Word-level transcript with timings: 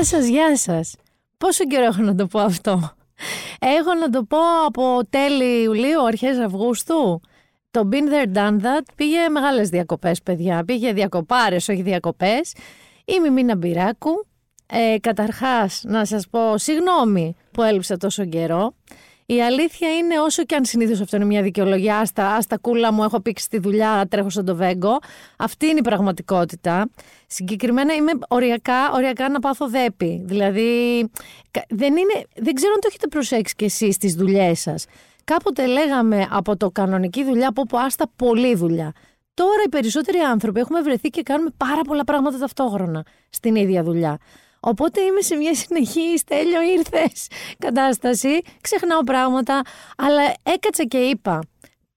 Γεια 0.00 0.08
σας, 0.08 0.26
γεια 0.26 0.56
σας. 0.56 0.94
Πόσο 1.38 1.64
καιρό 1.64 1.84
έχω 1.84 2.02
να 2.02 2.14
το 2.14 2.26
πω 2.26 2.38
αυτό; 2.38 2.92
Έχω 3.58 3.94
να 3.94 4.10
το 4.10 4.24
πω 4.24 4.38
από 4.66 5.00
τέλη 5.10 5.62
Ιουλίου, 5.62 6.06
αρχές 6.06 6.38
Αυγούστου. 6.38 7.20
Το 7.70 7.88
Been 7.92 7.94
There 7.94 8.36
Done 8.36 8.60
That 8.60 8.82
πήγε 8.94 9.28
μεγάλες 9.28 9.68
διακοπές, 9.68 10.22
παιδιά. 10.22 10.64
Πήγε 10.64 10.92
διακοπάρες, 10.92 11.68
όχι 11.68 11.82
διακοπές. 11.82 12.54
Είμαι 13.04 13.26
η 13.26 13.30
Μίνα 13.30 13.56
Μπυράκου. 13.56 14.26
Ε, 14.66 14.98
καταρχάς, 15.00 15.82
να 15.84 16.04
σας 16.04 16.28
πω 16.28 16.58
συγγνώμη 16.58 17.36
που 17.50 17.62
έλειψα 17.62 17.96
τόσο 17.96 18.24
καιρό. 18.24 18.74
Η 19.34 19.42
αλήθεια 19.42 19.94
είναι, 19.94 20.20
όσο 20.20 20.44
και 20.44 20.54
αν 20.54 20.64
συνήθως 20.64 21.00
αυτό 21.00 21.16
είναι 21.16 21.24
μια 21.24 21.42
δικαιολογία, 21.42 21.98
άστα, 21.98 22.34
άστα 22.34 22.58
κούλα 22.58 22.92
μου, 22.92 23.02
έχω 23.02 23.20
πήξει 23.20 23.48
τη 23.48 23.58
δουλειά, 23.58 24.06
τρέχω 24.10 24.30
στον 24.30 24.44
Τοβέγκο. 24.44 24.98
Αυτή 25.38 25.66
είναι 25.66 25.78
η 25.78 25.82
πραγματικότητα. 25.82 26.90
Συγκεκριμένα 27.26 27.94
είμαι 27.94 28.12
οριακά, 28.28 28.92
οριακά 28.92 29.28
να 29.28 29.38
πάθω 29.38 29.68
δέπη. 29.68 30.22
Δηλαδή, 30.24 31.00
δεν, 31.68 31.96
είναι, 31.96 32.24
δεν 32.36 32.54
ξέρω 32.54 32.72
αν 32.72 32.80
το 32.80 32.86
έχετε 32.88 33.06
προσέξει 33.06 33.54
κι 33.54 33.64
εσείς 33.64 33.94
στι 33.94 34.14
δουλειές 34.14 34.60
σας. 34.60 34.84
Κάποτε 35.24 35.66
λέγαμε 35.66 36.26
από 36.30 36.56
το 36.56 36.70
κανονική 36.70 37.24
δουλειά, 37.24 37.48
από 37.48 37.60
όπου 37.60 37.78
άστα 37.78 38.10
πολλή 38.16 38.54
δουλειά. 38.54 38.92
Τώρα 39.34 39.62
οι 39.66 39.68
περισσότεροι 39.68 40.18
άνθρωποι 40.18 40.60
έχουμε 40.60 40.80
βρεθεί 40.80 41.08
και 41.08 41.22
κάνουμε 41.22 41.50
πάρα 41.56 41.80
πολλά 41.80 42.04
πράγματα 42.04 42.38
ταυτόχρονα 42.38 43.04
στην 43.30 43.54
ίδια 43.54 43.82
δουλειά. 43.82 44.18
Οπότε 44.60 45.00
είμαι 45.00 45.20
σε 45.20 45.36
μια 45.36 45.54
συνεχή 45.54 46.18
στέλιο 46.18 46.62
ήρθες 46.62 47.26
κατάσταση, 47.58 48.40
ξεχνάω 48.60 49.00
πράγματα, 49.00 49.62
αλλά 49.96 50.22
έκατσα 50.42 50.84
και 50.84 50.98
είπα, 50.98 51.40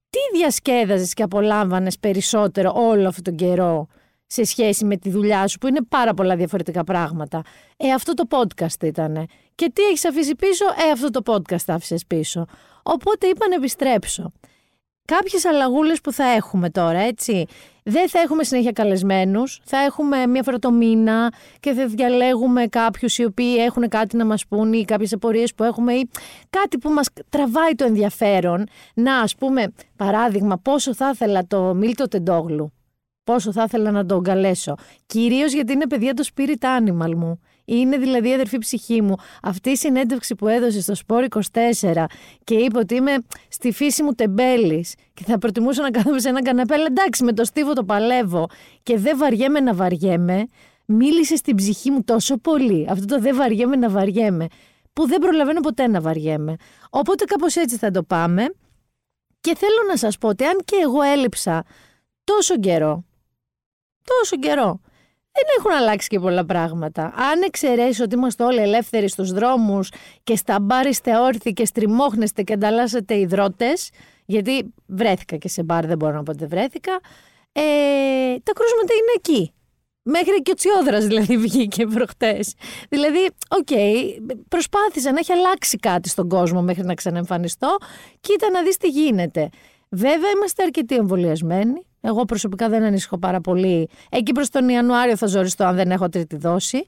τι 0.10 0.38
διασκέδαζες 0.38 1.14
και 1.14 1.24
απολάμβανες 1.24 2.00
περισσότερο 2.00 2.74
όλο 2.76 3.08
αυτόν 3.08 3.24
τον 3.24 3.36
καιρό 3.36 3.88
σε 4.28 4.44
σχέση 4.44 4.86
με 4.86 4.98
τη 4.98 5.10
δουλειά 5.10 5.48
σου 5.48 5.58
που 5.58 5.68
είναι 5.68 5.82
πάρα 5.90 6.14
πολλά 6.14 6.36
διαφορετικά 6.36 6.84
πράγματα; 6.84 7.42
Ε, 7.78 7.92
αυτό 7.92 8.14
το 8.14 8.24
podcast 8.30 8.84
ήτανε. 8.84 9.26
Και 9.56 9.72
τι 9.74 9.82
έχεις 9.84 10.06
αφήσει 10.06 10.36
πίσω, 10.36 10.66
ε, 10.88 10.92
αυτό 10.92 11.10
το 11.10 11.22
podcast 11.26 11.64
άφησες 11.68 12.06
πίσω. 12.08 12.46
Οπότε 12.84 13.28
είπα 13.28 13.48
να 13.48 13.56
επιστρέψω 13.56 14.32
κάποιες 15.06 15.46
αλλαγούλες 15.46 16.02
που 16.02 16.12
θα 16.12 16.24
έχουμε 16.24 16.70
τώρα, 16.70 17.00
έτσι. 17.00 17.46
Δεν 17.84 18.10
θα 18.10 18.20
έχουμε 18.20 18.44
συνέχεια 18.44 18.72
καλεσμένους. 18.72 19.62
Θα 19.64 19.78
έχουμε 19.78 20.28
μία 20.28 20.44
φορά 20.44 20.60
το 20.60 20.72
μήνα 20.72 21.34
και 21.60 21.74
θα 21.74 21.88
διαλέγουμε 21.88 22.68
κάποιους 22.68 23.18
οι 23.18 23.24
οποίοι 23.24 23.56
έχουν 23.60 23.90
κάτι 23.90 24.18
να 24.18 24.26
μας 24.26 24.48
πούν 24.48 24.74
ή 24.74 24.86
κάποιες 24.86 25.14
απορίες 25.14 25.54
που 25.54 25.64
έχουμε 25.64 25.94
ή 25.94 26.10
κάτι 26.50 26.78
που 26.78 26.90
μας 26.90 27.08
τραβάει 27.30 27.76
το 27.76 27.86
ενδιαφέρον. 27.86 28.64
Να, 28.94 29.16
ας 29.20 29.36
πούμε, 29.36 29.74
παράδειγμα, 29.96 30.58
πόσο 30.58 30.94
θα 30.94 31.10
ήθελα 31.14 31.48
το 31.48 31.74
Μίλτο 31.74 32.08
Τεντόγλου. 32.08 32.74
Πόσο 33.24 33.52
θα 33.52 33.64
ήθελα 33.64 33.92
να 33.92 34.06
τον 34.06 34.24
καλέσω. 34.24 34.76
Κυρίως 35.06 35.54
γιατί 35.54 35.74
είναι 35.74 35.88
παιδιά 35.88 36.14
το 36.14 36.24
spirit 36.36 36.80
animal 36.80 37.14
μου. 37.16 37.40
Είναι 37.66 37.98
δηλαδή 37.98 38.30
η 38.30 38.34
αδερφή 38.34 38.58
ψυχή 38.58 39.02
μου. 39.02 39.16
Αυτή 39.42 39.70
η 39.70 39.76
συνέντευξη 39.76 40.36
που 40.36 40.48
έδωσε 40.48 40.82
στο 40.82 40.96
Σπόρ 40.96 41.26
24 41.52 42.06
και 42.44 42.56
είπε 42.56 42.78
ότι 42.78 42.96
είμαι 42.96 43.16
στη 43.48 43.72
φύση 43.72 44.04
μου 44.04 44.14
τεμπέλης 44.14 44.96
και 45.14 45.24
θα 45.24 45.38
προτιμούσα 45.38 45.82
να 45.82 45.92
κάθομαι 45.92 46.20
σε 46.20 46.30
ένα 46.30 46.42
καναπέ. 46.42 46.74
Αλλά 46.74 46.86
εντάξει, 46.86 47.24
με 47.24 47.34
το 47.34 47.46
στίβο 47.46 47.74
το 47.74 47.84
παλεύω 47.84 48.48
και 48.84 48.98
δεν 48.98 49.18
βαριέμαι 49.18 49.60
να 49.60 49.74
βαριέμαι. 49.74 50.48
Μίλησε 50.86 51.36
στην 51.36 51.56
ψυχή 51.56 51.92
μου 51.92 52.04
τόσο 52.04 52.38
πολύ. 52.38 52.88
Αυτό 52.90 53.06
το 53.06 53.20
δεν 53.20 53.36
βαριέμαι 53.36 53.76
να 53.76 53.90
βαριέμαι. 53.90 54.48
Που 54.94 55.08
δεν 55.08 55.20
προλαβαίνω 55.20 55.60
ποτέ 55.60 55.88
να 55.88 56.02
βαριέμαι. 56.02 56.56
Οπότε 56.90 57.26
κάπως 57.26 57.56
έτσι 57.56 57.78
θα 57.78 57.92
το 57.92 58.04
πάμε. 58.04 58.54
Και 59.42 59.56
θέλω 59.56 59.88
να 59.88 59.98
σας 59.98 60.18
πω 60.18 60.28
ότι 60.28 60.44
αν 60.44 60.58
και 60.66 60.76
εγώ 60.84 61.02
έλειψα 61.02 61.64
τόσο 62.24 62.60
καιρό, 62.60 63.04
τόσο 64.04 64.38
καιρό, 64.38 64.80
δεν 65.34 65.46
έχουν 65.58 65.72
αλλάξει 65.72 66.08
και 66.08 66.20
πολλά 66.20 66.46
πράγματα. 66.46 67.04
Αν 67.04 67.42
εξαιρέσεις 67.46 68.00
ότι 68.00 68.16
είμαστε 68.16 68.44
όλοι 68.44 68.60
ελεύθεροι 68.60 69.10
στους 69.10 69.32
δρόμους 69.32 69.92
και 70.24 70.36
στα 70.36 70.60
μπάρ 70.60 70.88
είστε 70.88 71.18
όρθιοι 71.18 71.54
και 71.54 71.66
στριμώχνεστε 71.66 72.42
και 72.42 72.54
ανταλλάσσετε 72.54 73.20
υδρότες, 73.20 73.90
γιατί 74.26 74.74
βρέθηκα 74.86 75.38
και 75.38 75.48
σε 75.48 75.64
μπάρ, 75.64 75.86
δεν 75.86 75.98
μπορώ 75.98 76.14
να 76.14 76.24
πω 76.24 76.32
ότι 76.32 76.46
βρέθηκα, 76.46 77.00
ε, 77.52 77.62
τα 78.44 78.52
κρούσματα 78.54 78.94
είναι 78.94 79.14
εκεί. 79.16 79.54
Μέχρι 80.06 80.42
και 80.42 80.52
ο 80.52 80.54
Τσιόδρας 80.54 81.06
δηλαδή 81.06 81.38
βγήκε 81.38 81.86
προχτές. 81.86 82.54
Δηλαδή, 82.90 83.30
OK, 83.50 83.68
okay, 83.70 84.18
προσπάθησα 84.50 85.12
να 85.12 85.20
έχει 85.20 85.32
αλλάξει 85.32 85.78
κάτι 85.78 86.10
στον 86.10 86.30
κόσμο 86.30 86.62
μέχρι 86.62 86.84
να 86.84 86.94
ξαναεμφανιστώ. 86.94 87.78
Κοίτα 88.20 88.50
να 88.50 88.64
δεις 88.64 88.78
τι 88.78 88.88
γίνεται. 88.88 89.50
Βέβαια 89.96 90.30
είμαστε 90.36 90.64
αρκετοί 90.64 90.96
εμβολιασμένοι. 90.96 91.86
Εγώ 92.02 92.26
προσωπικά 92.26 92.70
δεν 92.70 92.84
ανησυχώ 92.84 93.18
πάρα 93.18 93.42
πολύ. 93.42 93.90
Εκεί 94.10 94.32
προς 94.32 94.50
τον 94.50 94.70
Ιανουάριο 94.70 95.18
θα 95.18 95.28
ζοριστώ 95.28 95.64
αν 95.64 95.76
δεν 95.76 95.92
έχω 95.92 96.10
τρίτη 96.10 96.36
δόση. 96.36 96.88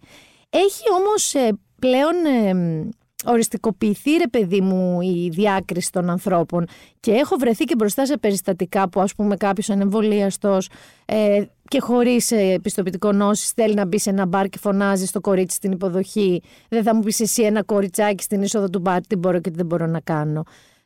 Έχει 0.49 0.83
όμως 0.99 1.33
ε, 1.33 1.57
πλέον 1.79 2.13
ε, 2.25 2.89
οριστικοποιηθεί 3.25 4.11
ρε 4.11 4.27
παιδί 4.27 4.61
μου 4.61 5.01
η 5.01 5.29
διάκριση 5.29 5.91
των 5.91 6.09
ανθρώπων 6.09 6.65
και 6.99 7.11
έχω 7.11 7.35
βρεθεί 7.35 7.63
και 7.63 7.75
μπροστά 7.75 8.05
σε 8.05 8.17
περιστατικά 8.17 8.89
που 8.89 8.99
ας 8.99 9.15
πούμε 9.15 9.35
κάποιος 9.35 9.69
ανεμβολίαστος 9.69 10.69
ε, 11.05 11.43
και 11.67 11.79
χωρίς 11.79 12.31
ε, 12.31 12.59
πιστοποιητικό 12.61 13.11
νόσης 13.11 13.51
θέλει 13.51 13.73
να 13.73 13.85
μπει 13.85 13.99
σε 13.99 14.09
ένα 14.09 14.25
μπαρ 14.25 14.47
και 14.49 14.57
φωνάζει 14.57 15.05
στο 15.05 15.21
κορίτσι 15.21 15.55
στην 15.55 15.71
υποδοχή 15.71 16.41
δεν 16.69 16.83
θα 16.83 16.95
μου 16.95 17.01
πεις 17.01 17.19
εσύ 17.19 17.43
ένα 17.43 17.63
κοριτσάκι 17.63 18.23
στην 18.23 18.41
είσοδο 18.41 18.69
του 18.69 18.79
μπαρ 18.79 19.07
τι 19.07 19.15
μπορώ 19.15 19.39
και 19.39 19.49
τι 19.49 19.55
δεν 19.55 19.65
μπορώ 19.65 19.85
να 19.85 19.99
κάνω. 19.99 20.43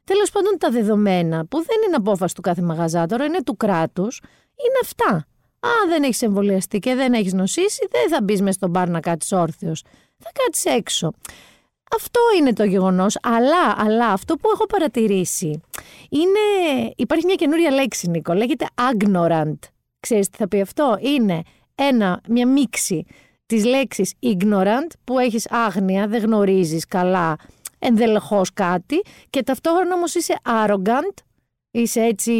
Τέλος 0.09 0.31
πάντων, 0.31 0.57
τα 0.57 0.69
δεδομένα 0.69 1.45
που 1.45 1.57
δεν 1.57 1.77
είναι 1.87 1.95
απόφαση 1.95 2.35
του 2.35 2.41
κάθε 2.41 2.61
μαγαζάτορα, 2.61 3.25
είναι 3.25 3.43
του 3.43 3.57
κράτους, 3.57 4.21
είναι 4.55 4.79
αυτά. 4.83 5.27
Αν 5.59 5.89
δεν 5.89 6.03
έχεις 6.03 6.21
εμβολιαστεί 6.21 6.79
και 6.79 6.95
δεν 6.95 7.13
έχεις 7.13 7.33
νοσήσει, 7.33 7.87
δεν 7.91 8.09
θα 8.09 8.21
μπεις 8.23 8.41
μέσα 8.41 8.51
στο 8.53 8.67
μπαρ 8.67 8.89
να 8.89 8.99
κάτσεις 8.99 9.31
όρθιος. 9.31 9.83
Θα 10.17 10.29
κάτσεις 10.43 10.65
έξω. 10.65 11.11
Αυτό 11.95 12.19
είναι 12.37 12.53
το 12.53 12.63
γεγονός. 12.63 13.17
Αλλά, 13.21 13.75
αλλά 13.77 14.07
αυτό 14.07 14.35
που 14.35 14.49
έχω 14.53 14.65
παρατηρήσει 14.65 15.61
είναι. 16.09 16.39
Υπάρχει 16.95 17.25
μια 17.25 17.35
καινούρια 17.35 17.71
λέξη, 17.71 18.09
Νίκο. 18.09 18.33
Λέγεται 18.33 18.65
ignorant. 18.75 19.59
Ξέρεις 19.99 20.29
τι 20.29 20.37
θα 20.37 20.47
πει 20.47 20.61
αυτό; 20.61 20.97
Είναι 20.99 21.41
ένα, 21.75 22.21
μια 22.29 22.47
μίξη 22.47 23.05
της 23.45 23.65
λέξης 23.65 24.13
ignorant 24.21 24.87
που 25.03 25.19
έχεις 25.19 25.47
άγνοια, 25.51 26.07
δεν 26.07 26.21
γνωρίζεις 26.21 26.85
καλά 26.85 27.35
ενδελεχώς 27.79 28.53
κάτι 28.53 29.01
και 29.29 29.43
ταυτόχρονα 29.43 29.95
όμως 29.95 30.15
είσαι 30.15 30.35
arrogant, 30.45 31.23
είσαι 31.71 32.01
έτσι, 32.01 32.33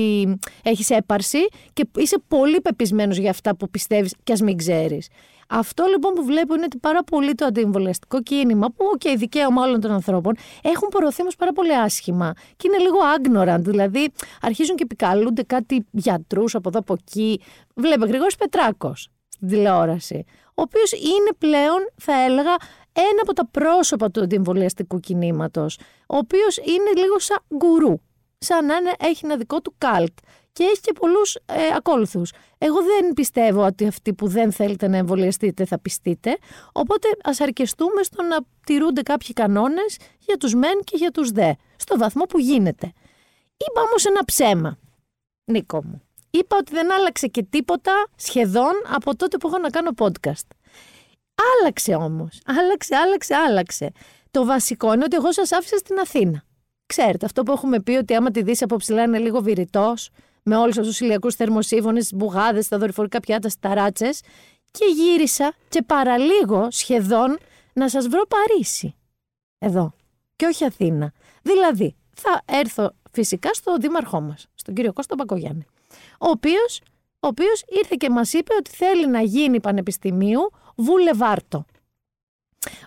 έχεις 0.64 0.90
έπαρση 0.90 1.48
και 1.74 1.90
είσαι 1.96 2.18
πολύ 2.28 2.62
πεπισμένος 2.62 3.18
για 3.18 3.30
αυτά 3.30 3.56
που 3.56 3.70
πιστεύεις 3.70 4.16
και 4.24 4.34
ας 4.34 4.42
μην 4.42 4.58
ξέρεις. 4.58 5.08
Αυτό 5.52 5.86
λοιπόν 5.86 6.14
που 6.14 6.24
βλέπω 6.24 6.56
είναι 6.56 6.64
ότι 6.64 6.78
πάρα 6.78 7.04
πολύ 7.04 7.36
το 7.36 7.46
αντιεμβολιαστικό 7.46 8.22
κίνημα, 8.22 8.68
που 8.68 8.86
και 8.98 9.12
okay, 9.14 9.18
δικαίωμα 9.18 9.64
όλων 9.64 9.82
των 9.82 9.92
ανθρώπων, 9.92 10.36
έχουν 10.62 10.88
προωθεί 10.88 11.22
όμως 11.22 11.36
πάρα 11.36 11.52
πολύ 11.52 11.76
άσχημα 11.76 12.34
και 12.56 12.68
είναι 12.68 12.78
λίγο 12.78 12.98
ignorant. 13.18 13.62
Δηλαδή, 13.62 14.10
αρχίζουν 14.42 14.76
και 14.76 14.84
επικαλούνται 14.84 15.44
κάτι 15.44 15.86
γιατρούς 15.92 16.56
από 16.56 16.70
εδώ 16.70 16.80
από 16.80 16.96
εκεί. 17.00 17.42
Βλέπε 17.76 18.06
Γρηγόρης 18.06 18.36
Πετράκος 18.36 19.10
στην 19.30 19.48
τηλεόραση, 19.48 20.26
ο 20.48 20.62
οποίος 20.62 20.92
είναι 20.92 21.32
πλέον, 21.38 21.92
θα 21.96 22.14
έλεγα, 22.24 22.56
ένα 23.00 23.22
από 23.22 23.34
τα 23.34 23.48
πρόσωπα 23.48 24.12
του 24.12 24.22
αντιεμβολιαστικού 24.22 25.00
κινήματος, 25.00 25.80
ο 26.08 26.18
οποίος 26.18 26.58
είναι 26.58 27.02
λίγο 27.02 27.20
σαν 27.20 27.38
γκουρού. 27.56 28.00
Σαν 28.38 28.66
να 28.66 28.76
είναι, 28.76 28.92
έχει 29.00 29.26
ένα 29.26 29.38
δικό 29.38 29.62
του 29.62 29.74
καλτ 29.78 30.18
και 30.54 30.64
έχει 30.64 30.82
και 30.82 30.94
πολλούς 31.00 31.36
ε, 31.36 31.42
ακόλουθους. 31.76 32.32
Εγώ 32.58 32.78
δεν 32.84 33.14
πιστεύω 33.14 33.66
ότι 33.66 33.88
αυτοί 33.88 34.14
που 34.14 34.28
δεν 34.28 34.52
θέλετε 34.52 34.88
να 34.88 34.98
εμβολιαστείτε 34.98 35.66
θα 35.66 35.80
πιστείτε. 35.80 36.38
Οπότε 36.72 37.08
ας 37.24 37.42
αρκεστούμε 37.42 38.04
στο 38.04 38.24
να 38.24 38.38
τηρούνται 38.66 39.02
κάποιοι 39.02 39.34
κανόνες 39.34 39.98
για 40.20 40.38
τους 40.38 40.54
μεν 40.54 40.80
και 40.84 40.98
για 40.98 41.12
τους 41.12 41.32
δε. 41.32 41.52
Στο 41.76 41.98
βαθμό 41.98 42.24
που 42.24 42.40
γίνεται. 42.40 42.94
Είπα 43.58 43.82
όμως 43.82 44.06
ένα 44.06 44.26
ψέμα. 44.26 44.78
Νίκο 45.46 45.84
μου. 45.84 46.02
Είπα 46.30 46.58
ότι 46.60 46.74
δεν 46.74 46.92
άλλαξε 46.92 47.28
και 47.28 47.44
τίποτα 47.44 48.08
σχεδόν 48.16 48.74
από 48.94 49.16
τότε 49.16 49.38
που 49.38 49.48
έχω 49.48 49.58
να 49.58 49.70
κάνω 49.70 49.92
podcast. 49.98 50.48
Άλλαξε 51.40 51.94
όμως. 51.94 52.42
Άλλαξε, 52.46 52.96
άλλαξε, 52.96 53.36
άλλαξε. 53.36 53.92
Το 54.32 54.46
βασικό 54.46 54.94
είναι 54.94 55.04
ότι 55.04 55.16
εγώ 55.16 55.32
σας 55.32 55.52
άφησα 55.52 55.78
στην 55.78 56.00
Αθήνα. 56.00 56.44
Ξέρετε, 56.86 57.26
αυτό 57.26 57.44
που 57.44 57.52
έχουμε 57.52 57.80
πει 57.80 57.92
ότι 57.92 58.16
άμα 58.16 58.32
τη 58.32 58.42
δεις 58.42 58.62
από 58.62 58.76
ψηλά 58.76 59.04
είναι 59.04 59.18
λίγο 59.18 59.42
βηρητός, 59.42 60.10
με 60.44 60.56
όλους 60.56 60.78
αυτούς 60.78 60.98
τους 60.98 61.00
ηλιακούς 61.00 61.36
θερμοσύφωνε, 61.36 62.00
τις 62.00 62.14
μπουγάδες, 62.14 62.68
τα 62.68 62.78
δορυφορικά 62.78 63.20
πιάτα, 63.20 63.48
τις 63.48 63.60
ταράτσες. 63.60 64.22
Και 64.72 64.86
γύρισα 64.96 65.54
και 65.70 65.82
παραλίγο 65.82 66.68
σχεδόν 66.72 67.38
να 67.74 67.90
σας 67.90 68.08
βρω 68.08 68.22
Παρίσι. 68.28 68.96
Εδώ. 69.58 69.94
Και 70.36 70.46
όχι 70.46 70.66
Αθήνα. 70.66 71.12
Δηλαδή, 71.42 71.96
θα 72.14 72.42
έρθω 72.46 72.92
φυσικά 73.12 73.54
στο 73.54 73.78
δήμαρχό 73.78 74.22
μας, 74.22 74.48
στον 74.56 74.74
κύριο 74.74 74.94
Κώστα 74.94 75.16
Μπακογιάννη. 75.18 75.66
Ο 76.20 76.30
οποίος 76.30 76.82
ο 77.20 77.28
οποίος 77.28 77.64
ήρθε 77.68 77.96
και 77.98 78.10
μας 78.10 78.34
είπε 78.34 78.54
ότι 78.60 78.70
θέλει 78.70 79.08
να 79.08 79.22
γίνει 79.22 79.60
πανεπιστημίου 79.60 80.52
βουλεβάρτο. 80.80 81.66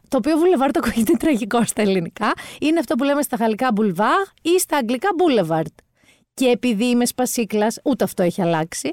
Το 0.09 0.17
οποίο 0.17 0.37
βουλεβάρτο 0.37 0.81
ακούγεται 0.85 1.13
τραγικό 1.13 1.65
στα 1.65 1.83
ελληνικά. 1.83 2.33
Είναι 2.61 2.79
αυτό 2.79 2.95
που 2.95 3.05
λέμε 3.05 3.23
στα 3.23 3.37
γαλλικά 3.37 3.69
boulevard 3.77 4.33
ή 4.43 4.59
στα 4.59 4.77
αγγλικά 4.77 5.09
boulevard. 5.19 5.75
Και 6.35 6.47
επειδή 6.47 6.85
είμαι 6.85 7.07
σπασίκλας, 7.07 7.79
ούτε 7.85 8.05
αυτό 8.05 8.23
έχει 8.23 8.43
αλλάξει, 8.43 8.93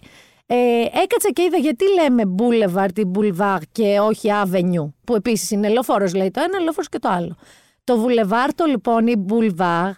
Ε, 0.52 0.82
έκατσα 0.82 1.30
και 1.34 1.42
είδα 1.42 1.58
γιατί 1.58 1.86
λέμε 1.94 2.24
Boulevard 2.38 3.00
ή 3.00 3.04
Boulevard 3.16 3.62
και 3.72 4.00
όχι 4.00 4.30
Avenue, 4.44 4.90
που 5.04 5.16
επίσης 5.16 5.52
είναι 5.52 5.70
λεωφόρος, 5.70 6.14
λέει 6.14 6.32
το 6.32 6.42
ένα, 6.42 6.60
λεωφόρος 6.60 6.90
και 6.90 7.00
το 7.00 7.10
άλλο. 7.10 7.36
Το 7.84 8.06
Boulevard 8.06 8.68
λοιπόν 8.68 9.08
ή 9.08 9.26
Boulevard 9.30 9.92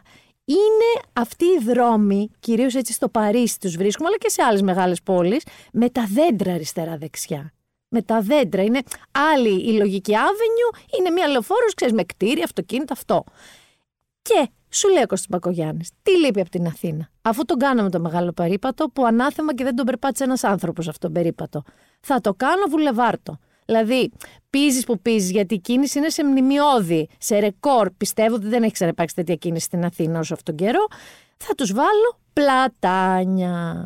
είναι 0.45 1.01
αυτοί 1.13 1.45
οι 1.45 1.63
δρόμοι, 1.63 2.29
κυρίως 2.39 2.75
έτσι 2.75 2.93
στο 2.93 3.09
Παρίσι 3.09 3.59
τους 3.59 3.75
βρίσκουμε, 3.75 4.07
αλλά 4.07 4.17
και 4.17 4.29
σε 4.29 4.43
άλλες 4.43 4.61
μεγάλες 4.61 5.01
πόλεις, 5.01 5.43
με 5.73 5.89
τα 5.89 6.07
δέντρα 6.13 6.53
αριστερά-δεξιά. 6.53 7.53
Με 7.93 8.01
τα 8.01 8.21
δέντρα. 8.21 8.63
Είναι 8.63 8.81
άλλη 9.11 9.69
η 9.69 9.77
λογική 9.77 10.13
Avenue, 10.15 10.97
είναι 10.99 11.09
μια 11.09 11.27
λεωφόρος, 11.27 11.73
ξέρεις, 11.73 11.93
με 11.93 12.03
κτίρια, 12.03 12.43
αυτοκίνητα, 12.43 12.93
αυτό. 12.93 13.23
Και 14.21 14.49
σου 14.69 14.89
λέει 14.89 15.03
ο 15.03 15.07
Κώστας 15.07 15.27
Μπακογιάννης, 15.29 15.89
τι 16.03 16.11
λείπει 16.17 16.41
από 16.41 16.49
την 16.49 16.67
Αθήνα; 16.67 17.09
Αφού 17.21 17.45
τον 17.45 17.57
κάναμε 17.57 17.89
το 17.89 17.99
μεγάλο 17.99 18.31
περίπατο, 18.31 18.85
που 18.87 19.05
ανάθεμα 19.05 19.53
και 19.53 19.63
δεν 19.63 19.75
τον 19.75 19.85
περπάτησε 19.85 20.23
ένας 20.23 20.43
άνθρωπος 20.43 20.87
αυτόν 20.87 21.13
τον 21.13 21.21
περίπατο. 21.21 21.63
Θα 21.99 22.21
το 22.21 22.33
κάνω 22.33 22.63
βουλεβάρτο. 22.69 23.37
Δηλαδή, 23.65 24.11
πίζεις 24.49 24.85
που 24.85 24.99
πίζεις, 24.99 25.31
γιατί 25.31 25.53
η 25.53 25.59
κίνηση 25.59 25.97
είναι 25.97 26.09
σε 26.09 26.23
μνημειώδη, 26.25 27.09
σε 27.17 27.39
ρεκόρ. 27.39 27.91
Πιστεύω 27.91 28.35
ότι 28.35 28.47
δεν 28.47 28.63
έχει 28.63 28.73
ξαναπάξει 28.73 29.15
τέτοια 29.15 29.35
κίνηση 29.35 29.65
στην 29.65 29.85
Αθήνα 29.85 30.19
όσο 30.19 30.33
αυτόν 30.33 30.55
τον 30.55 30.65
καιρό. 30.65 30.87
Θα 31.37 31.55
τους 31.55 31.73
βάλω 31.73 32.19
πλατάνια. 32.33 33.85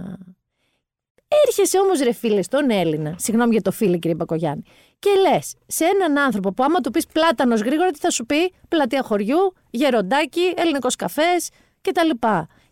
Έρχεσαι 1.28 1.80
όμως, 1.80 2.00
ρε 2.00 2.12
φίλε, 2.12 2.42
στον 2.42 2.70
Έλληνα, 2.70 3.16
συγγνώμη 3.18 3.52
για 3.52 3.62
το 3.62 3.72
φίλο, 3.72 3.98
κύριε 3.98 4.16
Μπακογιάννη, 4.16 4.64
και 5.00 5.10
λες 5.10 5.56
σε 5.68 5.86
έναν 5.86 6.18
άνθρωπο 6.18 6.54
που 6.54 6.64
άμα 6.64 6.80
του 6.80 6.92
πεις 6.92 7.06
πλάτανος 7.06 7.62
γρήγορα, 7.62 7.92
τι 7.92 8.00
θα 8.00 8.10
σου 8.10 8.26
πει, 8.26 8.54
πλατεία 8.68 9.04
χωριού, 9.04 9.54
γεροντάκι, 9.70 10.54
ελληνικός 10.56 10.96
καφές 10.96 11.50
κτλ. 11.82 12.10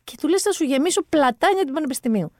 Και 0.03 0.15
του 0.21 0.27
λες, 0.27 0.41
θα 0.41 0.51
σου 0.51 0.63
γεμίσω 0.63 1.03
πλατάνια 1.03 1.65
του 1.65 1.73
Πανεπιστημίου. 1.73 2.31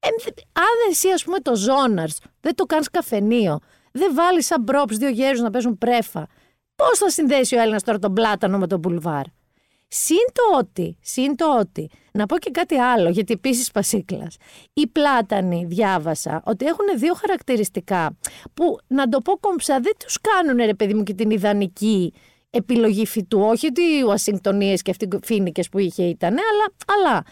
Ε, 0.00 0.08
αν 0.52 0.90
εσύ, 0.90 1.08
ας 1.08 1.24
πούμε, 1.24 1.38
το 1.38 1.56
ζώναρ, 1.56 2.08
δεν 2.40 2.54
το 2.54 2.64
κάνεις 2.64 2.90
καφενείο, 2.90 3.58
δεν 3.92 4.14
βάλεις 4.14 4.46
σαν 4.46 4.62
μπρόπ 4.62 4.92
δύο 4.92 5.08
γέρους 5.08 5.40
να 5.40 5.50
παίζουν 5.50 5.78
πρέφα, 5.78 6.26
πώς 6.76 6.98
θα 6.98 7.10
συνδέσει 7.10 7.56
ο 7.56 7.60
Έλληνας 7.60 7.82
τώρα 7.82 7.98
τον 7.98 8.12
πλάτανο 8.12 8.58
με 8.58 8.66
τον 8.66 8.78
μπουλβάρ. 8.78 9.24
Συν 9.94 10.26
το 10.32 10.58
ότι, 10.58 10.96
συν 11.00 11.36
το 11.36 11.58
ότι, 11.58 11.90
να 12.12 12.26
πω 12.26 12.38
και 12.38 12.50
κάτι 12.50 12.74
άλλο, 12.76 13.08
γιατί 13.08 13.32
επίσης 13.32 13.70
πασίκλας. 13.70 14.36
Οι 14.72 14.86
πλάτανοι, 14.86 15.64
διάβασα, 15.64 16.42
ότι 16.46 16.66
έχουν 16.66 16.84
δύο 16.96 17.14
χαρακτηριστικά 17.14 18.16
που, 18.54 18.78
να 18.86 19.08
το 19.08 19.20
πω 19.20 19.36
κομψά, 19.40 19.80
δεν 19.80 19.92
τους 19.98 20.18
κάνουν 20.20 20.56
ρε 20.56 20.74
παιδί 20.74 20.94
μου 20.94 21.02
και 21.02 21.14
την 21.14 21.30
ιδανική 21.30 22.12
επιλογή 22.50 23.06
φυτού. 23.06 23.40
Όχι 23.40 23.66
ότι 23.66 23.82
οι 23.82 24.02
Ουασιγκτονίε 24.06 24.76
και 24.76 24.90
αυτοί 24.90 25.04
οι 25.04 25.18
φίνικες 25.22 25.68
που 25.68 25.78
είχε 25.78 26.02
ήταν, 26.02 26.30
αλλά, 26.30 26.72
αλλά 26.86 27.24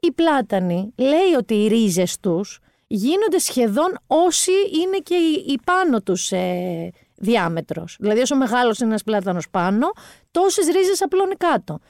οι 0.00 0.12
πλάτανοι 0.12 0.92
λέει 0.96 1.32
ότι 1.38 1.54
οι 1.54 1.68
ρίζες 1.68 2.20
τους 2.20 2.58
γίνονται 2.86 3.38
σχεδόν 3.38 3.98
όσοι 4.06 4.52
είναι 4.82 4.98
και 4.98 5.14
η, 5.46 5.58
πάνω 5.64 6.00
τους 6.02 6.32
ε, 6.32 6.90
διάμετρος. 7.16 7.96
Δηλαδή 8.00 8.20
όσο 8.20 8.36
μεγάλος 8.36 8.78
είναι 8.78 8.88
ένας 8.88 9.02
πλάτανος 9.02 9.50
πάνω, 9.50 9.90
τόσες 10.30 10.66
ρίζες 10.66 11.02
απλώνει 11.02 11.34
κάτω. 11.34 11.80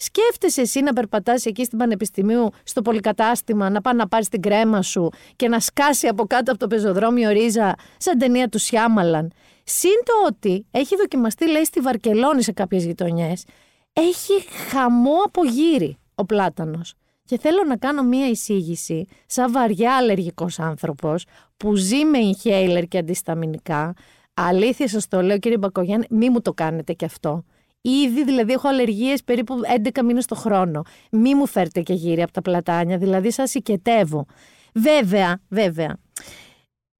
Σκέφτεσαι 0.00 0.60
εσύ 0.60 0.80
να 0.80 0.92
περπατάς 0.92 1.44
εκεί 1.44 1.64
στην 1.64 1.78
Πανεπιστημίου, 1.78 2.48
στο 2.62 2.82
πολυκατάστημα, 2.82 3.70
να 3.70 3.80
πάει 3.80 3.94
να 3.94 4.08
πάρεις 4.08 4.28
την 4.28 4.40
κρέμα 4.42 4.82
σου 4.82 5.10
και 5.36 5.48
να 5.48 5.60
σκάσει 5.60 6.06
από 6.06 6.26
κάτω 6.26 6.50
από 6.50 6.60
το 6.60 6.66
πεζοδρόμιο 6.66 7.30
ρίζα, 7.30 7.74
σαν 7.96 8.18
ταινία 8.18 8.48
του 8.48 8.58
Σιάμαλαν. 8.58 9.32
Συν 9.64 10.02
το 10.04 10.12
ότι 10.26 10.66
έχει 10.70 10.96
δοκιμαστεί, 10.96 11.50
λέει, 11.50 11.64
στη 11.64 11.80
Βαρκελόνη 11.80 12.42
σε 12.42 12.52
κάποιες 12.52 12.84
γειτονιές, 12.84 13.44
έχει 13.92 14.32
χαμό 14.70 15.16
από 15.24 15.44
γύρι 15.44 15.98
ο 16.14 16.24
πλάτανος. 16.24 16.94
Και 17.24 17.38
θέλω 17.38 17.64
να 17.66 17.76
κάνω 17.76 18.02
μία 18.02 18.28
εισήγηση, 18.28 19.06
σαν 19.26 19.52
βαριά 19.52 19.96
αλλεργικός 19.96 20.58
άνθρωπος, 20.58 21.24
που 21.56 21.74
ζει 21.76 22.04
με 22.04 22.18
inhaler 22.18 22.84
και 22.88 22.98
αντισταμινικά. 22.98 23.94
Αλήθεια 24.34 24.88
σας 24.88 25.08
το 25.08 25.22
λέω 25.22 25.38
κύριε 25.38 25.58
Μπακογιάννη, 25.58 26.06
μη 26.10 26.30
μου 26.30 26.40
το 26.40 26.52
κάνετε 26.52 26.92
κι 26.92 27.04
αυτό. 27.04 27.44
Ήδη 27.80 28.24
δηλαδή 28.24 28.52
έχω 28.52 28.68
αλλεργίες 28.68 29.24
περίπου 29.24 29.54
11 29.94 30.02
μήνες 30.04 30.26
το 30.26 30.34
χρόνο. 30.34 30.82
Μη 31.10 31.34
μου 31.34 31.46
φέρτε 31.46 31.82
και 31.82 31.92
γύρι 31.92 32.22
από 32.22 32.32
τα 32.32 32.42
πλατάνια, 32.42 32.98
δηλαδή 32.98 33.30
σας 33.30 33.54
οικετεύω. 33.54 34.26
Βέβαια, 34.74 35.40
βέβαια. 35.48 35.96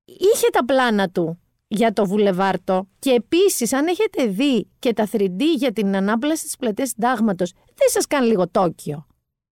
Είχε 0.04 0.46
τα 0.52 0.64
πλάνα 0.64 1.08
του 1.08 1.40
για 1.68 1.92
το 1.92 2.06
βουλεβάρτο 2.06 2.88
και 2.98 3.10
επίσης, 3.10 3.72
αν 3.72 3.86
έχετε 3.86 4.26
δει 4.26 4.68
και 4.78 4.92
τα 4.92 5.08
3D 5.12 5.42
για 5.56 5.72
την 5.72 5.96
ανάπλαση 5.96 6.44
της 6.44 6.56
πλατείας 6.56 6.88
συντάγματος, 6.88 7.52
δεν 7.52 7.88
σας 7.88 8.06
κάνει 8.06 8.26
λίγο 8.26 8.48
Τόκιο. 8.48 9.06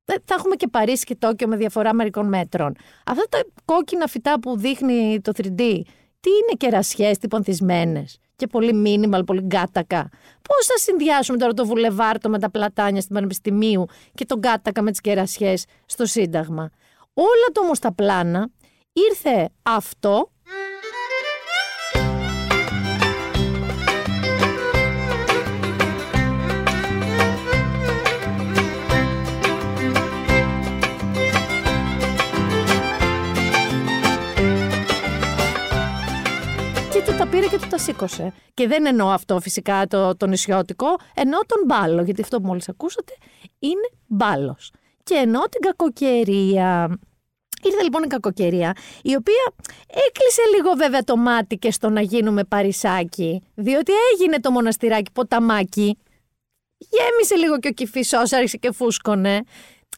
Θα 0.05 0.34
έχουμε 0.38 0.55
και 0.55 0.69
Παρίσι 0.69 1.05
και 1.05 1.14
Τόκιο 1.14 1.49
με 1.49 1.56
διαφορά 1.56 1.94
μερικών 1.94 2.28
μέτρων. 2.28 2.76
Αυτά 3.06 3.25
τα 3.28 3.44
κόκκινα 3.64 4.06
φυτά 4.06 4.40
που 4.40 4.58
δείχνει 4.58 5.20
το 5.20 5.32
3D, 5.37 5.81
τι 6.20 6.31
είναι 6.31 6.55
κερασιές, 6.56 7.19
τυπονθισμένε 7.19 8.05
και 8.36 8.46
πολύ 8.46 8.72
μίνιμαλ, 8.72 9.24
πολύ 9.24 9.40
γκάτακα. 9.40 10.08
Πώς 10.42 10.66
θα 10.66 10.76
συνδυάσουμε 10.76 11.38
τώρα 11.38 11.52
το 11.52 11.66
βουλεβάρτο 11.66 12.28
με 12.28 12.38
τα 12.38 12.50
πλατάνια 12.50 13.00
στην 13.00 13.14
Πανεπιστημίου 13.14 13.86
και 14.14 14.24
τον 14.24 14.38
γκάτακα 14.38 14.82
με 14.82 14.90
τις 14.90 15.00
κερασιές 15.00 15.64
στο 15.86 16.06
Σύνταγμα; 16.06 16.70
Όλα 17.14 17.46
το 17.52 17.60
όμως 17.60 17.78
τα 17.78 17.92
πλάνα 17.92 18.48
ήρθε 18.92 19.48
αυτό 19.62 20.30
τα 37.26 37.32
πήρε 37.32 37.46
και 37.46 37.58
του 37.58 37.67
τα 37.69 37.78
σήκωσε. 37.78 38.32
Και 38.55 38.67
δεν 38.67 38.87
εννοώ 38.87 39.08
αυτό 39.08 39.40
φυσικά 39.40 39.87
το, 39.87 40.17
το 40.17 40.26
νησιώτικο, 40.26 40.87
εννοώ 41.14 41.40
τον 41.46 41.62
μπάλο, 41.67 42.02
γιατί 42.02 42.23
αυτό 42.23 42.40
που 42.40 42.46
μόλις 42.46 42.69
ακούσατε 42.69 43.12
είναι 43.58 43.88
μπάλος. 44.06 44.73
Και 45.02 45.14
εννοώ 45.14 45.43
την 45.43 45.61
κακοκαιρία. 45.61 46.99
Ήρθε 47.62 47.83
λοιπόν 47.83 48.02
η 48.02 48.06
κακοκαιρία, 48.06 48.76
η 49.02 49.14
οποία 49.14 49.52
έκλεισε 50.06 50.42
λίγο 50.54 50.73
βέβαια 50.73 51.02
το 51.02 51.16
μάτι 51.16 51.56
και 51.56 51.71
στο 51.71 51.88
να 51.90 52.00
γίνουμε 52.00 52.45
παρισάκι, 52.45 53.42
διότι 53.54 53.92
έγινε 54.12 54.40
το 54.40 54.50
μοναστηράκι 54.50 55.11
ποταμάκι, 55.12 55.99
γέμισε 56.78 57.35
λίγο 57.37 57.59
και 57.59 57.68
ο 57.68 57.73
κυφισός, 57.73 58.33
άρχισε 58.33 58.56
και 58.56 58.73
φούσκωνε. 58.73 59.40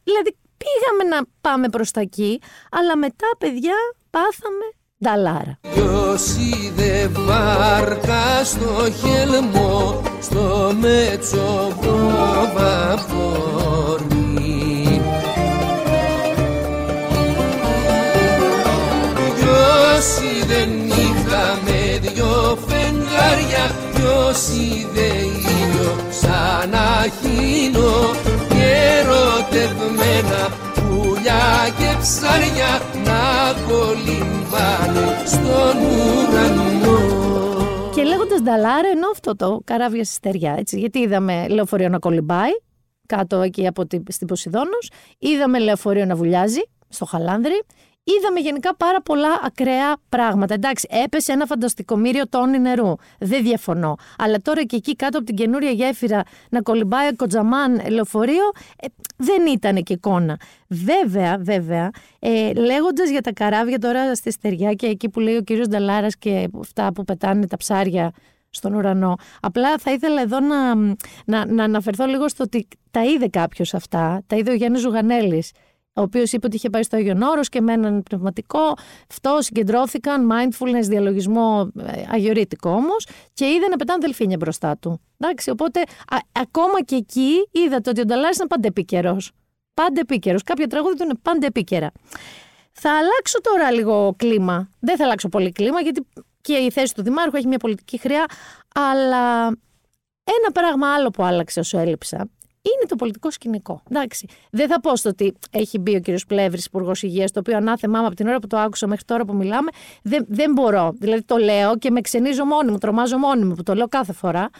Δηλαδή 0.02 0.36
πήγαμε 0.56 1.16
να 1.16 1.22
πάμε 1.40 1.68
προς 1.68 1.90
τα 1.90 2.00
εκεί, 2.00 2.40
αλλά 2.70 2.96
μετά 2.96 3.26
παιδιά 3.38 3.74
πάθαμε 4.10 4.64
Νταλάρα. 5.04 5.58
Ποιος 5.74 6.36
είδε 6.36 7.10
βάρκα 7.12 8.44
στο 8.44 8.90
χελμό, 9.00 10.02
στο 10.20 10.72
μέτσο 10.80 11.72
βαπόρι. 12.54 14.08
Ποιος 19.36 20.06
είδε 20.30 20.64
νύχτα 20.64 21.58
με 21.64 21.98
δυο 22.00 22.58
φεγγάρια, 22.66 23.70
ποιος 23.94 24.48
είδε 24.48 25.08
ήλιο 25.24 25.96
σαν 26.10 26.74
αχίνο 26.74 28.10
και 28.48 28.68
ερωτευμένα 28.98 30.40
πουλιά 30.40 30.47
και 31.78 31.96
ψάρια 32.00 32.80
να 33.04 33.22
κολυμπάνε 33.68 35.26
στον 35.26 35.76
ουρανό. 35.82 36.98
Και 37.94 38.02
λέγοντας 38.02 38.40
Νταλάρε, 38.42 38.88
ενώ 38.88 39.08
αυτό 39.10 39.36
το 39.36 39.60
καράβια 39.64 40.04
στη 40.04 40.14
στεριά, 40.14 40.54
έτσι, 40.58 40.78
γιατί 40.78 40.98
είδαμε 40.98 41.48
λεωφορείο 41.48 41.88
να 41.88 41.98
κολυμπάει 41.98 42.50
κάτω 43.06 43.40
εκεί 43.40 43.66
από 43.66 43.86
την, 43.86 44.02
στην 44.08 44.26
Ποσειδόνος, 44.26 44.90
είδαμε 45.18 45.58
λεωφορείο 45.58 46.04
να 46.04 46.14
βουλιάζει 46.14 46.60
στο 46.88 47.04
Χαλάνδρι, 47.04 47.62
Είδαμε 48.16 48.40
γενικά 48.40 48.76
πάρα 48.76 49.00
πολλά 49.02 49.40
ακραία 49.42 49.96
πράγματα. 50.08 50.54
Εντάξει, 50.54 50.88
έπεσε 51.04 51.32
ένα 51.32 51.46
φανταστικό 51.46 51.96
μύριο 51.96 52.28
τόνι 52.28 52.58
νερού. 52.58 52.94
Δεν 53.18 53.42
διαφωνώ. 53.42 53.96
Αλλά 54.18 54.40
τώρα 54.42 54.62
και 54.64 54.76
εκεί 54.76 54.96
κάτω 54.96 55.18
από 55.18 55.26
την 55.26 55.36
καινούρια 55.36 55.70
γέφυρα 55.70 56.22
να 56.50 56.62
κολυμπάει 56.62 57.16
κοτζαμάν 57.16 57.80
λεωφορείο, 57.90 58.44
ε, 58.76 58.86
δεν 59.16 59.46
ήταν 59.46 59.82
και 59.82 59.92
εικόνα. 59.92 60.40
Βέβαια, 60.68 61.38
βέβαια, 61.40 61.90
ε, 62.18 62.52
λέγοντας 62.52 63.10
για 63.10 63.20
τα 63.20 63.32
καράβια 63.32 63.78
τώρα 63.78 64.14
στη 64.14 64.30
στεριά 64.30 64.72
και 64.72 64.86
εκεί 64.86 65.08
που 65.08 65.20
λέει 65.20 65.36
ο 65.36 65.42
κύριος 65.42 65.68
Νταλάρας 65.68 66.16
και 66.16 66.48
αυτά 66.60 66.92
που 66.92 67.04
πετάνε 67.04 67.46
τα 67.46 67.56
ψάρια 67.56 68.12
στον 68.50 68.74
ουρανό. 68.74 69.16
Απλά 69.40 69.78
θα 69.78 69.92
ήθελα 69.92 70.20
εδώ 70.20 70.40
να, 70.40 70.74
να, 71.24 71.46
να 71.46 71.64
αναφερθώ 71.64 72.06
λίγο 72.06 72.28
στο 72.28 72.44
ότι 72.44 72.68
τα 72.90 73.04
είδε 73.04 73.28
κάποιος 73.28 73.74
αυτά. 73.74 74.22
Τα 74.26 74.36
είδε 74.36 74.50
ο 74.50 74.54
Γιάννης 74.54 74.80
Ζουγανέλης 74.80 75.52
ο 75.98 76.02
οποίος 76.02 76.32
είπε 76.32 76.46
ότι 76.46 76.56
είχε 76.56 76.70
πάει 76.70 76.82
στο 76.82 76.96
Άγιον 76.96 77.22
Όρος 77.22 77.48
και 77.48 77.60
με 77.60 77.72
έναν 77.72 78.02
πνευματικό. 78.02 78.74
Αυτό 79.10 79.38
συγκεντρώθηκαν, 79.40 80.30
mindfulness, 80.32 80.82
διαλογισμό, 80.82 81.70
ε, 81.78 82.02
αγιορείτικο 82.10 82.70
όμως, 82.70 83.06
και 83.32 83.46
είδε 83.46 83.68
να 83.68 83.76
πετάνε 83.76 83.98
δελφίνια 84.00 84.36
μπροστά 84.36 84.76
του. 84.76 85.00
Εντάξει, 85.18 85.50
οπότε 85.50 85.82
ακόμα 86.32 86.82
και 86.84 86.94
εκεί 86.96 87.48
είδατε 87.50 87.90
ότι 87.90 88.00
ο 88.00 88.04
Νταλάρη 88.04 88.34
είναι 88.38 88.48
πάντα 88.48 88.66
επίκαιρος. 88.66 89.32
Πάντα 89.74 90.00
επίκαιρος. 90.00 90.42
Κάποια 90.42 90.66
τραγούδια 90.66 90.96
του 90.96 91.04
είναι 91.04 91.18
πάντα 91.22 91.46
επίκαιρα. 91.46 91.90
Θα 92.72 92.90
αλλάξω 92.90 93.40
τώρα 93.40 93.70
λίγο 93.70 94.14
κλίμα. 94.16 94.68
Δεν 94.80 94.96
θα 94.96 95.04
αλλάξω 95.04 95.28
πολύ 95.28 95.52
κλίμα, 95.52 95.80
γιατί 95.80 96.06
και 96.40 96.52
η 96.52 96.70
θέση 96.70 96.94
του 96.94 97.02
Δημάρχου 97.02 97.36
έχει 97.36 97.46
μια 97.46 97.58
πολιτική 97.58 97.98
χρειά. 97.98 98.24
Αλλά 98.74 99.46
ένα 100.24 100.52
πράγμα 100.52 100.94
άλλο 100.94 101.10
που 101.10 101.22
άλλαξε 101.22 101.60
όσο 101.60 101.78
έλειψα 101.78 102.28
είναι 102.74 102.88
το 102.88 102.96
πολιτικό 102.96 103.30
σκηνικό. 103.30 103.82
Εντάξει. 103.90 104.26
Δεν 104.50 104.68
θα 104.68 104.80
πω 104.80 104.96
στο 104.96 105.08
ότι 105.08 105.34
έχει 105.50 105.78
μπει 105.78 105.96
ο 105.96 106.00
κύριος 106.00 106.26
Πλεύρης, 106.26 106.64
Υπουργός 106.64 107.02
Υγείας, 107.02 107.30
το 107.30 107.40
οποίο 107.40 107.56
ανάθεμά 107.56 108.00
μου 108.00 108.06
από 108.06 108.14
την 108.14 108.28
ώρα 108.28 108.38
που 108.38 108.46
το 108.46 108.58
άκουσα 108.58 108.86
μέχρι 108.86 109.04
τώρα 109.04 109.24
που 109.24 109.34
μιλάμε. 109.34 109.70
Δεν, 110.02 110.24
δεν 110.28 110.52
μπορώ. 110.52 110.92
Δηλαδή 110.98 111.22
το 111.22 111.36
λέω 111.36 111.76
και 111.76 111.90
με 111.90 112.00
ξενίζω 112.00 112.44
μόνη 112.44 112.70
μου, 112.70 112.78
τρομάζω 112.78 113.18
μόνη 113.18 113.44
μου 113.44 113.54
που 113.54 113.62
το 113.62 113.74
λέω 113.74 113.88
κάθε 113.88 114.12
φορά. 114.12 114.50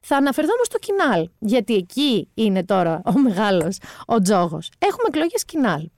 Θα 0.00 0.16
αναφερθώ 0.16 0.52
όμως 0.52 0.66
στο 0.66 0.78
κοινάλ. 0.78 1.28
Γιατί 1.38 1.74
εκεί 1.74 2.28
είναι 2.34 2.64
τώρα 2.64 3.02
ο 3.04 3.18
μεγάλος, 3.18 3.78
ο 4.06 4.20
τζόγος. 4.20 4.70
Έχουμε 4.78 5.04
εκλογές 5.06 5.44
κοινάλ. 5.44 5.88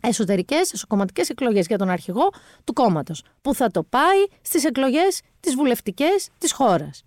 Εσωτερικές, 0.00 0.72
εσωκομματικές 0.72 1.28
εκλογές 1.28 1.66
για 1.66 1.78
τον 1.78 1.88
αρχηγό 1.88 2.30
του 2.64 2.72
κόμματος. 2.72 3.22
Που 3.42 3.54
θα 3.54 3.70
το 3.70 3.82
πάει 3.82 4.18
στις 4.42 4.64
εκλογές 4.64 5.20
τις 5.40 5.54
βουλευτικές 5.54 6.28
της 6.38 6.52
χώρας. 6.52 7.02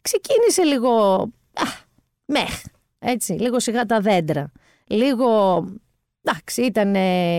Ξεκίνησε 0.00 0.62
λίγο. 0.62 1.20
Α, 1.52 1.64
μεχ. 2.24 2.64
Έτσι, 3.04 3.32
λίγο 3.32 3.60
σιγά 3.60 3.84
τα 3.84 4.00
δέντρα. 4.00 4.52
Λίγο 4.86 5.64
Εντάξει, 6.24 6.62
ήταν 6.62 6.94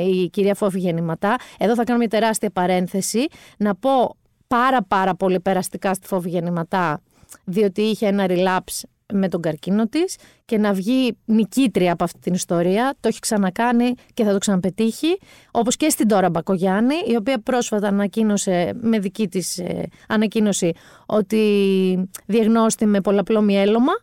η 0.06 0.30
κυρία 0.32 0.56
Φόφη 0.56 0.80
γεννηματά. 0.80 1.36
Εδώ 1.60 1.76
θα 1.76 1.84
κάνω 1.84 1.98
μια 1.98 2.08
τεράστια 2.08 2.50
παρένθεση. 2.50 3.28
Να 3.58 3.76
πω 3.76 4.16
πάρα 4.48 4.84
πάρα 4.84 5.16
πολύ 5.16 5.40
περαστικά 5.40 5.94
στη 5.94 6.08
Φόφη 6.08 6.30
γεννηματά 6.30 7.02
διότι 7.46 7.82
είχε 7.82 8.08
ένα 8.08 8.26
relapse 8.30 8.82
με 9.14 9.30
τον 9.30 9.42
καρκίνο 9.42 9.88
της 9.88 10.16
και 10.46 10.58
να 10.58 10.74
βγει 10.74 11.18
νικήτρια 11.26 11.92
από 11.92 12.04
αυτή 12.04 12.20
την 12.20 12.34
ιστορία. 12.34 12.94
Το 13.00 13.08
έχει 13.08 13.20
ξανακάνει 13.20 13.94
και 14.14 14.24
θα 14.24 14.32
το 14.32 14.38
ξαναπετύχει. 14.38 15.18
Όπως 15.52 15.76
και 15.76 15.90
στην 15.90 16.08
Τώρα 16.08 16.30
Μπακογιάννη, 16.30 16.96
η 17.08 17.16
οποία 17.16 17.42
πρόσφατα 17.42 17.88
ανακοίνωσε 17.88 18.72
με 18.82 19.00
δική 19.00 19.28
της 19.28 19.58
ε, 19.58 19.88
ανακοίνωση 20.08 20.72
ότι 21.06 22.10
διαγνώστη 22.26 22.86
με 22.86 23.02
πολλαπλό 23.02 23.42
μυέλωμα. 23.42 23.94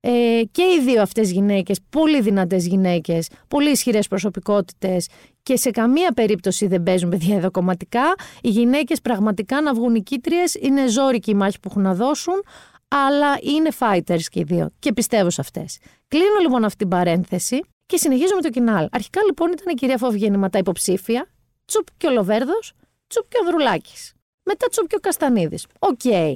Ε, 0.00 0.42
και 0.50 0.62
οι 0.62 0.80
δύο 0.84 1.02
αυτές 1.02 1.30
γυναίκες, 1.30 1.80
πολύ 1.90 2.20
δυνατές 2.20 2.66
γυναίκες, 2.66 3.28
πολύ 3.48 3.70
ισχυρές 3.70 4.08
προσωπικότητες 4.08 5.08
και 5.42 5.56
σε 5.56 5.70
καμία 5.70 6.12
περίπτωση 6.12 6.66
δεν 6.66 6.82
παίζουν 6.82 7.10
παιδιά 7.10 7.48
κομματικά. 7.48 8.14
Οι 8.42 8.48
γυναίκες 8.48 9.00
πραγματικά 9.00 9.60
να 9.60 9.74
βγουν 9.74 9.92
νικήτριες, 9.92 10.54
είναι 10.54 10.86
ζόρικη 10.88 11.30
η 11.30 11.34
μάχη 11.34 11.60
που 11.60 11.68
έχουν 11.70 11.82
να 11.82 11.94
δώσουν, 11.94 12.42
αλλά 12.88 13.38
είναι 13.40 13.68
fighters 13.78 14.22
και 14.30 14.40
οι 14.40 14.42
δύο 14.42 14.70
και 14.78 14.92
πιστεύω 14.92 15.30
σε 15.30 15.40
αυτές. 15.40 15.78
Κλείνω 16.08 16.38
λοιπόν 16.40 16.64
αυτή 16.64 16.78
την 16.78 16.88
παρένθεση 16.88 17.60
και 17.86 17.96
συνεχίζω 17.96 18.34
με 18.34 18.40
το 18.40 18.48
ΚΙΝΑΛ. 18.48 18.88
Αρχικά 18.90 19.20
λοιπόν 19.26 19.52
ήταν 19.52 19.66
η 19.70 19.74
κυρία 19.74 19.98
Φώφη 19.98 20.22
Γεννηματά 20.22 20.58
υποψήφια, 20.58 21.28
τσουπ 21.64 21.86
και 21.96 22.06
ο 22.06 22.10
Λοβέρδος, 22.10 22.72
τσουπ 23.06 23.28
και 23.28 23.36
ο 23.36 23.46
Ανδρουλάκης. 23.46 24.12
Μετά 24.50 24.66
τσουπ 24.70 24.86
και 24.88 24.96
ο 24.96 24.98
Καστανίδης. 24.98 25.66
OK. 25.78 26.00
Okay. 26.04 26.34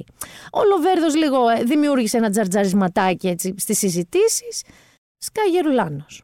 Ο 0.51 0.63
Λοβέρδος 0.69 1.15
λίγο 1.15 1.49
ε, 1.49 1.63
δημιούργησε 1.63 2.17
ένα 2.17 2.29
τζαρτζαρισματάκι 2.29 3.27
έτσι 3.27 3.55
στις 3.57 3.77
συζητήσεις. 3.77 4.61
Σκά 5.17 5.41
Γερουλάνος. 5.51 6.23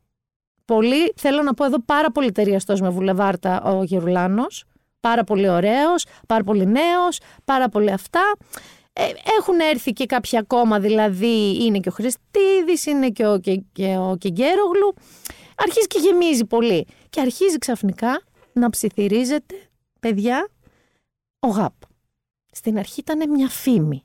Πολύ, 0.65 1.13
θέλω 1.15 1.41
να 1.41 1.53
πω 1.53 1.65
εδώ, 1.65 1.79
πάρα 1.81 2.11
πολύ 2.11 2.31
ταιριαστός 2.31 2.81
με 2.81 2.89
βουλεβάρτα 2.89 3.61
ο 3.61 3.83
Γερουλάνος. 3.83 4.63
Πάρα 4.99 5.23
πολύ 5.23 5.49
ωραίος, 5.49 6.05
πάρα 6.27 6.43
πολύ 6.43 6.65
νέος, 6.65 7.19
πάρα 7.45 7.69
πολύ 7.69 7.91
αυτά. 7.91 8.21
Ε, 8.93 9.03
έχουν 9.39 9.59
έρθει 9.59 9.91
και 9.93 10.05
κάποια 10.05 10.39
ακόμα, 10.39 10.79
δηλαδή 10.79 11.65
είναι 11.65 11.79
και 11.79 11.89
ο 11.89 11.91
Χριστίδης, 11.91 12.85
είναι 12.85 13.09
και 13.09 13.27
ο, 13.27 13.39
και, 13.39 13.61
και 13.71 13.97
ο 13.97 14.15
Κεγκέρογλου. 14.19 14.93
Αρχίζει 15.55 15.87
και 15.87 15.99
γεμίζει 15.99 16.45
πολύ. 16.45 16.87
Και 17.09 17.19
αρχίζει 17.19 17.57
ξαφνικά 17.57 18.21
να 18.53 18.69
ψιθυρίζεται, 18.69 19.55
παιδιά, 19.99 20.47
ο 21.39 21.47
ΓΑΠ. 21.47 21.73
Στην 22.51 22.77
αρχή 22.77 22.99
ήταν 22.99 23.29
μια 23.29 23.49
φήμη. 23.49 24.03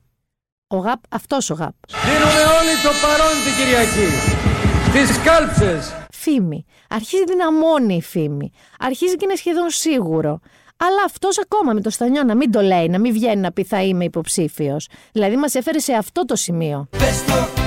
Ο 0.67 0.77
ΓΑΠ, 0.77 1.01
αυτός 1.09 1.51
ο 1.51 1.55
ΓΑΠ. 1.55 1.75
Δίνουμε 2.05 2.43
όλοι 2.61 2.75
το 2.83 2.91
παρόν 3.03 3.35
την 3.45 3.55
Κυριακή. 3.59 4.09
Τις 4.93 5.23
κάλψες. 5.23 6.07
Φήμη. 6.13 6.65
Αρχίζει 6.89 7.25
δυναμώνει 7.25 7.95
η 7.95 8.03
φήμη. 8.03 8.51
Αρχίζει 8.79 9.17
και 9.17 9.25
είναι 9.25 9.35
σχεδόν 9.35 9.71
σίγουρο. 9.71 10.41
Αλλά 10.77 11.03
αυτός 11.05 11.39
ακόμα 11.39 11.73
με 11.73 11.81
το 11.81 11.91
στανιό 11.91 12.23
να 12.23 12.35
μην 12.35 12.51
το 12.51 12.61
λέει, 12.61 12.89
να 12.89 12.99
μην 12.99 13.13
βγαίνει 13.13 13.41
να 13.41 13.53
πει 13.53 13.65
θα 13.65 13.83
είμαι 13.83 14.05
υποψήφιος. 14.05 14.89
Δηλαδή 15.13 15.37
μας 15.37 15.55
έφερε 15.55 15.79
σε 15.79 15.93
αυτό 15.93 16.25
το 16.25 16.37
σημείο. 16.37 16.89
Πες 16.91 17.25
το, 17.25 17.64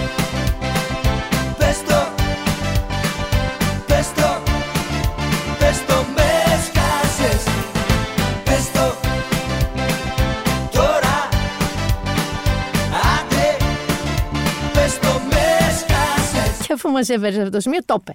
σκάσες. 17.04 17.08
Και 17.08 17.14
αφού 17.14 17.32
μας 17.32 17.34
έφερες 17.34 17.34
σε 17.34 17.40
αυτό 17.40 17.52
το 17.52 17.60
σημείο, 17.60 17.80
το 17.86 17.96
είπε. 18.00 18.14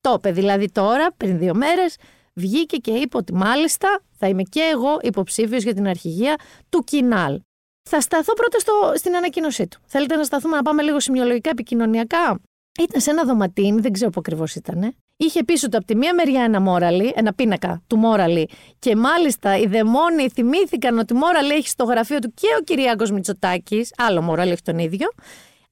Το 0.00 0.14
είπε 0.16 0.32
δηλαδή 0.32 0.70
τώρα, 0.72 1.12
πριν 1.16 1.38
δύο 1.38 1.54
μέρες, 1.54 1.96
βγήκε 2.34 2.76
και 2.76 2.90
είπε 2.90 3.16
ότι 3.16 3.34
μάλιστα 3.34 4.00
θα 4.18 4.28
είμαι 4.28 4.42
και 4.42 4.60
εγώ 4.72 4.98
υποψήφιος 5.02 5.62
για 5.62 5.74
την 5.74 5.86
αρχηγία 5.86 6.36
του 6.68 6.84
Κινάλ. 6.84 7.40
Θα 7.88 8.00
σταθώ 8.00 8.32
πρώτα 8.32 8.58
στο, 8.58 8.72
στην 8.94 9.16
ανακοίνωσή 9.16 9.66
του. 9.66 9.80
Θέλετε 9.86 10.16
να 10.16 10.24
σταθούμε 10.24 10.56
να 10.56 10.62
πάμε 10.62 10.82
λίγο 10.82 11.00
σημειολογικά 11.00 11.50
επικοινωνιακά; 11.50 12.40
Ήταν 12.80 13.00
σε 13.00 13.10
ένα 13.10 13.24
δωματίνι, 13.24 13.80
δεν 13.80 13.92
ξέρω 13.92 14.10
πού 14.10 14.20
ακριβώς 14.20 14.54
ήταν. 14.54 14.94
Είχε 15.18 15.44
πίσω 15.44 15.68
του 15.68 15.76
από 15.76 15.86
τη 15.86 15.96
μία 15.96 16.14
μεριά 16.14 16.42
ένα 16.42 16.60
μόραλι, 16.60 17.12
ένα 17.16 17.34
πίνακα 17.34 17.82
του 17.86 17.96
μόραλι. 17.96 18.48
Και 18.78 18.96
μάλιστα 18.96 19.58
οι 19.58 19.66
δαιμόνοι 19.66 20.28
θυμήθηκαν 20.30 20.98
ότι 20.98 21.14
μόραλι 21.14 21.52
έχει 21.52 21.68
στο 21.68 21.84
γραφείο 21.84 22.18
του 22.18 22.32
και 22.34 22.46
ο 22.60 22.62
Κυριάκος 22.62 23.10
Μητσοτάκης. 23.10 23.92
Άλλο 23.96 24.22
μόραλι 24.22 24.50
έχει 24.50 24.62
τον 24.62 24.78
ίδιο. 24.78 25.08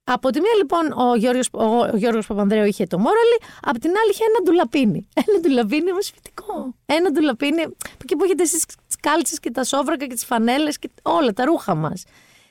Από 0.05 0.31
τη 0.31 0.41
μία 0.41 0.55
λοιπόν 0.57 1.09
ο 1.09 1.15
Γιώργος, 1.17 1.49
ο, 1.53 1.65
ο 1.65 1.97
Γιώργος 1.97 2.27
Παπανδρέου 2.27 2.65
είχε 2.65 2.87
το 2.87 2.99
μόραλι, 2.99 3.39
από 3.63 3.79
την 3.79 3.91
άλλη 3.91 4.11
είχε 4.11 4.25
ένα 4.25 4.39
ντουλαπίνι. 4.45 5.09
Ένα 5.27 5.41
ντουλαπίνι 5.41 5.91
όμως 5.91 6.11
φυτικό. 6.15 6.75
Ένα 6.87 7.11
ντουλαπίνι 7.11 7.63
εκεί 8.03 8.17
που 8.17 8.25
έχετε 8.25 8.43
εσείς 8.43 8.65
τις 8.65 8.97
κάλτσες 9.01 9.41
και 9.41 9.51
τα 9.51 9.65
σόβρακα 9.65 10.07
και 10.07 10.15
τις 10.15 10.25
φανέλες 10.25 10.79
και 10.79 10.91
όλα 11.03 11.33
τα 11.33 11.45
ρούχα 11.45 11.75
μας. 11.75 12.05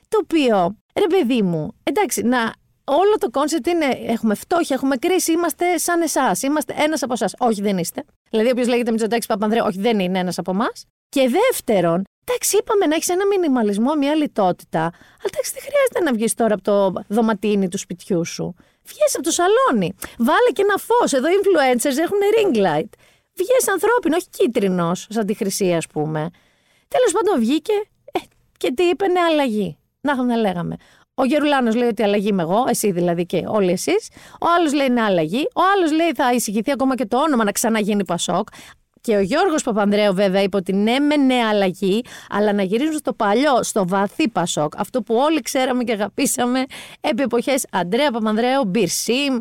Το 0.08 0.18
οποίο, 0.22 0.76
ρε 0.94 1.06
παιδί 1.06 1.42
μου, 1.42 1.74
εντάξει, 1.82 2.22
να, 2.22 2.52
όλο 2.84 3.14
το 3.18 3.30
concept 3.30 3.66
είναι 3.66 3.86
έχουμε 4.06 4.34
φτώχεια, 4.34 4.76
έχουμε 4.76 4.96
κρίση, 4.96 5.32
είμαστε 5.32 5.78
σαν 5.78 6.02
εσάς. 6.02 6.42
Είμαστε 6.42 6.74
ένας 6.78 7.02
από 7.02 7.12
εσάς. 7.12 7.34
Όχι, 7.38 7.62
δεν 7.62 7.78
είστε. 7.78 8.04
Δηλαδή, 8.30 8.50
όποιος 8.50 8.66
λέγεται 8.68 8.90
Μητσοτάκης 8.90 9.26
Παπανδρέου, 9.26 9.64
όχι, 9.66 9.80
δεν 9.80 9.98
είναι 9.98 10.18
ένας 10.18 10.38
από 10.38 10.50
εμάς. 10.50 10.84
Και 11.08 11.28
δεύτερον, 11.28 12.02
Εντάξει, 12.24 12.56
είπαμε 12.56 12.86
να 12.86 12.94
έχεις 12.94 13.08
ένα 13.08 13.26
μινιμαλισμό, 13.26 13.94
μια 13.94 14.14
λιτότητα. 14.14 14.80
Αλλά 14.80 15.28
εντάξει, 15.32 15.52
δεν 15.52 15.62
χρειάζεται 15.62 16.00
να 16.00 16.12
βγεις 16.12 16.34
τώρα 16.34 16.54
από 16.54 16.62
το 16.62 16.92
δωματίνι 17.08 17.68
του 17.68 17.78
σπιτιού 17.78 18.24
σου. 18.24 18.54
Βγες 18.82 19.14
από 19.14 19.22
το 19.22 19.30
σαλόνι. 19.30 19.94
Βάλε 20.18 20.50
και 20.52 20.62
ένα 20.62 20.76
φως. 20.76 21.12
Εδώ 21.12 21.28
οι 21.28 21.34
influencers 21.42 21.98
έχουν 22.04 22.18
ring 22.36 22.56
light. 22.56 22.90
Βγες 23.34 23.68
ανθρώπινο, 23.72 24.16
όχι 24.16 24.28
κίτρινος, 24.30 25.06
σαν 25.10 25.26
τη 25.26 25.34
χρυσή, 25.34 25.72
ας 25.72 25.86
πούμε. 25.86 26.30
Τέλος 26.88 27.12
πάντων, 27.12 27.40
βγήκε 27.40 27.72
ε, 28.12 28.18
και 28.56 28.72
τι 28.72 28.82
είπε, 28.82 29.08
ναι, 29.08 29.20
αλλαγή. 29.20 29.78
Να, 30.00 30.22
να 30.22 30.36
λέγαμε. 30.36 30.76
Ο 31.14 31.24
Γερουλάνος 31.24 31.74
λέει 31.74 31.88
ότι 31.88 32.02
αλλαγή 32.02 32.28
είμαι 32.28 32.42
εγώ, 32.42 32.64
εσύ 32.68 32.90
δηλαδή 32.90 33.26
και 33.26 33.44
όλοι 33.46 33.70
εσείς. 33.72 34.08
Ο 34.40 34.46
άλλος 34.56 34.72
λέει 34.72 34.88
ναι, 34.88 35.02
αλλαγή. 35.02 35.48
Ο 35.54 35.60
άλλος 35.74 35.92
λέει 35.92 36.12
θα 36.14 36.32
εισηγηθεί 36.32 36.70
ακόμα 36.70 36.94
και 36.94 37.06
το 37.06 37.18
όνομα 37.18 37.44
να 37.44 37.52
ξαναγίνει 37.52 38.04
Πασόκ. 38.04 38.48
Και 39.04 39.16
ο 39.16 39.20
Γιώργος 39.20 39.62
Παπανδρέου 39.62 40.14
βέβαια 40.14 40.42
είπε 40.42 40.56
ότι 40.56 40.72
ναι 40.72 40.98
με 40.98 41.16
νέα 41.16 41.48
αλλαγή, 41.48 42.04
αλλά 42.30 42.52
να 42.52 42.62
γυρίζουν 42.62 42.98
στο 42.98 43.12
παλιό, 43.12 43.62
στο 43.62 43.88
βαθύ 43.88 44.28
Πασόκ. 44.28 44.72
Αυτό 44.76 45.02
που 45.02 45.14
όλοι 45.14 45.40
ξέραμε 45.40 45.84
και 45.84 45.92
αγαπήσαμε 45.92 46.64
επί 47.00 47.22
εποχές 47.22 47.66
Αντρέα 47.70 48.10
Παπανδρέου, 48.10 48.64
Μπυρσίμ, 48.64 49.38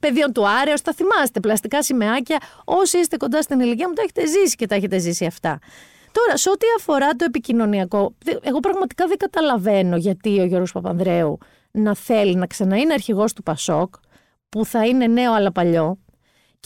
παιδιών 0.00 0.32
του 0.32 0.48
Άρεος, 0.48 0.82
τα 0.82 0.92
θυμάστε, 0.92 1.40
πλαστικά 1.40 1.82
σημαίακια. 1.82 2.36
Όσοι 2.64 2.98
είστε 2.98 3.16
κοντά 3.16 3.42
στην 3.42 3.60
ηλικία 3.60 3.88
μου 3.88 3.94
τα 3.94 4.02
έχετε 4.02 4.26
ζήσει 4.26 4.56
και 4.56 4.66
τα 4.66 4.74
έχετε 4.74 4.98
ζήσει 4.98 5.24
αυτά. 5.24 5.58
Τώρα, 6.12 6.36
σε 6.36 6.50
ό,τι 6.50 6.66
αφορά 6.78 7.10
το 7.10 7.24
επικοινωνιακό, 7.24 8.14
εγώ 8.42 8.60
πραγματικά 8.60 9.06
δεν 9.06 9.16
καταλαβαίνω 9.16 9.96
γιατί 9.96 10.40
ο 10.40 10.44
Γιώργος 10.44 10.72
Παπανδρέου 10.72 11.38
να 11.70 11.94
θέλει 11.94 12.34
να 12.34 12.46
ξαναείνει 12.46 12.92
αρχηγός 12.92 13.32
του 13.32 13.42
Πασόκ, 13.42 13.94
που 14.48 14.64
θα 14.64 14.86
είναι 14.86 15.06
νέο 15.06 15.32
αλλά 15.32 15.52
παλιό, 15.52 15.98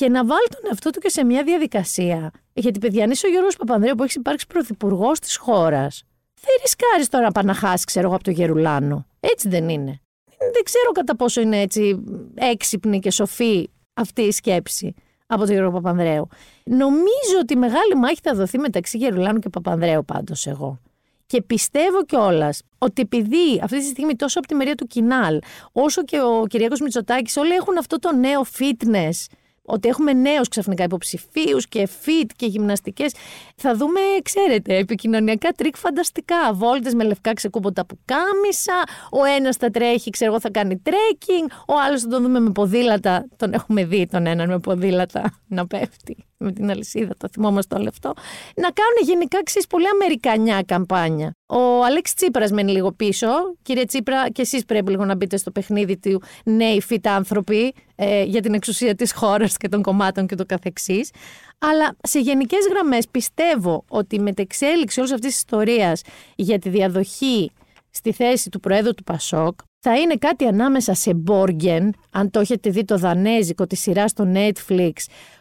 και 0.00 0.08
να 0.08 0.24
βάλει 0.24 0.46
τον 0.48 0.60
εαυτό 0.66 0.90
του 0.90 1.00
και 1.00 1.08
σε 1.08 1.24
μια 1.24 1.42
διαδικασία. 1.42 2.30
Γιατί, 2.52 2.78
παιδιά, 2.78 3.04
αν 3.04 3.10
είσαι 3.10 3.26
ο 3.26 3.30
Γιώργος 3.30 3.56
Παπανδρέου 3.56 3.94
που 3.94 4.02
έχεις 4.02 4.14
υπάρξει 4.14 4.46
πρωθυπουργός 4.46 5.18
της 5.18 5.36
χώρας, 5.36 6.04
δεν 6.40 6.54
ρισκάρεις 6.62 7.08
τώρα 7.08 7.24
να 7.24 7.32
πάει 7.32 7.44
να 7.44 7.54
χάσεις, 7.54 7.84
ξέρω 7.84 8.06
εγώ, 8.06 8.14
από 8.14 8.24
το 8.24 8.30
Γερουλάνο. 8.30 9.06
Έτσι 9.20 9.48
δεν 9.48 9.68
είναι. 9.68 10.00
Δεν 10.38 10.62
ξέρω 10.62 10.92
κατά 10.92 11.16
πόσο 11.16 11.40
είναι 11.40 11.60
έτσι 11.60 12.04
έξυπνη 12.34 12.98
και 12.98 13.10
σοφή 13.10 13.70
αυτή 13.94 14.22
η 14.22 14.32
σκέψη 14.32 14.94
από 15.26 15.44
τον 15.44 15.52
Γιώργο 15.52 15.70
Παπανδρέου. 15.70 16.28
Νομίζω 16.64 17.38
ότι 17.40 17.56
μεγάλη 17.56 17.94
μάχη 17.96 18.20
θα 18.22 18.34
δοθεί 18.34 18.58
μεταξύ 18.58 18.98
Γερουλάνου 18.98 19.38
και 19.38 19.48
Παπανδρέου 19.48 20.04
πάντως 20.04 20.46
εγώ. 20.46 20.80
Και 21.26 21.42
πιστεύω 21.42 22.04
κιόλας 22.04 22.62
ότι 22.78 23.02
επειδή 23.02 23.60
αυτή 23.62 23.78
τη 23.78 23.84
στιγμή 23.84 24.16
τόσο 24.16 24.38
από 24.38 24.48
τη 24.48 24.54
μερία 24.54 24.74
του 24.74 24.86
Κινάλ, 24.86 25.38
όσο 25.72 26.04
και 26.04 26.20
ο 26.20 26.46
Κυριακό 26.46 26.74
Μητσοτάκης, 26.82 27.36
όλοι 27.36 27.52
έχουν 27.52 27.78
αυτό 27.78 27.98
το 27.98 28.14
νέο 28.14 28.44
fitness 28.58 29.38
ότι 29.70 29.88
έχουμε 29.88 30.12
νέους 30.12 30.48
ξαφνικά 30.48 30.84
υποψηφίους 30.84 31.68
και 31.68 31.88
fit 32.04 32.26
και 32.36 32.46
γυμναστικές. 32.46 33.14
Θα 33.56 33.74
δούμε, 33.76 34.00
ξέρετε, 34.22 34.76
επικοινωνιακά 34.76 35.50
τρικ 35.52 35.76
φανταστικά. 35.76 36.52
Βόλτες 36.52 36.94
με 36.94 37.04
λευκά 37.04 37.32
ξεκούμπωτα 37.32 37.86
πουκάμισα. 37.86 38.82
Ο 39.10 39.24
ένας 39.24 39.56
θα 39.56 39.70
τρέχει, 39.70 40.10
ξέρω 40.10 40.30
εγώ, 40.30 40.40
θα 40.40 40.50
κάνει 40.50 40.78
trekking. 40.78 41.48
Ο 41.66 41.74
άλλος 41.86 42.00
θα 42.02 42.08
τον 42.08 42.22
δούμε 42.22 42.40
με 42.40 42.50
ποδήλατα. 42.50 43.26
Τον 43.36 43.52
έχουμε 43.52 43.84
δει 43.84 44.06
τον 44.06 44.26
έναν 44.26 44.48
με 44.48 44.58
ποδήλατα 44.58 45.38
να 45.48 45.66
πέφτει 45.66 46.24
με 46.40 46.52
την 46.52 46.70
αλυσίδα, 46.70 47.14
το 47.16 47.28
θυμόμαστε 47.32 47.74
όλο 47.74 47.88
αυτό. 47.88 48.12
Να 48.56 48.70
κάνουν 48.70 48.96
γενικά 49.02 49.42
ξέρει 49.42 49.66
πολύ 49.66 49.88
αμερικανιά 49.88 50.62
καμπάνια. 50.66 51.32
Ο 51.46 51.84
Αλέξης 51.84 52.14
Τσίπρας 52.14 52.50
μένει 52.50 52.72
λίγο 52.72 52.92
πίσω. 52.92 53.26
Κύριε 53.62 53.84
Τσίπρα, 53.84 54.30
και 54.30 54.42
εσείς 54.42 54.64
πρέπει 54.64 54.90
λίγο 54.90 55.04
να 55.04 55.14
μπείτε 55.14 55.36
στο 55.36 55.50
παιχνίδι 55.50 55.98
του 55.98 56.22
νέοι 56.44 56.80
fit 56.80 57.06
άνθρωποι 57.06 57.74
ε, 57.94 58.22
για 58.22 58.40
την 58.40 58.54
εξουσία 58.54 58.94
της 58.94 59.12
χώρας 59.12 59.56
και 59.56 59.68
των 59.68 59.82
κομμάτων 59.82 60.26
και 60.26 60.34
το 60.34 60.46
καθεξής. 60.46 61.10
Αλλά 61.58 61.96
σε 62.02 62.18
γενικές 62.18 62.66
γραμμές 62.70 63.08
πιστεύω 63.08 63.84
ότι 63.88 64.20
με 64.20 64.32
την 64.32 64.44
εξέλιξη 64.44 65.00
όλης 65.00 65.12
αυτής 65.12 65.30
της 65.30 65.38
ιστορίας 65.38 66.02
για 66.36 66.58
τη 66.58 66.68
διαδοχή 66.68 67.50
στη 67.90 68.12
θέση 68.12 68.50
του 68.50 68.60
Προέδρου 68.60 68.94
του 68.94 69.04
Πασόκ 69.04 69.58
θα 69.82 69.98
είναι 69.98 70.14
κάτι 70.14 70.46
ανάμεσα 70.46 70.94
σε 70.94 71.14
Μπόργεν, 71.14 71.94
αν 72.10 72.30
το 72.30 72.40
έχετε 72.40 72.70
δει 72.70 72.84
το 72.84 72.96
δανέζικο 72.98 73.66
τη 73.66 73.76
σειρά 73.76 74.08
στο 74.08 74.32
Netflix, 74.34 74.92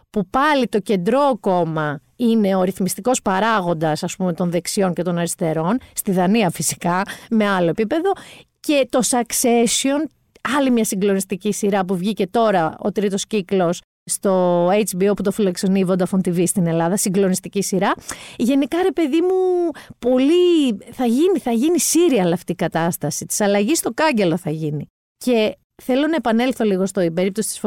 που 0.09 0.27
πάλι 0.29 0.67
το 0.67 0.79
κεντρό 0.79 1.37
κόμμα 1.39 2.01
είναι 2.15 2.55
ο 2.55 2.63
ρυθμιστικός 2.63 3.21
παράγοντας 3.21 4.03
ας 4.03 4.15
πούμε 4.15 4.33
των 4.33 4.51
δεξιών 4.51 4.93
και 4.93 5.03
των 5.03 5.17
αριστερών, 5.17 5.77
στη 5.93 6.11
Δανία 6.11 6.49
φυσικά, 6.49 7.01
με 7.29 7.47
άλλο 7.47 7.69
επίπεδο, 7.69 8.11
και 8.59 8.87
το 8.89 8.99
Succession, 9.09 10.09
άλλη 10.57 10.71
μια 10.71 10.83
συγκλονιστική 10.83 11.51
σειρά 11.53 11.85
που 11.85 11.95
βγήκε 11.95 12.27
τώρα 12.27 12.75
ο 12.79 12.91
τρίτος 12.91 13.27
κύκλος 13.27 13.81
στο 14.09 14.67
HBO 14.67 15.11
που 15.15 15.23
το 15.23 15.31
φιλοξενεί 15.31 15.79
η 15.79 15.85
Vodafone 15.89 16.27
TV 16.27 16.43
στην 16.47 16.67
Ελλάδα, 16.67 16.97
συγκλονιστική 16.97 17.61
σειρά. 17.61 17.93
Γενικά 18.37 18.81
ρε 18.83 18.91
παιδί 18.91 19.21
μου, 19.21 19.69
πολύ 19.99 20.77
θα 20.91 21.05
γίνει, 21.05 21.39
θα 21.39 21.51
γίνει 21.51 21.79
σύριαλ 21.79 22.31
αυτή 22.31 22.51
η 22.51 22.55
κατάσταση, 22.55 23.25
της 23.25 23.41
αλλαγής 23.41 23.77
στο 23.77 23.91
κάγκελο 23.93 24.37
θα 24.37 24.49
γίνει. 24.49 24.85
Και 25.17 25.57
Θέλω 25.81 26.07
να 26.07 26.15
επανέλθω 26.15 26.63
λίγο 26.65 26.85
στο 26.85 27.11
περίπτωση 27.13 27.59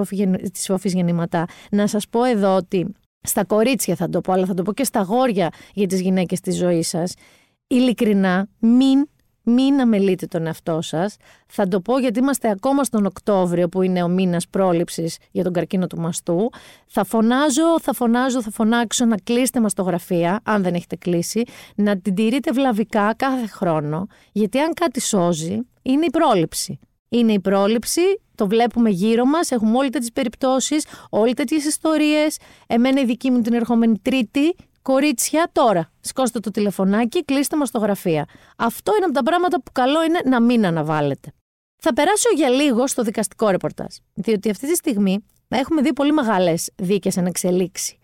της 0.52 0.66
φόφης 0.66 0.92
γεννηματά. 0.92 1.46
Να 1.70 1.86
σας 1.86 2.08
πω 2.08 2.24
εδώ 2.24 2.56
ότι 2.56 2.86
στα 3.22 3.44
κορίτσια 3.44 3.96
θα 3.96 4.08
το 4.08 4.20
πω, 4.20 4.32
αλλά 4.32 4.46
θα 4.46 4.54
το 4.54 4.62
πω 4.62 4.72
και 4.72 4.84
στα 4.84 5.00
γόρια 5.00 5.50
για 5.74 5.86
τις 5.86 6.00
γυναίκες 6.00 6.40
της 6.40 6.56
ζωής 6.56 6.88
σας. 6.88 7.14
Ειλικρινά, 7.66 8.48
μην 8.58 9.06
μην 9.44 9.80
αμελείτε 9.80 10.26
τον 10.26 10.46
εαυτό 10.46 10.80
σας. 10.80 11.16
Θα 11.46 11.68
το 11.68 11.80
πω 11.80 11.98
γιατί 11.98 12.18
είμαστε 12.18 12.50
ακόμα 12.50 12.84
στον 12.84 13.06
Οκτώβριο, 13.06 13.68
που 13.68 13.82
είναι 13.82 14.02
ο 14.02 14.08
μήνας 14.08 14.48
πρόληψης 14.48 15.18
για 15.30 15.44
τον 15.44 15.52
καρκίνο 15.52 15.86
του 15.86 16.00
μαστού. 16.00 16.50
Θα 16.86 17.04
φωνάζω, 17.04 17.80
θα 17.80 17.92
φωνάζω, 17.92 18.42
θα 18.42 18.50
φωνάξω 18.50 19.04
να 19.04 19.16
κλείσετε 19.16 19.60
μαστογραφία, 19.60 20.40
αν 20.44 20.62
δεν 20.62 20.74
έχετε 20.74 20.96
κλείσει, 20.96 21.42
να 21.74 21.98
την 21.98 22.14
τηρείτε 22.14 22.52
βλαβικά 22.52 23.14
κάθε 23.14 23.46
χρόνο, 23.46 24.06
γιατί 24.32 24.58
αν 24.58 24.72
κάτι 24.74 25.00
σώζει, 25.00 25.58
είναι 25.82 26.04
η 26.04 26.10
πρόληψη 26.10 26.78
είναι 27.12 27.32
η 27.32 27.40
πρόληψη. 27.40 28.20
Το 28.34 28.46
βλέπουμε 28.46 28.90
γύρω 28.90 29.24
μας. 29.24 29.50
Έχουμε 29.50 29.76
όλε 29.76 29.88
τέτοιες 29.88 30.12
περιπτώσεις, 30.12 30.86
όλε 31.10 31.32
τέτοιες 31.32 31.64
ιστορίες. 31.64 32.36
Εμένα 32.66 33.00
η 33.00 33.04
δική 33.04 33.30
μου 33.30 33.40
την 33.40 33.52
ερχόμενη 33.52 33.98
Τρίτη. 34.02 34.54
Κορίτσια, 34.82 35.50
τώρα. 35.52 35.90
Σκώστε 36.00 36.40
το 36.40 36.50
τηλεφωνάκι, 36.50 37.24
κλείστε 37.24 37.56
μας 37.56 37.70
το 37.70 37.78
γραφεία. 37.78 38.24
Αυτό 38.56 38.92
είναι 38.96 39.04
από 39.04 39.14
τα 39.14 39.22
πράγματα 39.22 39.62
που 39.62 39.72
καλό 39.72 40.04
είναι 40.04 40.20
να 40.24 40.40
μην 40.40 40.66
αναβάλλετε. 40.66 41.32
Θα 41.76 41.92
περάσω 41.92 42.28
για 42.34 42.48
λίγο 42.48 42.86
στο 42.86 43.02
δικαστικό 43.02 43.48
ρεπορτάζ. 43.48 43.94
Διότι 44.14 44.50
αυτή 44.50 44.66
τη 44.66 44.74
στιγμή 44.74 45.24
έχουμε 45.48 45.82
δει 45.82 45.92
πολύ 45.92 46.12
μεγάλες 46.12 46.70
δίκες 46.76 47.16
εν 47.16 47.26
εξελίξη. 47.26 47.98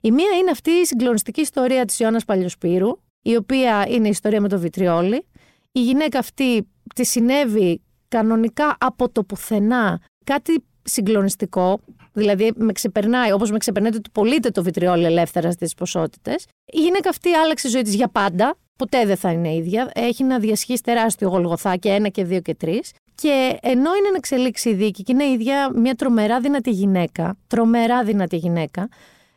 Η 0.00 0.10
μία 0.10 0.30
είναι 0.40 0.50
αυτή 0.50 0.70
η 0.70 0.84
συγκλονιστική 0.84 1.40
ιστορία 1.40 1.84
της 1.84 1.98
Ιωάννας 1.98 2.24
Παλιοσπύρου, 2.24 2.88
η 3.22 3.36
οποία 3.36 3.86
είναι 3.88 4.06
η 4.06 4.10
ιστορία 4.10 4.40
με 4.40 4.48
το 4.48 4.58
βιτριόλι. 4.58 5.26
Η 5.72 5.82
γυναίκα 5.82 6.18
αυτή 6.18 6.68
τη 6.94 7.04
συνέβη 7.04 7.82
κανονικά 8.08 8.76
από 8.80 9.08
το 9.08 9.24
πουθενά 9.24 10.00
κάτι 10.24 10.64
συγκλονιστικό, 10.82 11.80
δηλαδή 12.12 12.52
με 12.56 12.72
ξεπερνάει, 12.72 13.32
όπως 13.32 13.50
με 13.50 13.58
ξεπερνάει 13.58 13.96
ότι 13.96 14.10
πωλείται 14.12 14.50
το 14.50 14.62
βιτριόλι 14.62 15.04
ελεύθερα 15.04 15.50
στις 15.50 15.74
ποσότητες. 15.74 16.46
Η 16.64 16.80
γυναίκα 16.80 17.08
αυτή 17.08 17.32
άλλαξε 17.32 17.66
η 17.68 17.70
ζωή 17.70 17.82
της 17.82 17.94
για 17.94 18.08
πάντα, 18.08 18.56
ποτέ 18.78 19.06
δεν 19.06 19.16
θα 19.16 19.32
είναι 19.32 19.54
ίδια. 19.54 19.90
Έχει 19.94 20.24
να 20.24 20.38
διασχίσει 20.38 20.82
τεράστιο 20.82 21.28
γολγοθά 21.28 21.76
και 21.76 21.88
ένα 21.88 22.08
και 22.08 22.24
δύο 22.24 22.40
και 22.40 22.54
τρεις. 22.54 22.92
Και 23.14 23.58
ενώ 23.62 23.94
είναι 23.94 24.08
να 24.10 24.16
εξελίξει 24.16 24.68
η 24.68 24.74
δίκη 24.74 25.02
και 25.02 25.12
είναι 25.12 25.24
η 25.24 25.32
ίδια 25.32 25.70
μια 25.74 25.94
τρομερά 25.94 26.40
δυνατή 26.40 26.70
γυναίκα, 26.70 27.36
τρομερά 27.46 28.04
δυνατή 28.04 28.36
γυναίκα, 28.36 28.88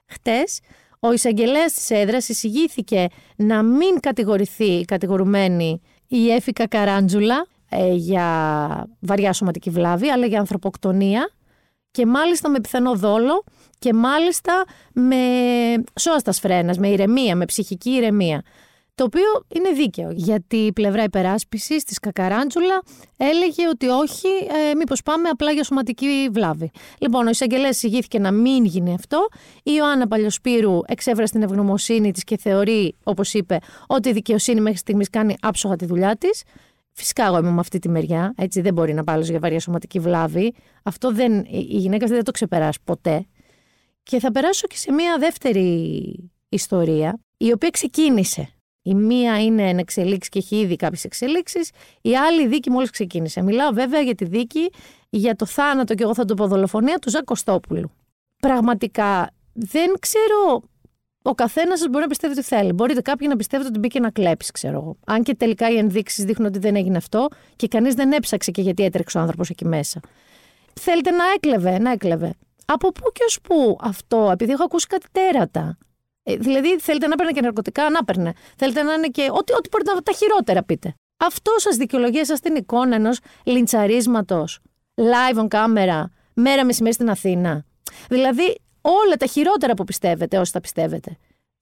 χτες 0.06 0.60
ο 1.00 1.12
εισαγγελέας 1.14 1.74
της 1.74 1.90
έδρας 1.90 2.30
εισηγήθηκε 2.30 3.08
να 3.36 3.64
μην 3.64 4.00
κατηγορηθεί 4.00 4.66
η 4.66 4.86
κατηγορουμένη 4.86 5.82
η 6.08 6.32
Έφηκα 6.32 6.68
Καράντζουλα, 6.68 7.48
ε, 7.70 7.94
για 7.94 8.88
βαριά 9.00 9.34
σωματική 9.34 9.70
βλάβη, 9.70 10.10
αλλά 10.10 10.26
για 10.26 10.40
ανθρωποκτονία 10.40 11.30
και 11.92 12.06
μάλιστα 12.06 12.50
με 12.50 12.60
πιθανό 12.60 12.96
δόλο 12.96 13.44
και 13.80 13.94
μάλιστα 13.94 14.64
με 14.94 15.18
σώαστα 16.00 16.32
φρένα, 16.32 16.76
με 16.78 16.88
ηρεμία, 16.88 17.36
με 17.36 17.46
ψυχική 17.46 17.90
ηρεμία. 17.90 18.44
Το 18.96 19.04
οποίο 19.04 19.46
είναι 19.56 19.70
δίκαιο, 19.70 20.12
γιατί 20.12 20.58
η 20.58 20.74
πλευρά 20.74 21.04
υπεράσπισης 21.04 21.84
της 21.84 22.00
Κακαράντζουλα 22.00 22.82
έλεγε 23.18 23.68
ότι 23.70 23.88
όχι, 23.88 24.28
ε, 24.72 24.76
μήπως 24.76 25.04
πάμε 25.04 25.30
απλά 25.30 25.52
για 25.52 25.64
σωματική 25.64 26.30
βλάβη. 26.32 26.72
Λοιπόν, 27.00 27.28
ο 27.28 27.30
εισαγγελέας 27.30 27.84
ηγήθηκε 27.84 28.20
να 28.20 28.32
μην 28.32 28.66
γίνει 28.66 28.94
αυτό. 28.94 29.28
Η 29.58 29.72
Ιωάννα 29.78 30.08
Παλιοσπύρου 30.08 30.80
εξέφρασε 30.86 31.34
την 31.34 31.42
ευγνωμοσύνη 31.42 32.12
της 32.12 32.24
και 32.24 32.38
θεωρεί, 32.38 32.96
όπως 33.04 33.34
είπε, 33.34 33.60
ότι 33.88 34.10
η 34.10 34.12
δικαιοσύνη 34.12 34.62
μέχρι 34.62 34.78
στιγμής 34.78 35.10
κάνει 35.10 35.36
άψογα 35.42 35.76
τη 35.76 35.86
δουλειά 35.86 36.16
της. 36.16 36.44
Φυσικά 37.00 37.26
εγώ 37.26 37.38
είμαι 37.38 37.52
με 37.52 37.60
αυτή 37.60 37.80
τη 37.80 37.90
μεριά, 37.90 38.34
έτσι 38.38 38.62
δεν 38.62 38.74
μπορεί 38.74 38.94
να 38.94 39.04
πάει 39.04 39.22
για 39.22 39.40
βαριά 39.40 39.60
σωματική 39.60 40.00
βλάβη. 40.00 40.54
Αυτό 40.84 41.12
δεν, 41.12 41.46
η 41.50 41.78
γυναίκα 41.78 42.04
αυτή 42.04 42.16
δεν 42.16 42.24
το 42.24 42.32
ξεπεράσει 42.32 42.80
ποτέ. 42.84 43.26
Και 44.04 44.20
θα 44.20 44.32
περάσω 44.32 44.68
και 44.68 44.78
σε 44.78 44.92
μια 44.92 45.18
δεύτερη 45.20 46.32
ιστορία, 46.50 47.20
η 47.38 47.52
οποία 47.52 47.70
ξεκίνησε. 47.70 48.50
Η 48.82 48.94
μία 48.94 49.44
είναι 49.44 49.70
εν 49.70 49.78
εξελίξεις 49.78 50.30
και 50.30 50.40
έχει 50.40 50.56
ήδη 50.56 50.76
κάποιες 50.76 51.04
εξελίξεις. 51.04 51.70
Η 52.02 52.16
άλλη 52.16 52.48
δίκη 52.48 52.70
μόλις 52.70 52.90
ξεκίνησε. 52.90 53.42
Μιλάω 53.42 53.72
βέβαια 53.72 54.02
για 54.02 54.16
τη 54.16 54.26
δίκη 54.26 54.70
για 55.10 55.36
το 55.36 55.46
θάνατο 55.46 55.94
και 55.94 56.04
εγώ 56.04 56.14
θα 56.14 56.26
το 56.26 56.34
πω 56.34 56.48
δολοφονία 56.48 56.98
του 56.98 57.10
Ζακ 57.10 57.24
Κωστόπουλου. 57.24 57.92
Πραγματικά 58.42 59.30
δεν 59.54 59.94
ξέρω 60.00 60.62
ο 61.28 61.36
καθένας 61.36 61.80
σα 61.80 61.90
μπορεί 61.90 62.04
να 62.04 62.10
πιστεύει 62.10 62.34
ότι 62.34 62.48
θέλει. 62.48 62.74
Μπορείτε 62.74 63.02
κάποιοι 63.02 63.28
να 63.30 63.36
πιστεύετε 63.36 63.70
ότι 63.70 63.80
μπήκε 63.80 64.00
να 64.00 64.10
κλέψει, 64.10 64.52
ξέρω 64.52 64.74
εγώ. 64.78 64.98
Αν 65.06 65.24
και 65.24 65.36
τελικά 65.36 65.70
οι 65.70 65.78
ενδείξεις 65.78 66.24
δείχνουν 66.24 66.48
ότι 66.48 66.60
δεν 66.60 66.76
έγινε 66.76 66.98
αυτό 66.98 67.28
και 67.56 67.68
κανείς 67.68 67.94
δεν 67.94 68.12
έψαξε 68.12 68.52
και 68.52 68.62
γιατί 68.62 68.84
έτρεξε 68.84 69.18
ο 69.18 69.22
άνθρωπος 69.22 69.50
εκεί 69.50 69.66
μέσα. 69.66 70.00
Θέλετε 70.80 71.12
να 71.12 71.24
έκλεβε, 71.36 71.80
να 71.80 71.92
έκλεβε. 71.92 72.34
Από 72.66 72.92
πού 72.92 73.12
και 73.12 73.24
ως 73.28 73.42
πού 73.42 73.78
αυτό, 73.82 74.30
επειδή 74.32 74.52
έχω 74.52 74.64
ακούσει 74.64 74.88
κάτι 74.88 75.06
τέρατα. 75.12 75.78
Ε, 76.24 76.36
δηλαδή, 76.36 76.80
θέλετε 76.80 77.08
να 77.08 77.16
παίρνει 77.16 77.32
και 77.32 77.42
ναρκωτικά, 77.42 77.90
να 77.90 78.04
παίρνε. 78.04 78.34
Θέλετε 78.56 78.84
να 78.84 78.94
είναι 78.94 79.08
και. 79.08 79.28
Ό,τι, 79.32 79.54
ό,τι 79.54 79.70
μπορείτε 79.72 79.94
να 79.94 80.02
τα 80.02 80.12
χειρότερα 80.12 80.64
πείτε. 80.64 80.94
Αυτό 81.18 81.52
σας 81.58 81.76
δικαιολογεί 81.76 82.26
σα 82.26 82.40
την 82.40 82.56
εικόνα 82.56 82.96
ενός 82.96 83.20
λιντσαρίσματος 83.44 84.60
live 84.96 85.38
on 85.38 85.48
camera, 85.48 86.04
μέρα 86.34 86.66
μεσημέρι 86.66 86.94
στην 86.94 87.10
Αθήνα. 87.10 87.66
Δηλαδή, 88.10 88.58
όλα 88.90 89.16
τα 89.16 89.26
χειρότερα 89.26 89.74
που 89.74 89.84
πιστεύετε, 89.84 90.38
όσοι 90.38 90.52
τα 90.52 90.62
πιστεύετε. 90.62 91.18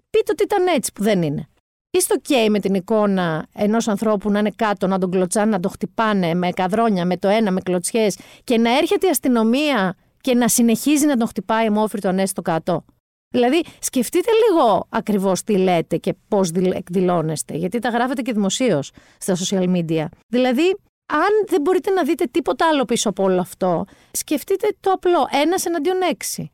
Πείτε 0.10 0.32
ότι 0.32 0.44
ήταν 0.44 0.68
έτσι 0.68 0.92
που 0.92 1.04
δεν 1.04 1.22
είναι. 1.22 1.48
Είστε 1.90 2.16
OK 2.24 2.48
με 2.50 2.60
την 2.60 2.74
εικόνα 2.74 3.48
ενός 3.54 3.88
ανθρώπου 3.88 4.32
να 4.32 4.40
είναι 4.40 4.52
κάτω, 4.56 4.88
να 4.88 5.00
τον 5.00 5.12
κλωτσάνε, 5.12 5.52
να 5.52 5.60
τον 5.60 5.72
χτυπάνε 5.72 6.34
με 6.34 6.50
καδρόνια, 6.50 7.06
με 7.06 7.18
το 7.18 7.28
ένα, 7.28 7.52
με 7.52 7.62
κλωτσιές 7.62 8.18
και 8.44 8.58
να 8.58 8.78
έρχεται 8.78 9.08
η 9.08 9.10
αστυνομία 9.10 9.96
και 10.22 10.36
να 10.36 10.48
συνεχίζει 10.48 11.06
να 11.06 11.18
τον 11.18 11.28
χτυπάει 11.28 11.70
μόφριτο 11.70 12.08
ανέστο 12.08 12.42
κάτω. 12.42 12.86
Δηλαδή, 13.34 13.64
σκεφτείτε 13.80 14.30
λίγο 14.32 14.86
ακριβώς 14.90 15.44
τι 15.44 15.58
λέτε 15.58 15.98
και 15.98 16.16
πώς 16.28 16.52
εκδηλώνεστε, 16.74 17.56
γιατί 17.56 17.80
τα 17.80 17.90
γράφετε 17.90 18.22
και 18.22 18.34
δημοσίως 18.34 18.92
στα 19.18 19.36
social 19.36 19.76
media. 19.76 20.06
Δηλαδή, 20.28 20.76
αν 21.06 21.46
δεν 21.48 21.62
μπορείτε 21.62 21.90
να 21.92 22.04
δείτε 22.04 22.26
τίποτα 22.32 22.68
άλλο 22.68 22.86
πίσω 22.86 23.10
από 23.10 23.24
όλο 23.24 23.40
αυτό, 23.40 23.86
σκεφτείτε 24.12 24.68
το 24.80 24.92
απλό. 24.92 25.28
Ένας 25.32 25.66
εναντίον 25.66 26.02
έξι 26.10 26.52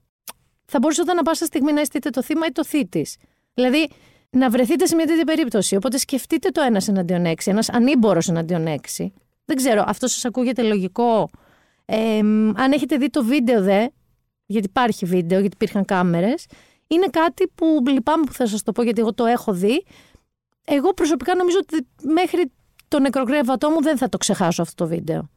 θα 0.72 0.80
μπορούσε 0.80 1.02
όταν 1.02 1.16
να 1.16 1.22
πάσα 1.22 1.46
στιγμή 1.46 1.74
να 1.74 1.82
είστε 1.82 2.00
το 2.10 2.24
θύμα 2.24 2.46
ή 2.46 2.52
το 2.52 2.66
θήτης. 2.66 3.16
Δηλαδή, 3.54 3.90
να 4.30 4.50
βρεθείτε 4.50 4.86
σε 4.86 4.96
μια 4.96 5.06
τέτοια 5.06 5.24
περίπτωση. 5.24 5.76
Οπότε 5.76 5.98
σκεφτείτε 5.98 6.50
το 6.50 6.62
ένας 6.62 6.88
εναντίον 6.88 7.26
έξι, 7.26 7.50
ένας 7.50 7.70
ανήμπορος 7.70 8.28
εναντίον 8.30 8.68
έξι. 8.68 9.14
Δεν 9.46 9.56
ξέρω, 9.56 9.84
αυτό 9.88 10.08
σας 10.08 10.26
ακούγεται 10.26 10.62
λογικό. 10.62 11.30
Ε, 11.86 12.18
αν 12.56 12.72
έχετε 12.72 12.98
δει 12.98 13.10
το 13.10 13.24
βίντεο 13.24 13.62
δε, 13.62 13.88
γιατί 14.46 14.68
υπάρχει 14.68 15.06
βίντεο, 15.06 15.40
γιατί 15.40 15.56
υπήρχαν 15.56 15.86
κάμερες, 15.86 16.46
είναι 16.88 17.08
κάτι 17.12 17.52
που 17.56 17.84
λυπάμαι 17.88 18.24
που 18.24 18.34
θα 18.34 18.48
σας 18.48 18.64
το 18.64 18.72
πω 18.72 18.84
γιατί 18.84 19.02
εγώ 19.02 19.14
το 19.14 19.26
έχω 19.26 19.54
δει. 19.54 19.86
Εγώ 20.66 20.94
προσωπικά 20.94 21.36
νομίζω 21.36 21.58
ότι 21.62 21.88
μέχρι 22.04 22.52
το 22.88 23.00
νεκροκρέβατό 23.00 23.70
μου 23.70 23.82
δεν 23.82 23.98
θα 23.98 24.10
το 24.10 24.18
ξεχάσω 24.18 24.62
αυτό 24.62 24.84
το 24.84 24.90
βίντεο. 24.90 25.30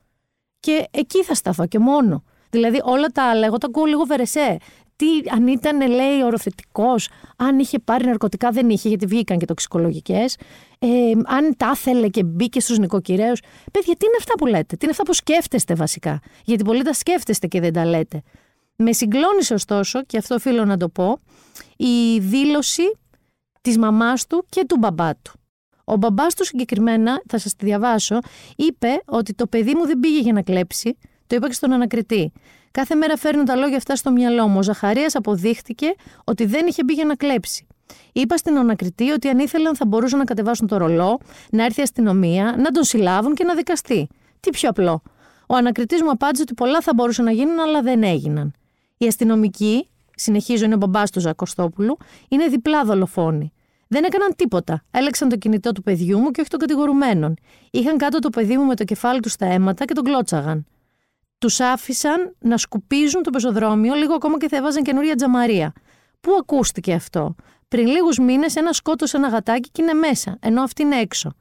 Και 0.61 0.87
εκεί 0.91 1.25
θα 1.25 1.35
σταθώ 1.35 1.67
και 1.67 1.79
μόνο. 1.79 2.25
Δηλαδή 2.51 2.81
όλα 2.83 3.07
τα 3.07 3.31
άλλα, 3.31 3.47
εγώ 3.47 3.59
τα 3.59 3.67
ακούω 3.67 3.85
λίγο 3.85 4.05
βερεσέ. 4.05 4.57
Τι, 4.97 5.07
αν 5.31 5.47
ήταν, 5.47 5.91
λέει, 5.91 6.23
οροθετικός, 6.23 7.09
αν 7.37 7.59
είχε 7.59 7.79
πάρει 7.79 8.05
ναρκωτικά, 8.05 8.51
δεν 8.51 8.71
είχε, 8.71 8.89
γιατί 8.89 9.07
βγήκαν 9.07 9.39
και 9.39 9.45
τοξικολογικές. 9.47 10.37
Ε, 10.79 10.89
αν 11.25 11.57
τα 11.57 11.71
ήθελε 11.75 12.09
και 12.09 12.25
μπήκε 12.25 12.61
στους 12.61 12.79
νοικοκυρέους. 12.79 13.41
Παιδιά, 13.73 13.97
τι 13.97 14.07
είναι 14.07 14.17
αυτά 14.19 14.35
που 14.35 14.47
λέτε, 14.47 14.77
τι 14.77 14.79
είναι 14.81 14.91
αυτά 14.91 15.03
που 15.03 15.13
σκέφτεστε 15.13 15.75
βασικά; 15.75 16.21
Γιατί 16.45 16.65
πολλοί 16.65 16.83
τα 16.83 16.93
σκέφτεστε 16.93 17.47
και 17.47 17.61
δεν 17.61 17.73
τα 17.73 17.85
λέτε. 17.85 18.23
Με 18.77 18.93
συγκλώνησε 18.93 19.55
ωστόσο, 19.55 20.05
και 20.05 20.19
αυτό 20.19 20.35
οφείλω 20.35 20.65
να 20.65 20.77
το 20.77 20.89
πω, 20.89 21.19
η 21.77 22.19
δήλωση 22.19 22.99
της 23.61 23.79
μαμάς 23.79 24.27
του 24.27 24.47
και 24.49 24.65
του 24.69 24.77
μπαμπά 24.77 25.17
του. 25.17 25.33
Ο 25.85 25.97
μπαμπάς 25.97 26.35
του 26.35 26.45
συγκεκριμένα, 26.45 27.23
θα 27.27 27.39
σας 27.39 27.57
τη 27.57 27.65
διαβάσω, 27.65 28.19
είπε 28.57 29.03
ότι 29.05 29.35
το 29.35 29.47
παιδί 29.47 29.75
μου 29.75 29.87
δεν 29.87 30.01
πήγε 30.01 30.21
για 30.21 30.33
να 30.33 30.43
κλέψει, 30.43 30.97
το 31.27 31.37
είπα 31.37 31.47
και 31.47 31.53
στον 31.53 31.73
ανακριτή. 31.73 32.33
Κάθε 32.75 32.95
μέρα 32.95 33.17
φέρνουν 33.17 33.45
τα 33.45 33.57
λόγια 33.57 33.77
αυτά 33.77 33.97
στο 33.97 34.11
μυαλό 34.11 34.49
μου. 34.49 34.59
Ο 34.59 34.63
Ζαχαρίας 34.63 35.15
αποδείχτηκε 35.15 35.95
ότι 36.25 36.45
δεν 36.45 36.67
είχε 36.67 36.85
μπει 36.85 36.93
για 36.93 37.05
να 37.05 37.15
κλέψει. 37.15 37.67
Είπα 38.13 38.37
στην 38.37 38.59
ανακριτή 38.59 39.11
ότι 39.11 39.29
αν 39.29 39.39
ήθελαν 39.39 39.77
θα 39.77 39.87
μπορούσαν 39.87 40.19
να 40.19 40.25
κατεβάσουν 40.25 40.67
το 40.67 40.77
ρολό, 40.77 41.21
να 41.51 41.65
έρθει 41.65 41.81
η 41.81 41.83
αστυνομία, 41.83 42.55
να 42.59 42.71
τον 42.71 42.85
συλλάβουν 42.85 43.35
και 43.35 43.45
να 43.45 43.55
δικαστεί. 43.55 44.09
Τι 44.41 44.51
πιο 44.51 44.69
απλό. 44.69 45.03
Ο 45.47 45.57
ανακριτής 45.57 46.03
μου 46.03 46.11
απάντησε 46.11 46.43
ότι 46.43 46.55
πολλά 46.55 46.81
θα 46.81 46.93
μπορούσαν 46.95 47.25
να 47.25 47.31
γίνουν, 47.31 47.59
αλλά 47.61 47.83
δεν 47.83 48.03
έγιναν. 48.03 48.53
Οι 48.97 49.07
αστυνομικοί, 49.07 49.89
συνεχίζω 50.15 50.65
είναι 50.65 50.75
ο 50.75 50.79
μπαμπάς 50.79 51.11
του 51.11 51.21
Ζακοστόπουλου, 51.21 51.97
είναι 52.29 52.47
διπλά 52.47 52.85
δολοφόνοι. 52.85 53.53
Δεν 53.89 54.05
έκαναν 54.05 54.35
τίποτα. 54.37 54.83
Έλεξαν 54.91 55.29
το 55.29 55.37
κινητό 55.37 55.73
του 55.73 55.83
παιδιού 55.83 56.19
μου 56.19 56.31
και 56.31 56.41
όχι 56.41 56.51
των 56.51 56.59
κατηγορουμένων. 56.59 57.37
Είχαν 57.71 57.97
κάτω 57.97 58.19
το 58.19 58.31
παιδί 58.31 58.57
μου 58.57 58.65
με 58.65 58.75
το 58.77 58.85
κεφάλι 58.85 59.21
του 59.21 59.29
στα 59.29 59.47
αίματα 59.47 59.85
και 59.85 59.95
τον 59.95 60.05
κλώτσαγαν. 60.05 60.67
Τους 61.45 61.61
άφησαν 61.61 62.37
να 62.39 62.57
σκουπίζουν 62.57 63.23
το 63.23 63.31
πεζοδρόμιο, 63.31 63.95
λίγο 63.95 64.15
ακόμα 64.15 64.39
και 64.39 64.49
θα 64.49 64.57
έβαζαν 64.57 64.83
καινούρια 64.83 65.15
τζαμαρία. 65.15 65.73
Πού 66.21 66.33
ακούστηκε 66.41 66.93
αυτό; 66.93 67.35
Πριν 67.69 67.87
λίγους 67.87 68.19
μήνες 68.19 68.57
ένας 68.57 68.77
σκότωσε 68.77 69.17
ένα 69.17 69.29
γατάκι 69.29 69.69
και 69.71 69.83
είναι 69.83 69.93
μέσα, 69.93 70.39
ενώ 70.41 70.63
αυτή 70.63 70.83
είναι 70.83 70.97
έξω. 70.97 71.35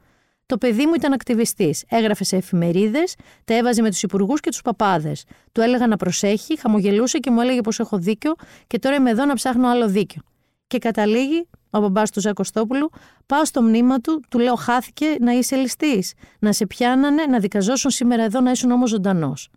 Το 0.45 0.57
παιδί 0.57 0.85
μου 0.85 0.93
ήταν 0.93 1.13
ακτιβιστής. 1.13 1.83
Έγραφε 1.89 2.23
σε 2.23 2.35
εφημερίδες, 2.35 3.15
τα 3.43 3.53
έβαζε 3.53 3.81
με 3.81 3.89
τους 3.89 4.03
υπουργούς 4.03 4.39
και 4.39 4.49
τους 4.49 4.61
παπάδες. 4.61 5.25
Του 5.51 5.61
έλεγα 5.61 5.87
να 5.87 5.97
προσέχει, 5.97 6.59
χαμογελούσε 6.59 7.17
και 7.17 7.31
μου 7.31 7.41
έλεγε 7.41 7.61
πως 7.61 7.79
έχω 7.79 7.97
δίκιο 7.97 8.35
και 8.67 8.79
τώρα 8.79 8.95
είμαι 8.95 9.09
εδώ 9.09 9.25
να 9.25 9.33
ψάχνω 9.33 9.67
άλλο 9.67 9.87
δίκιο. 9.87 10.21
Και 10.67 10.77
καταλήγει 10.77 11.47
ο 11.69 11.79
μπαμπάς 11.79 12.11
του 12.11 12.19
Ζακοστόπουλου, 12.19 12.89
πάω 13.25 13.45
στο 13.45 13.61
μνήμα 13.61 13.99
του, 13.99 14.23
του 14.29 14.39
λέω: 14.39 14.55
Χάθηκε 14.55 15.15
να 15.19 15.31
είσαι 15.31 15.55
ληστής. 15.55 16.13
Να 16.39 16.53
σε 16.53 16.65
πιάνανε, 16.65 17.25
να 17.25 17.39
δικαζόσουν 17.39 17.91
σήμερα 17.91 18.23
εδώ, 18.23 18.41
να 18.41 18.51
ήσουν 18.51 18.71
όμως 18.71 18.89
ζωντανός. 18.89 19.49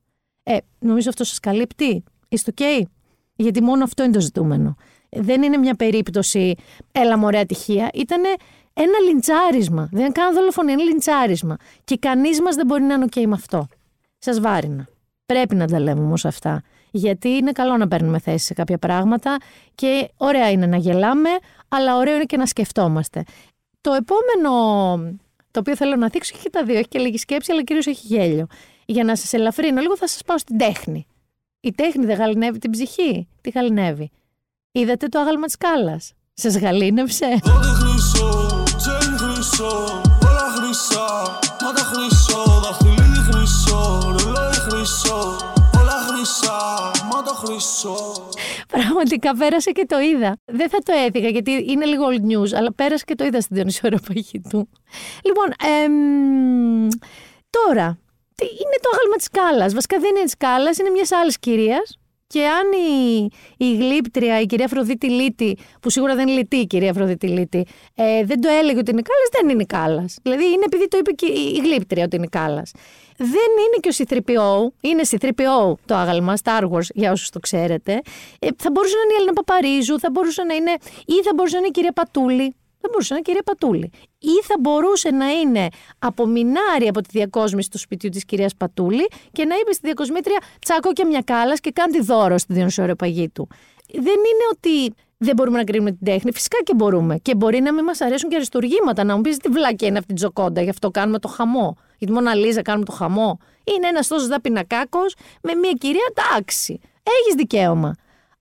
Ε, 0.49 0.57
νομίζω 0.79 1.09
αυτό 1.09 1.25
σας 1.25 1.41
καλύπτει; 1.41 2.05
Είστε 2.29 2.53
OK; 2.57 2.83
Γιατί 3.37 3.63
μόνο 3.63 3.85
αυτό 3.85 4.03
είναι 4.03 4.13
το 4.13 4.21
ζητούμενο. 4.21 4.77
Δεν 5.09 5.43
είναι 5.43 5.57
μια 5.57 5.75
περίπτωση, 5.75 6.55
έλα 6.93 7.19
μωρέ 7.19 7.39
ατυχία. 7.39 7.91
Ήταν 7.95 8.23
ένα 8.73 8.99
λιντσάρισμα. 9.09 9.89
Δεν 9.93 10.13
κάνω 10.13 10.33
δολοφονία, 10.33 10.73
είναι 10.73 10.83
λιντσάρισμα. 10.83 11.57
Και 11.85 11.97
κανείς 11.97 12.41
μας 12.41 12.55
δεν 12.55 12.67
μπορεί 12.67 12.83
να 12.83 12.95
είναι 12.95 13.07
OK 13.11 13.25
με 13.27 13.35
αυτό. 13.35 13.67
Σας 14.19 14.41
βάρινα. 14.41 14.89
Πρέπει 15.27 15.55
να 15.55 15.67
τα 15.67 15.81
λέμε 15.81 16.01
όμως 16.01 16.25
αυτά. 16.25 16.63
Γιατί 16.91 17.29
είναι 17.29 17.53
καλό 17.53 17.77
να 17.77 17.89
παίρνουμε 17.89 18.19
θέση 18.19 18.45
σε 18.47 18.55
κάποια 18.55 18.79
πράγματα 18.79 19.37
και 19.75 20.11
ωραία 20.17 20.51
είναι 20.51 20.67
να 20.67 20.77
γελάμε, 20.77 21.31
αλλά 21.69 21.97
ωραίο 21.97 22.15
είναι 22.15 22.25
και 22.25 22.37
να 22.37 22.47
σκεφτόμαστε. 22.47 23.25
Το 23.81 23.93
επόμενο 23.93 24.51
το 25.51 25.61
οποίο 25.61 25.77
θέλω 25.77 25.97
να 25.97 26.11
θίξω 26.11 26.35
έχει 26.39 26.51
τα 26.51 26.65
δύο. 26.65 26.79
Έχει 26.79 26.89
και 26.89 26.99
λίγη 26.99 27.19
σκέψη, 27.19 27.53
αλλά 27.53 27.63
κυρίως 27.63 27.87
έχει 27.87 28.07
γέλιο. 28.07 28.47
Για 28.87 29.05
να 29.05 29.17
σας 29.17 29.33
ελαφρύνω 29.33 29.81
λίγο, 29.81 29.97
θα 29.97 30.09
σας 30.09 30.23
πάω 30.23 30.39
στην 30.39 30.59
τέχνη. 30.59 31.07
Η 31.61 31.73
τέχνη 31.73 32.05
δεν 32.05 32.17
γαλινεύει 32.17 32.59
την 32.59 32.71
ψυχή. 32.71 33.29
Τι 33.41 33.51
γαλινεύει. 33.51 34.11
Είδατε 34.73 35.07
το 35.07 35.19
άγαλμα 35.19 35.47
της 35.47 35.57
κάλα. 35.57 36.01
Σας 36.35 36.59
γαλήνευσε; 36.59 37.27
Πραγματικά 48.69 49.37
πέρασε 49.37 49.71
και 49.71 49.87
το 49.89 49.99
είδα. 49.99 50.37
Δεν 50.45 50.69
θα 50.69 50.79
το 50.79 50.93
έδιγα 51.07 51.29
γιατί 51.29 51.65
είναι 51.69 51.85
λίγο 51.85 52.05
old 52.07 52.33
news, 52.33 52.55
αλλά 52.55 52.73
πέρασε 52.73 53.05
και 53.05 53.15
το 53.15 53.25
είδα 53.25 53.41
στην 53.41 53.57
Διονυσόρα 53.57 53.97
του. 54.51 54.69
Λοιπόν, 55.25 55.49
εμ, 55.85 56.89
τώρα, 57.51 57.99
είναι 58.45 58.77
το 58.81 58.89
άγαλμα 58.93 59.17
της 59.17 59.29
κάλας. 59.29 59.75
Βασικά 59.75 59.99
δεν 59.99 60.11
είναι 60.11 60.25
της 60.25 60.37
κάλας, 60.37 60.79
είναι 60.79 60.91
μιας 60.91 61.13
άλλης 61.13 61.39
κυρίας. 61.39 61.99
Και 62.29 62.47
αν 62.47 62.73
η, 62.73 63.29
η 63.57 63.77
γλύπτρια, 63.77 64.41
η 64.41 64.47
κυρία 64.47 64.65
Αφροδίτη 64.65 65.11
Λίτη, 65.11 65.59
που 65.81 65.91
σίγουρα 65.91 66.15
δεν 66.15 66.29
είναι 66.29 66.37
λιτή 66.39 66.57
η 66.57 66.67
κυρία 66.67 66.91
Αφροδίτη 66.91 67.27
Λίτη, 67.27 67.67
ε, 67.95 68.25
δεν 68.25 68.41
το 68.41 68.49
έλεγε 68.49 68.79
ότι 68.79 68.91
είναι 68.91 69.03
κάλας, 69.03 69.29
δεν 69.33 69.49
είναι 69.49 69.65
κάλας. 69.65 70.19
Δηλαδή 70.23 70.45
είναι 70.45 70.65
επειδή 70.65 70.89
το 70.89 70.99
είπε 70.99 71.11
και 71.11 71.27
η 71.27 71.61
γλύπτρια 71.65 72.05
ότι 72.05 72.17
είναι 72.17 72.27
κάλας. 72.31 72.73
Δεν 73.17 73.51
είναι 73.65 73.79
και 73.81 73.89
ο 73.89 73.95
C3PO, 73.97 74.73
είναι 74.81 75.03
C3PO 75.11 75.75
το 75.85 75.95
άγαλμα, 75.95 76.35
Star 76.43 76.63
Wars, 76.63 76.89
για 76.95 77.13
όσους 77.13 77.31
το 77.31 77.41
ξέρετε. 77.41 77.93
Ε, 78.39 78.49
θα 78.57 78.71
μπορούσε 78.71 78.95
να 78.95 79.03
είναι 79.03 79.13
η 79.13 79.17
Έλληνα 79.17 79.33
Παπαρίζου, 79.33 79.99
θα 79.99 80.11
μπορούσε 80.11 80.43
να 80.43 80.55
είναι, 80.55 80.71
ή 81.07 81.23
θα 81.23 81.31
μπορούσε 81.35 81.55
να 81.55 81.59
είναι 81.59 81.69
η 81.69 81.71
κυρία 81.71 81.93
Πατούλη, 81.93 82.55
θα 82.87 82.93
μπορούσε 82.93 83.15
να 83.15 83.19
είναι 83.19 83.29
η 83.29 83.33
κυρία 83.33 83.43
Πατούλη. 83.43 83.91
Ή 84.19 84.43
θα 84.43 84.55
μπορούσε 84.61 85.11
να 85.11 85.31
είναι 85.31 85.69
απομεινάρη 85.99 86.89
από 86.89 87.01
τη 87.01 87.09
διακόσμηση 87.11 87.71
του 87.71 87.79
σπιτιού 87.79 88.11
της 88.11 88.25
κυρίας 88.25 88.57
Πατούλη 88.57 89.07
και 89.33 89.45
να 89.45 89.55
είπε 89.57 89.73
στη 89.73 89.81
διακοσμήτρια 89.85 90.39
τσακώ 90.61 90.93
και 90.93 91.05
μια 91.05 91.23
κάλα 91.25 91.57
και 91.57 91.71
κάνει 91.71 92.01
δώρο 92.01 92.39
στη 92.39 92.53
Διονυσόριο 92.53 92.97
του. 93.33 93.49
Δεν 93.93 94.03
είναι 94.03 94.45
ότι 94.51 94.95
δεν 95.19 95.35
μπορούμε 95.37 95.59
να 95.59 95.65
κρίνουμε 95.65 95.91
την 95.91 96.05
τέχνη. 96.05 96.33
Φυσικά 96.33 96.57
και 96.65 96.75
μπορούμε. 96.75 97.19
Και 97.19 97.35
μπορεί 97.35 97.61
να 97.61 97.73
μην 97.73 97.85
μας 97.85 98.01
αρέσουν 98.01 98.29
και 98.29 98.37
αριστουργήματα. 98.37 99.05
Να 99.05 99.17
μου 99.17 99.21
πεις 99.21 99.37
τι 99.37 99.49
βλάκια 99.49 99.89
είναι 99.89 99.99
αυτή 99.99 100.13
η 100.13 100.15
Τζοκόντα, 100.15 100.63
γι' 100.63 100.71
αυτό 100.71 100.91
κάνουμε 100.91 101.19
το 101.19 101.29
χαμό. 101.29 101.77
Γιατί 101.99 102.15
μόνο 102.15 102.33
Λίζα 102.33 102.63
κάνουμε 102.63 102.85
το 102.85 102.93
χαμό. 102.93 103.39
Είναι 103.65 103.87
ένας 103.89 104.09
τόσο 104.09 104.27
δαπινακάκος 104.27 105.15
με 105.43 105.55
μια 105.55 105.73
κυρία 105.73 106.13
τάξη. 106.15 106.81
Έχεις 107.03 107.35
δικαίωμα. 107.37 107.95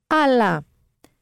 Αλλά 0.08 0.66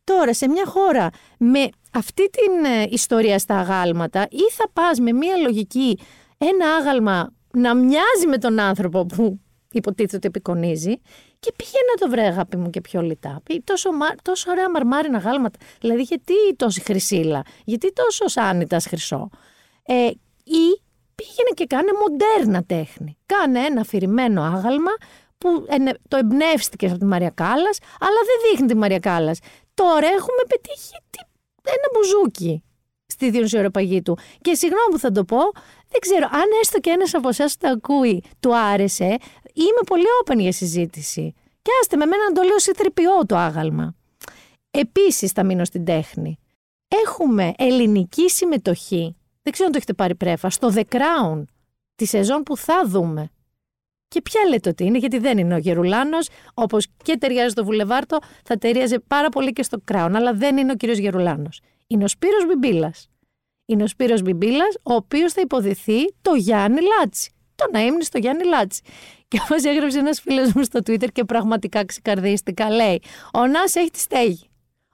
τώρα 0.03 0.33
σε 0.33 0.47
μια 0.47 0.65
χώρα 0.65 1.09
με 1.37 1.69
αυτή 1.93 2.29
την 2.29 2.65
ε, 2.65 2.87
ιστορία 2.89 3.39
στα 3.39 3.55
αγάλματα, 3.55 4.27
ή 4.29 4.51
θα 4.51 4.69
πας 4.73 4.99
με 4.99 5.11
μια 5.11 5.37
λογική 5.37 5.99
ένα 6.37 6.75
άγαλμα 6.75 7.33
να 7.53 7.75
μοιάζει 7.75 8.27
με 8.27 8.37
τον 8.37 8.59
άνθρωπο 8.59 9.05
που 9.05 9.39
υποτίθεται 9.71 10.15
ότι 10.15 10.27
επικονίζει 10.27 10.93
και 11.39 11.53
πήγαινε 11.55 11.93
το 11.99 12.09
βρε 12.09 12.25
αγάπη 12.25 12.57
μου 12.57 12.69
και 12.69 12.81
πιο 12.81 13.01
λιτά. 13.01 13.41
Τόσο, 13.63 13.89
τόσο 14.21 14.51
ωραία 14.51 14.69
μαρμάρινα 14.69 15.17
γάλματα. 15.17 15.59
Δηλαδή 15.79 16.01
γιατί 16.01 16.33
τόση 16.55 16.81
χρυσίλα, 16.81 17.41
γιατί 17.65 17.93
τόσο 17.93 18.27
σάνιτα 18.27 18.79
χρυσό. 18.79 19.29
Ε, 19.85 20.07
ή 20.43 20.81
πήγαινε 21.15 21.49
και 21.53 21.65
κάνε 21.65 21.89
μοντέρνα 21.99 22.63
τέχνη. 22.63 23.17
Κάνε 23.25 23.59
ένα 23.59 23.81
αφηρημένο 23.81 24.41
άγαλμα 24.41 24.91
που 25.37 25.65
το 26.07 26.17
εμπνεύστηκες 26.17 26.89
από 26.89 26.99
τη 26.99 27.05
Μαρία 27.05 27.29
Κάλλας, 27.29 27.77
αλλά 27.99 28.19
δεν 28.25 28.51
δείχνει 28.51 28.67
τη 28.67 28.75
Μαρία 28.75 28.99
Κάλλας. 28.99 29.39
Τώρα 29.73 30.07
έχουμε 30.07 30.43
πετύχει 30.47 30.95
ένα 31.63 31.87
μπουζούκι 31.93 32.63
στη 33.05 33.29
Διονυσιορροπαγή 33.29 34.01
του. 34.01 34.17
Και 34.41 34.53
συγγνώμη 34.53 34.91
που 34.91 34.99
θα 34.99 35.11
το 35.11 35.23
πω, 35.23 35.39
δεν 35.87 35.99
ξέρω, 35.99 36.27
αν 36.31 36.43
έστω 36.61 36.79
και 36.79 36.89
ένας 36.89 37.13
από 37.13 37.29
εσάς 37.29 37.57
το 37.57 37.67
ακούει, 37.67 38.23
του 38.39 38.55
άρεσε, 38.55 39.17
είμαι 39.53 39.81
πολύ 39.85 40.05
open 40.23 40.37
για 40.37 40.51
συζήτηση. 40.51 41.33
Και 41.61 41.71
άστε 41.81 41.95
με 41.95 42.05
μένα 42.05 42.23
να 42.29 42.31
το 42.31 42.41
λέω 42.41 42.59
συντριπιό 42.59 43.25
το 43.25 43.35
άγαλμα. 43.35 43.95
Επίσης, 44.71 45.31
θα 45.31 45.43
μείνω 45.43 45.65
στην 45.65 45.85
τέχνη. 45.85 46.37
Έχουμε 47.05 47.53
ελληνική 47.57 48.29
συμμετοχή, 48.29 49.15
δεν 49.41 49.53
ξέρω 49.53 49.65
αν 49.65 49.71
το 49.71 49.77
έχετε 49.77 49.93
πάρει 49.93 50.15
πρέφα, 50.15 50.49
στο 50.49 50.71
The 50.75 50.83
Crown, 50.89 51.43
τη 51.95 52.05
σεζόν 52.05 52.43
που 52.43 52.57
θα 52.57 52.83
δούμε. 52.85 53.31
Και 54.13 54.21
ποια 54.21 54.41
λέτε 54.49 54.69
ότι 54.69 54.83
είναι, 54.83 54.97
γιατί 54.97 55.17
δεν 55.17 55.37
είναι 55.37 55.53
ο 55.53 55.57
Γερουλάνος, 55.57 56.29
όπως 56.53 56.87
και 57.03 57.17
ταιριάζει 57.17 57.49
στο 57.49 57.63
Βουλεβάρτο, 57.63 58.17
θα 58.43 58.57
ταιριάζει 58.57 58.99
πάρα 58.99 59.29
πολύ 59.29 59.53
και 59.53 59.63
στο 59.63 59.83
Crown, 59.91 60.11
αλλά 60.13 60.33
δεν 60.33 60.57
είναι 60.57 60.71
ο 60.71 60.75
κύριος 60.75 60.97
Γερουλάνος. 60.97 61.61
Είναι 61.87 62.03
ο 62.03 62.07
Σπύρος 62.07 62.45
Μπιμπίλας 62.45 63.07
είναι 63.65 63.83
ο 63.83 63.87
Σπύρος 63.87 64.21
Μπιμπίλας, 64.21 64.75
ο 64.83 64.93
οποίος 64.93 65.33
θα 65.33 65.41
υποδυθεί 65.41 66.13
το 66.21 66.33
Γιάννη 66.33 66.79
Λάτσι. 66.81 67.31
Το 67.55 67.65
να 67.71 67.79
ήμουν 67.79 68.01
στο 68.01 68.17
Γιάννη 68.17 68.43
Λάτσι. 68.45 68.81
Και 69.27 69.39
όπως 69.43 69.63
έγραψε 69.63 69.99
ένας 69.99 70.21
φίλος 70.21 70.53
μου 70.53 70.63
στο 70.63 70.79
Twitter 70.79 71.07
και 71.11 71.23
πραγματικά 71.23 71.85
ξεκαρδίστηκα, 71.85 72.69
λέει: 72.69 73.01
Ο 73.33 73.47
Ωνάσης 73.47 73.75
έχει 73.75 73.91
τη 73.91 73.99
στέγη. 73.99 74.49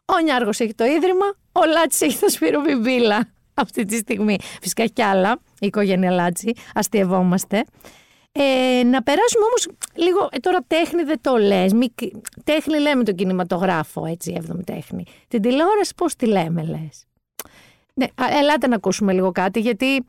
Ο 0.05 0.19
Νιάρχος 0.23 0.59
έχει 0.59 0.73
το 0.73 0.85
ίδρυμα, 0.85 1.25
ο 1.51 1.65
Λάτσης 1.65 2.05
έχει 2.05 2.19
το 2.19 2.29
Σπύρο 2.29 2.61
Μπιμπίλα 2.61 3.27
αυτή 3.53 3.85
τη 3.85 3.95
στιγμή. 3.97 4.35
Φυσικά 4.61 4.83
έχει 4.83 4.93
κι 4.93 5.01
άλλα, 5.01 5.39
η 5.59 5.67
οικογένεια 5.67 6.11
Λάτσι, 6.11 6.51
αστειευόμαστε. 6.73 7.65
Ε, 8.41 8.83
να 8.83 9.03
περάσουμε 9.03 9.45
όμως 9.45 9.67
λίγο, 9.95 10.29
ε, 10.31 10.37
τώρα 10.37 10.59
τέχνη 10.67 11.03
δεν 11.03 11.17
το 11.21 11.35
λες, 11.37 11.71
τέχνη 12.43 12.79
λέμε 12.79 13.03
τον 13.03 13.15
κινηματογράφο, 13.15 14.05
έτσι, 14.05 14.33
έβδομη 14.37 14.63
τέχνη. 14.63 15.05
Την 15.27 15.41
τηλεόραση 15.41 15.93
πώς 15.95 16.15
τη 16.15 16.25
λέμε 16.25 16.63
λες; 16.63 17.05
Ναι, 17.93 18.05
ελάτε 18.39 18.67
να 18.67 18.75
ακούσουμε 18.75 19.13
λίγο 19.13 19.31
κάτι, 19.31 19.59
γιατί 19.59 20.05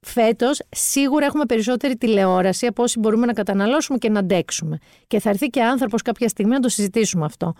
φέτος 0.00 0.62
σίγουρα 0.70 1.26
έχουμε 1.26 1.44
περισσότερη 1.44 1.96
τηλεόραση 1.96 2.66
από 2.66 2.82
όσοι 2.82 2.98
μπορούμε 2.98 3.26
να 3.26 3.32
καταναλώσουμε 3.32 3.98
και 3.98 4.10
να 4.10 4.18
αντέξουμε. 4.18 4.78
Και 5.06 5.20
θα 5.20 5.30
έρθει 5.30 5.46
και 5.46 5.62
άνθρωπος 5.62 6.02
κάποια 6.02 6.28
στιγμή 6.28 6.52
να 6.52 6.60
το 6.60 6.68
συζητήσουμε 6.68 7.24
αυτό. 7.24 7.54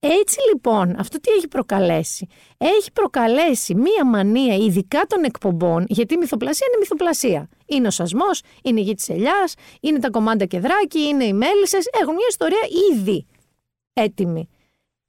Έτσι 0.00 0.38
λοιπόν, 0.52 0.96
αυτό 0.98 1.20
τι 1.20 1.30
έχει 1.30 1.48
προκαλέσει; 1.48 2.26
Έχει 2.58 2.92
προκαλέσει 2.92 3.74
μία 3.74 4.04
μανία, 4.06 4.54
ειδικά 4.54 5.04
των 5.08 5.24
εκπομπών, 5.24 5.84
γιατί 5.88 6.14
η 6.14 6.16
μυθοπλασία 6.16 6.66
είναι 6.70 6.78
μυθοπλασία. 6.78 7.48
Είναι 7.66 7.86
ο 7.86 7.90
σασμός, 7.90 8.42
είναι 8.62 8.80
η 8.80 8.82
γη 8.82 8.94
της 8.94 9.08
ελιάς, 9.08 9.54
είναι 9.80 9.98
τα 9.98 10.10
κομμάτια 10.10 10.46
κεδράκι, 10.46 11.00
είναι 11.00 11.24
οι 11.24 11.32
μέλισσες. 11.32 11.88
Έχουν 12.00 12.14
μια 12.14 12.26
ιστορία 12.28 12.66
ήδη 12.92 13.26
έτοιμη. 13.92 14.48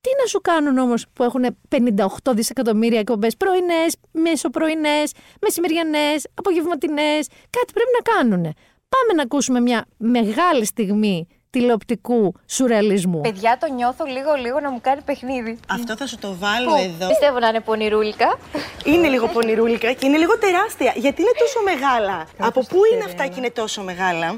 Τι 0.02 0.10
να 0.22 0.26
σου 0.26 0.42
κάνουν 0.42 0.78
όμως 0.78 1.06
που 1.14 1.24
έχουν 1.24 1.58
58 1.70 2.34
δισεκατομμύρια 2.34 3.00
εκπομπές 3.00 3.38
πρωινές, 3.38 3.96
μεσοπρωινέ, 4.12 5.04
μεσημεριανές, 5.42 6.28
απογευματινές. 6.34 7.28
Κάτι 7.50 7.74
πρέπει 7.74 7.90
να 7.98 8.14
κάνουν. 8.14 8.42
Πάμε 8.90 9.14
να 9.16 9.22
ακούσουμε 9.22 9.60
μια 9.60 9.86
μεγάλη 9.98 10.66
στιγμή 10.66 11.28
τηλεοπτικού 11.58 12.34
σουρεαλισμού. 12.46 13.22
Παιδιά, 13.22 13.58
το 13.60 13.74
νιώθω 13.74 14.06
λίγο-λίγο 14.06 14.60
να 14.60 14.72
μου 14.72 14.80
κάνει 14.82 15.02
παιχνίδι. 15.02 15.60
Αυτό 15.70 15.96
θα 15.98 16.06
σου 16.08 16.18
το 16.18 16.36
βάλω 16.40 16.76
εδώ. 16.76 17.08
Πιστεύω 17.08 17.40
να 17.40 17.48
είναι 17.48 17.60
πονηρούλικα. 17.60 18.38
Είναι 18.86 19.08
λίγο 19.08 19.28
πονηρούλικα 19.28 19.92
και 19.92 20.06
είναι 20.06 20.18
λίγο 20.18 20.38
τεράστια. 20.38 20.94
Γιατί 20.96 21.22
είναι 21.22 21.32
τόσο 21.40 21.60
μεγάλα; 21.64 22.26
Από 22.38 22.62
πού 22.62 22.78
είναι 22.94 23.04
αυτά 23.04 23.28
και 23.28 23.36
είναι 23.38 23.50
τόσο 23.50 23.84
μεγάλα; 23.84 24.36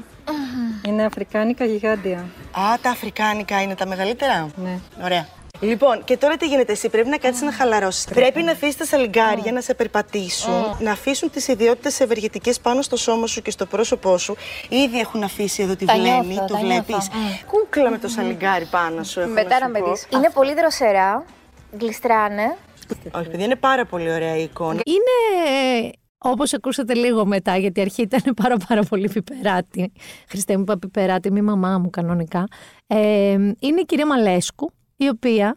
Είναι 0.86 1.04
αφρικάνικα 1.04 1.64
γιγάντια. 1.64 2.18
Α, 2.52 2.62
τα 2.82 2.90
αφρικάνικα 2.90 3.62
είναι 3.62 3.74
τα 3.74 3.86
μεγαλύτερα; 3.86 4.50
Ναι. 4.56 4.78
Ωραία. 5.04 5.26
Λοιπόν, 5.60 6.04
και 6.04 6.16
τώρα 6.16 6.36
τι 6.36 6.46
γίνεται, 6.46 6.72
εσύ 6.72 6.88
πρέπει 6.88 7.08
να 7.08 7.16
κάτσεις 7.18 7.42
να 7.42 7.52
χαλαρώσεις. 7.52 8.04
Πρέπει 8.04 8.42
να 8.42 8.52
αφήσεις 8.52 8.76
τα 8.76 8.84
σαλιγκάρια 8.84 9.52
να 9.52 9.60
σε 9.60 9.74
περπατήσουν, 9.74 10.52
να 10.78 10.90
αφήσουν 10.92 11.30
τις 11.30 11.48
ιδιότητες 11.48 12.00
ευεργετικές 12.00 12.60
πάνω 12.60 12.82
στο 12.82 12.96
σώμα 12.96 13.26
σου 13.26 13.42
και 13.42 13.50
στο 13.50 13.66
πρόσωπό 13.66 14.18
σου. 14.18 14.36
Ήδη 14.68 14.98
έχουν 14.98 15.22
αφήσει 15.22 15.62
εδώ 15.62 15.76
τη 15.76 15.84
Τα 15.84 15.94
βλέμη, 15.94 16.26
νιώθω, 16.26 16.46
το 16.46 16.54
τα 16.54 16.60
βλέπεις. 16.60 16.88
νιώθω. 16.88 17.10
Κούκλα 17.46 17.90
με 17.90 17.98
το 17.98 18.08
σαλιγκάρι 18.08 18.64
πάνω 18.64 19.02
σου. 19.02 19.20
έχω 19.20 19.30
Μετά 19.30 19.58
να 19.58 19.58
να 19.58 19.66
σου 19.66 19.72
με 19.72 19.78
πω. 19.78 19.90
δεις. 19.90 20.06
Είναι 20.12 20.30
πολύ 20.34 20.54
δροσερά. 20.54 21.24
Γλιστράνε. 21.80 22.56
Όχι, 23.10 23.28
παιδιά, 23.30 23.44
είναι 23.44 23.56
πάρα 23.56 23.84
πολύ 23.84 24.12
ωραία 24.12 24.36
η 24.36 24.42
εικόνα. 24.42 24.80
Είναι 24.84 25.90
Όπως 26.18 26.52
ακούσατε 26.54 26.94
λίγο 26.94 27.26
μετά, 27.26 27.56
γιατί 27.56 27.78
η 27.80 27.82
αρχή 27.82 28.02
ήταν 28.02 28.34
πάρα, 28.42 28.56
πάρα 28.68 28.82
πολύ 28.82 29.08
πιπεράτη. 29.08 29.92
Χριστέ 30.28 30.56
μου, 30.56 30.62
είπα 30.62 30.78
πιπεράτη, 30.78 31.30
μη 31.32 31.40
μαμά 31.42 31.78
μου 31.78 31.90
κανονικά. 31.90 32.46
Ε, 32.86 33.30
είναι 33.60 33.80
η 33.80 33.84
κυρία 33.86 34.06
Μαλέσκου, 34.06 34.72
η 35.04 35.08
οποία 35.08 35.56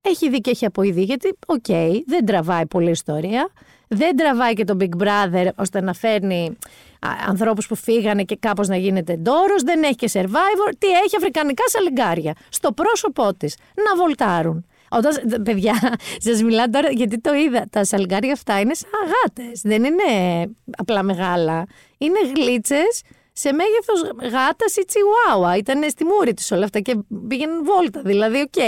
έχει 0.00 0.30
δει 0.30 0.40
και 0.40 0.50
έχει 0.50 0.64
αποδεί, 0.64 1.02
γιατί, 1.02 1.38
οκ, 1.46 1.66
δεν 2.06 2.24
τραβάει 2.26 2.66
πολλή 2.66 2.90
ιστορία. 2.90 3.50
Δεν 3.88 4.16
τραβάει 4.16 4.52
και 4.52 4.64
τον 4.64 4.78
Big 4.80 5.02
Brother 5.02 5.48
ώστε 5.56 5.80
να 5.80 5.92
φέρνει 5.92 6.58
α, 7.00 7.10
ανθρώπους 7.26 7.66
που 7.66 7.74
φύγανε 7.74 8.22
και 8.22 8.36
κάπως 8.36 8.68
να 8.68 8.76
γίνεται 8.76 9.16
ντόρος. 9.16 9.62
Δεν 9.62 9.82
έχει 9.82 9.94
και 9.94 10.10
Survivor. 10.12 10.72
Τι 10.78 10.86
έχει, 10.86 11.16
αφρικανικά 11.16 11.62
σαλιγκάρια. 11.66 12.34
Στο 12.48 12.72
πρόσωπό 12.72 13.34
της. 13.34 13.56
Να 13.74 13.96
βολτάρουν. 13.96 14.66
Όταν, 14.90 15.42
παιδιά, 15.42 15.96
σας 16.24 16.42
μιλάω 16.42 16.70
τώρα 16.70 16.90
γιατί 16.90 17.20
το 17.20 17.34
είδα. 17.34 17.66
Τα 17.70 17.84
σαλιγκάρια 17.84 18.32
αυτά 18.32 18.60
είναι 18.60 18.74
σαν 18.74 18.90
γάτες. 19.04 19.52
Δεν 19.62 19.84
είναι 19.84 20.02
απλά 20.76 21.02
μεγάλα. 21.02 21.64
Είναι 21.98 22.18
γλίτσες 22.36 23.02
σε 23.32 23.52
μέγεθος 23.52 24.00
γάτας 24.32 24.76
ή 24.76 24.84
τσιουάουα. 24.84 25.56
Ήταν 25.56 25.90
στη 25.90 26.04
μούρη 26.04 26.34
της 26.34 26.50
όλα 26.50 26.64
αυτά 26.64 26.80
και 26.80 26.96
πήγαιναν 27.28 27.64
βόλτα. 27.64 28.02
Δηλαδή, 28.02 28.40
οκ. 28.40 28.62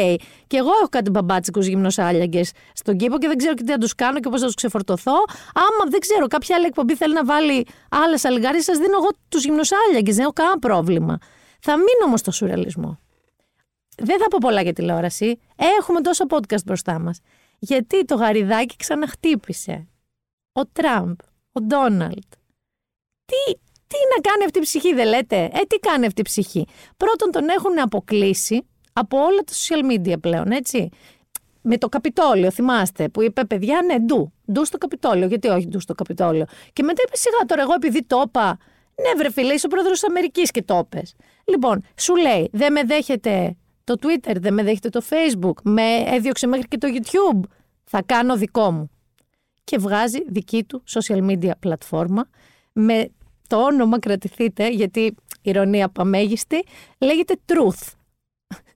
Και 0.47 0.57
εγώ 0.57 0.71
έχω 0.81 0.89
κάτι 0.89 1.11
μπαμπάτσικους 1.11 1.67
γυμνοσάλιαγκες 1.67 2.53
στον 2.73 2.97
κήπο 2.97 3.19
και 3.19 3.27
δεν 3.27 3.37
ξέρω 3.37 3.55
και 3.55 3.63
τι 3.63 3.71
να 3.71 3.79
τους 3.79 3.95
κάνω 3.95 4.21
και 4.21 4.29
πώς 4.29 4.41
θα 4.41 4.47
τους 4.47 4.55
ξεφορτωθώ. 4.55 5.17
Άμα 5.55 5.91
δεν 5.91 6.01
ξέρω, 6.01 6.27
κάποια 6.27 6.57
άλλη 6.57 6.67
εκπομπή 6.67 6.97
θέλει 6.97 7.15
να 7.15 7.25
βάλει 7.25 7.67
άλλα 7.91 8.19
σαλιγκάρια, 8.19 8.63
σας 8.63 8.79
δίνω 8.79 8.97
εγώ 8.97 9.09
τους 9.29 9.45
γυμνοσάλιαγκες. 9.45 10.15
Δεν 10.15 10.25
έχω 10.25 10.33
κανένα 10.33 10.59
πρόβλημα. 10.59 11.19
Θα 11.61 11.77
μείνω 11.77 12.05
όμως 12.07 12.21
στο 12.21 12.31
σουρεαλισμό. 12.31 12.99
Δεν 13.97 14.19
θα 14.19 14.29
πω 14.29 14.39
πολλά 14.41 14.63
για 14.63 14.73
τηλεόραση. 14.73 15.41
Έχουμε 15.81 16.01
τόσο 16.01 16.25
podcast 16.29 16.65
μπροστά 16.65 16.99
μας. 16.99 17.19
Γιατί 17.59 18.05
το 18.05 18.15
γαριδάκι 18.15 18.77
ξαναχτύπησε. 18.77 19.89
Ο 20.53 20.67
Τραμπ, 20.67 21.15
ο 21.53 21.61
Ντόναλτ. 21.61 22.33
Τι, 23.25 23.59
τι 23.95 24.15
να 24.15 24.31
κάνει 24.31 24.45
αυτή 24.45 24.59
η 24.59 24.63
ψυχή, 24.63 24.95
δεν 24.95 25.07
λέτε; 25.07 25.37
Ε, 25.37 25.61
τι 25.69 25.79
κάνει 25.79 26.07
αυτή 26.07 26.21
η 26.21 26.25
ψυχή; 26.25 26.67
Πρώτον, 26.97 27.31
τον 27.31 27.49
έχουν 27.49 27.79
αποκλείσει 27.81 28.67
από 28.93 29.19
όλα 29.19 29.41
τα 29.47 29.53
social 29.53 29.93
media 29.93 30.21
πλέον, 30.21 30.51
έτσι. 30.51 30.89
Με 31.67 31.79
το 31.79 31.89
Καπιτόλιο, 31.89 32.51
θυμάστε, 32.51 33.09
που 33.09 33.23
είπε 33.23 33.45
παιδιά, 33.45 33.83
ναι, 33.87 33.99
ντου. 33.99 34.33
Ντου 34.53 34.65
στο 34.65 34.79
Καπιτόλιο. 34.79 35.27
Γιατί 35.27 35.49
όχι 35.49 35.69
ντου 35.69 35.81
στο 35.81 35.95
Καπιτόλιο. 35.95 36.45
Και 36.73 36.83
μετά 36.83 37.03
είπε 37.07 37.17
σιγά 37.17 37.39
τώρα, 37.47 37.63
εγώ 37.63 37.73
επειδή 37.75 38.05
το 38.05 38.23
είπα. 38.27 38.59
Ναι, 39.03 39.15
βρε 39.17 39.31
φίλε, 39.31 39.53
είσαι 39.53 39.67
ο 39.67 39.69
πρόεδρος 39.69 40.01
της 40.01 40.09
Αμερικής 40.09 40.51
και 40.51 40.63
το 40.63 40.79
είπες. 40.85 41.15
Λοιπόν, 41.45 41.85
σου 41.97 42.17
λέει, 42.17 42.49
δεν 42.53 42.73
με 42.73 42.83
δέχεται 42.85 43.57
το 43.85 43.95
Twitter, 44.03 44.35
δεν 44.41 44.55
με 44.55 44.63
δέχεται 44.63 44.89
το 44.89 45.03
Facebook, 45.09 45.63
με 45.63 45.83
έδιωξε 46.07 46.47
μέχρι 46.47 46.69
και 46.69 46.79
το 46.79 46.89
YouTube. 46.91 47.41
Θα 47.85 48.03
κάνω 48.07 48.37
δικό 48.37 48.71
μου. 48.71 48.91
Και 49.65 49.79
βγάζει 49.79 50.19
δική 50.27 50.65
του 50.65 50.83
social 50.91 51.31
media 51.31 51.51
πλατφόρμα 51.59 52.29
με 52.73 53.11
το 53.55 53.61
όνομα 53.63 53.99
κρατηθείτε, 53.99 54.69
γιατί 54.69 55.15
ηρωνία 55.43 55.89
παμέγιστη, 55.89 56.65
λέγεται 56.99 57.37
Truth. 57.47 57.93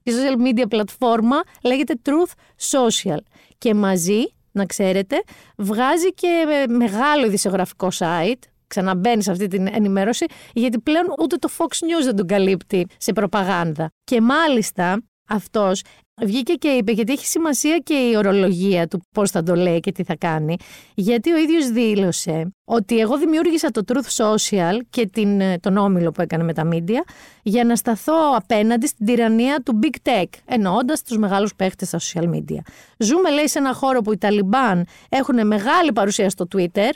Η 0.03 0.11
social 0.11 0.47
media 0.47 0.63
πλατφόρμα 0.69 1.41
λέγεται 1.63 1.95
Truth 2.03 2.31
Social. 2.71 3.17
Και 3.57 3.73
μαζί, 3.73 4.23
να 4.51 4.65
ξέρετε, 4.65 5.23
βγάζει 5.57 6.13
και 6.13 6.45
μεγάλο 6.69 7.25
ειδησιογραφικό 7.25 7.87
site, 7.97 8.39
ξαναμπαίνει 8.67 9.23
σε 9.23 9.31
αυτή 9.31 9.47
την 9.47 9.67
ενημέρωση, 9.67 10.25
γιατί 10.53 10.79
πλέον 10.79 11.05
ούτε 11.21 11.35
το 11.35 11.49
Fox 11.57 11.67
News 11.67 12.03
δεν 12.03 12.15
τον 12.15 12.27
καλύπτει 12.27 12.87
σε 12.97 13.13
προπαγάνδα. 13.13 13.89
Και 14.03 14.21
μάλιστα 14.21 15.01
αυτός 15.29 15.81
βγήκε 16.21 16.53
και 16.53 16.67
είπε, 16.67 16.91
γιατί 16.91 17.11
έχει 17.11 17.25
σημασία 17.25 17.77
και 17.77 17.93
η 17.93 18.15
ορολογία 18.15 18.87
του 18.87 19.01
πώς 19.11 19.31
θα 19.31 19.43
το 19.43 19.55
λέει 19.55 19.79
και 19.79 19.91
τι 19.91 20.03
θα 20.03 20.15
κάνει, 20.15 20.55
γιατί 20.95 21.31
ο 21.31 21.37
ίδιος 21.37 21.69
δήλωσε 21.69 22.53
ότι 22.63 22.99
εγώ 22.99 23.17
δημιούργησα 23.17 23.71
το 23.71 23.81
Truth 23.87 24.23
Social 24.23 24.79
και 24.89 25.07
την, 25.07 25.41
τον 25.59 25.77
όμιλο 25.77 26.11
που 26.11 26.21
έκανε 26.21 26.43
με 26.43 26.53
τα 26.53 26.69
media 26.71 27.01
για 27.43 27.63
να 27.63 27.75
σταθώ 27.75 28.35
απέναντι 28.35 28.87
στην 28.87 29.05
τυραννία 29.05 29.61
του 29.65 29.79
Big 29.83 30.09
Tech, 30.09 30.25
εννοώντας 30.45 31.03
τους 31.03 31.17
μεγάλους 31.17 31.55
παίχτες 31.55 31.87
στα 31.87 31.99
social 31.99 32.29
media. 32.29 32.59
Ζούμε, 32.97 33.31
λέει, 33.31 33.47
σε 33.47 33.59
ένα 33.59 33.73
χώρο 33.73 34.01
που 34.01 34.11
οι 34.11 34.17
Ταλιμπάν 34.17 34.85
έχουν 35.09 35.47
μεγάλη 35.47 35.91
παρουσία 35.93 36.29
στο 36.29 36.47
Twitter 36.55 36.91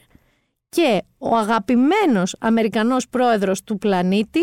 και 0.69 1.01
ο 1.17 1.35
αγαπημένος 1.35 2.35
Αμερικανός 2.39 3.07
πρόεδρος 3.09 3.63
του 3.63 3.77
πλανήτη 3.77 4.41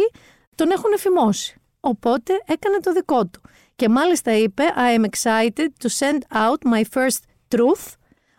τον 0.55 0.71
έχουν 0.71 0.93
εφημώσει. 0.95 1.55
Οπότε 1.81 2.33
έκανε 2.47 2.79
το 2.83 2.93
δικό 2.93 3.27
του. 3.27 3.41
Και 3.81 3.89
μάλιστα 3.89 4.37
είπε 4.37 4.63
I 4.77 4.99
am 4.99 5.05
excited 5.05 5.69
to 5.83 5.89
send 5.99 6.19
out 6.35 6.73
my 6.73 6.83
first 6.95 7.19
truth 7.55 7.85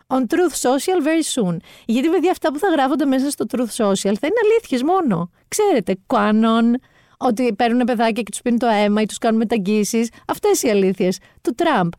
on 0.06 0.20
Truth 0.26 0.54
Social 0.68 0.98
very 1.04 1.22
soon. 1.34 1.56
Γιατί 1.86 2.08
παιδιά 2.08 2.30
αυτά 2.30 2.52
που 2.52 2.58
θα 2.58 2.68
γράφονται 2.68 3.04
μέσα 3.04 3.30
στο 3.30 3.44
Truth 3.50 3.60
Social 3.60 4.14
θα 4.20 4.26
είναι 4.26 4.40
αλήθειες 4.44 4.82
μόνο. 4.82 5.30
Ξέρετε, 5.48 5.96
Quanon, 6.06 6.74
ότι 7.18 7.54
παίρνουν 7.54 7.84
παιδάκια 7.84 8.22
και 8.22 8.30
τους 8.30 8.42
πίνουν 8.42 8.58
το 8.58 8.66
αίμα 8.66 9.00
ή 9.00 9.06
τους 9.06 9.18
κάνουν 9.18 9.38
μεταγγίσεις. 9.38 10.08
Αυτές 10.26 10.62
οι 10.62 10.68
αλήθειες 10.68 11.18
του 11.40 11.54
Τραμπ. 11.54 11.92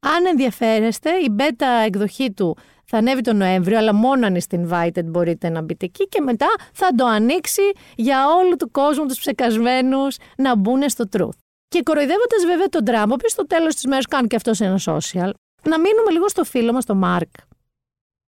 Αν 0.00 0.26
ενδιαφέρεστε, 0.26 1.10
η 1.10 1.34
beta 1.38 1.84
εκδοχή 1.86 2.32
του 2.32 2.56
θα 2.84 2.98
ανέβει 2.98 3.20
τον 3.20 3.36
Νοέμβριο, 3.36 3.78
αλλά 3.78 3.94
μόνο 3.94 4.26
αν 4.26 4.34
είστε 4.34 4.66
invited 4.68 5.04
μπορείτε 5.04 5.48
να 5.48 5.62
μπείτε 5.62 5.84
εκεί 5.84 6.08
και 6.08 6.20
μετά 6.20 6.48
θα 6.72 6.88
το 6.96 7.06
ανοίξει 7.06 7.62
για 7.96 8.26
όλο 8.28 8.56
του 8.56 8.70
κόσμου 8.70 9.06
τους 9.06 9.18
ψεκασμένους 9.18 10.16
να 10.36 10.56
μπουν 10.56 10.88
στο 10.88 11.04
Truth. 11.16 11.47
Και 11.68 11.82
κοροϊδεύοντας 11.82 12.44
βέβαια 12.46 12.68
τον 12.68 12.84
Τραμπ, 12.84 13.10
ο 13.10 13.14
οποίος 13.14 13.32
στο 13.32 13.46
τέλος 13.46 13.74
της 13.74 13.84
μέρας 13.84 14.06
κάνει 14.06 14.26
και 14.26 14.36
αυτός 14.36 14.56
σε 14.56 14.64
ένα 14.64 14.78
social, 14.84 15.30
να 15.62 15.80
μείνουμε 15.80 16.10
λίγο 16.10 16.28
στο 16.28 16.44
φίλο 16.44 16.72
μας, 16.72 16.84
τον 16.84 16.96
Μάρκ. 16.96 17.30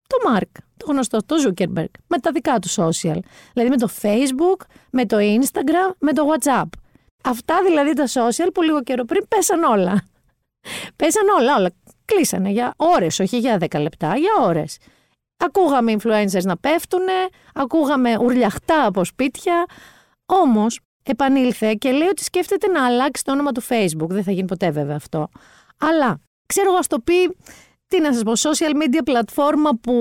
Το 0.06 0.30
Μάρκ, 0.30 0.48
το 0.76 0.86
γνωστό, 0.86 1.18
το 1.26 1.36
Zuckerberg, 1.46 1.90
με 2.06 2.18
τα 2.18 2.30
δικά 2.32 2.58
του 2.58 2.68
social. 2.68 3.18
Δηλαδή 3.52 3.70
με 3.70 3.76
το 3.76 3.88
Facebook, 4.02 4.66
με 4.90 5.06
το 5.06 5.16
Instagram, 5.20 5.92
με 5.98 6.12
το 6.12 6.32
WhatsApp. 6.32 6.68
Αυτά 7.24 7.62
δηλαδή 7.62 7.92
τα 7.92 8.04
social 8.06 8.48
που 8.54 8.62
λίγο 8.62 8.82
καιρό 8.82 9.04
πριν 9.04 9.28
πέσαν 9.28 9.62
όλα. 9.62 10.02
Πέσαν 10.96 11.28
όλα, 11.28 11.56
όλα. 11.56 11.70
Κλείσανε 12.04 12.50
για 12.50 12.74
ώρες, 12.76 13.18
όχι 13.18 13.38
για 13.38 13.58
10 13.58 13.80
λεπτά, 13.80 14.16
για 14.16 14.32
ώρες. 14.40 14.78
Ακούγαμε 15.44 15.96
influencers 15.98 16.42
να 16.42 16.56
πέφτουνε, 16.56 17.12
ακούγαμε 17.54 18.18
ουρλιαχτά 18.18 18.86
από 18.86 19.04
σπίτια. 19.04 19.64
Όμως, 20.26 20.80
επανήλθε 21.10 21.74
και 21.74 21.90
λέει 21.90 22.08
ότι 22.08 22.24
σκέφτεται 22.24 22.66
να 22.66 22.86
αλλάξει 22.86 23.24
το 23.24 23.32
όνομα 23.32 23.52
του 23.52 23.62
Facebook. 23.62 24.08
Δεν 24.08 24.22
θα 24.22 24.30
γίνει 24.30 24.46
ποτέ 24.46 24.70
βέβαια 24.70 24.96
αυτό. 24.96 25.28
Αλλά, 25.78 26.20
ξέρω 26.46 26.70
εγώ, 26.70 26.78
το 26.86 27.00
πει, 27.00 27.36
τι 27.88 28.00
να 28.00 28.12
σας 28.12 28.22
πω, 28.22 28.32
social 28.50 28.74
media 28.82 29.00
πλατφόρμα 29.04 29.70
που 29.80 29.92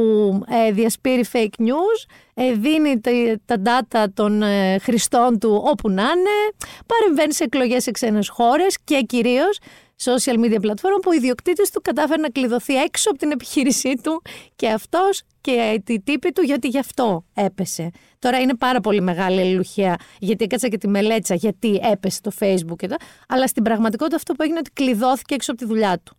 ε, 0.47 0.71
διασπείρει 0.71 1.25
fake 1.31 1.61
news, 1.61 2.09
ε, 2.33 2.51
δίνει 2.51 2.99
τα, 2.99 3.11
τα 3.45 3.61
data 3.63 4.05
των 4.13 4.41
ε, 4.41 4.77
χρηστών 4.79 5.39
του 5.39 5.61
όπου 5.65 5.89
να 5.89 6.01
είναι, 6.01 6.55
παρεμβαίνει 6.85 7.33
σε 7.33 7.43
εκλογές 7.43 7.83
σε 7.83 7.91
ξένες 7.91 8.29
χώρες 8.29 8.77
και 8.83 9.01
κυρίως 9.01 9.59
social 10.03 10.36
media 10.45 10.57
πλατφόρμα 10.62 10.97
που 10.97 11.10
ο 11.10 11.13
ιδιοκτήτης 11.13 11.69
του 11.71 11.81
κατάφερε 11.81 12.21
να 12.21 12.29
κλειδωθεί 12.29 12.75
έξω 12.75 13.10
από 13.10 13.19
την 13.19 13.31
επιχείρησή 13.31 13.93
του 14.03 14.21
και 14.55 14.69
αυτός 14.69 15.21
και 15.41 15.81
τη 15.86 16.01
τύπη 16.01 16.31
του 16.31 16.41
γιατί 16.41 16.67
γι' 16.67 16.79
αυτό 16.79 17.25
έπεσε. 17.33 17.89
Τώρα 18.19 18.39
είναι 18.39 18.55
πάρα 18.55 18.79
πολύ 18.79 19.01
μεγάλη 19.01 19.39
αλληλουχία 19.39 19.97
γιατί 20.19 20.43
έκατσα 20.43 20.67
και 20.67 20.77
τη 20.77 20.88
μελέτησα 20.88 21.36
γιατί 21.36 21.79
έπεσε 21.91 22.21
το 22.21 22.31
facebook 22.39 22.75
και 22.77 22.88
τα, 22.88 22.97
αλλά 23.27 23.47
στην 23.47 23.63
πραγματικότητα 23.63 24.15
αυτό 24.15 24.33
που 24.33 24.43
έγινε 24.43 24.57
ότι 24.57 24.71
κλειδώθηκε 24.71 25.33
έξω 25.33 25.51
από 25.51 25.60
τη 25.60 25.67
δουλειά 25.67 25.99
του. 26.03 26.17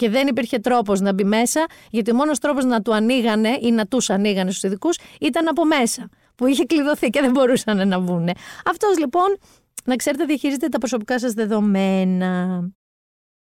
και 0.00 0.10
δεν 0.10 0.26
υπήρχε 0.26 0.58
τρόπος 0.58 1.00
να 1.00 1.12
μπει 1.12 1.24
μέσα, 1.24 1.66
γιατί 1.90 2.10
ο 2.10 2.14
μόνος 2.14 2.38
τρόπος 2.38 2.64
να 2.64 2.82
του 2.82 2.94
ανοίγανε 2.94 3.58
ή 3.60 3.70
να 3.70 3.86
τους 3.86 4.10
ανοίγανε 4.10 4.50
στους 4.50 4.62
ειδικούς 4.62 4.98
ήταν 5.20 5.48
από 5.48 5.64
μέσα, 5.64 6.08
που 6.34 6.46
είχε 6.46 6.64
κλειδωθεί 6.64 7.10
και 7.10 7.20
δεν 7.20 7.30
μπορούσαν 7.30 7.88
να 7.88 7.98
μπουν. 7.98 8.28
Αυτός 8.64 8.98
λοιπόν, 8.98 9.38
να 9.84 9.96
ξέρετε, 9.96 10.24
διαχειρίζεται 10.24 10.68
τα 10.68 10.78
προσωπικά 10.78 11.18
σας 11.18 11.32
δεδομένα. 11.32 12.60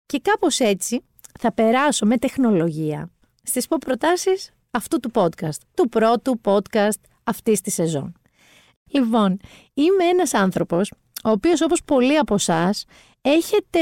Και 0.07 0.21
κάπως 0.23 0.61
έτσι 0.61 1.05
θα 1.41 1.53
περάσω 1.53 2.07
με 2.07 2.17
τεχνολογία 2.17 3.11
στις 3.43 3.67
πω 3.67 3.77
προτάσεις 3.81 4.51
αυτού 4.71 5.01
του 5.01 5.11
podcast, 5.15 5.61
του 5.75 5.89
πρώτου 5.89 6.41
podcast 6.45 7.01
αυτής 7.25 7.61
της 7.61 7.75
σεζόν. 7.75 8.13
Λοιπόν, 8.85 9.39
είμαι 9.75 10.05
ένας 10.05 10.35
άνθρωπος 10.35 10.93
ο 11.25 11.31
οποίος 11.31 11.61
όπως 11.61 11.83
πολλοί 11.85 12.19
από 12.19 12.35
εσάς 12.35 12.85
έχετε 13.21 13.81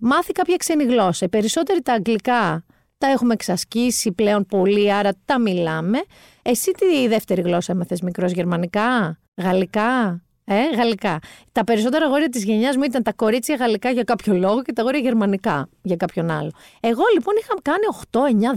μάθει 0.00 0.32
κάποια 0.32 0.56
ξένη 0.56 0.84
γλώσσα. 0.84 1.24
Οι 1.24 1.28
περισσότεροι 1.28 1.82
τα 1.82 1.92
αγγλικά 1.92 2.64
τα 2.98 3.06
έχουμε 3.06 3.32
εξασκήσει 3.32 4.12
πλέον 4.12 4.46
πολύ, 4.46 4.92
άρα 4.92 5.10
τα 5.24 5.40
μιλάμε. 5.40 5.98
Εσύ 6.42 6.70
τι 6.70 7.08
δεύτερη 7.08 7.40
γλώσσα 7.40 7.72
έμαθες 7.72 8.00
μικρός, 8.00 8.32
γερμανικά, 8.32 9.18
γαλλικά, 9.42 10.22
ε, 10.52 10.76
γαλλικά. 10.76 11.18
Τα 11.52 11.64
περισσότερα 11.64 12.06
αγόρια 12.06 12.28
της 12.28 12.44
γενιάς 12.44 12.76
μου 12.76 12.82
ήταν 12.82 13.02
τα 13.02 13.12
κορίτσια 13.12 13.54
γαλλικά 13.54 13.90
για 13.90 14.02
κάποιο 14.02 14.34
λόγο 14.34 14.62
και 14.62 14.72
τα 14.72 14.82
αγόρια 14.82 15.00
γερμανικά 15.00 15.68
για 15.82 15.96
κάποιον 15.96 16.30
άλλο. 16.30 16.50
Εγώ 16.80 17.02
λοιπόν 17.14 17.34
είχα 17.38 17.54
κάνει 17.62 17.84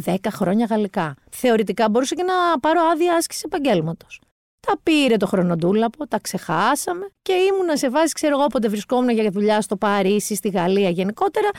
8, 0.06 0.10
9, 0.10 0.14
10 0.14 0.18
χρόνια 0.32 0.66
γαλλικά. 0.66 1.16
Θεωρητικά 1.32 1.90
μπορούσα 1.90 2.16
και 2.16 2.24
να 2.24 2.60
πάρω 2.60 2.82
άδεια 2.92 3.16
άσκηση 3.16 3.44
επαγγέλματος. 3.46 4.22
Τα 4.68 4.78
πήρε 4.84 5.18
το 5.18 5.26
χρονοτούλαπο, 5.26 6.08
τα 6.08 6.20
ξεχάσαμε 6.20 7.06
και 7.22 7.34
ήμουνα 7.34 7.78
σε 7.78 7.90
βάση, 7.90 8.14
ξέρω 8.14 8.36
εγώ, 8.36 8.44
όποτε 8.44 8.68
βρισκόμουν 8.68 9.10
για 9.10 9.30
δουλειά 9.30 9.62
στο 9.62 9.76
Παρίσι, 9.76 10.36
στη 10.36 10.50
Γαλλία 10.50 10.90
γενικότερα. 10.90 11.50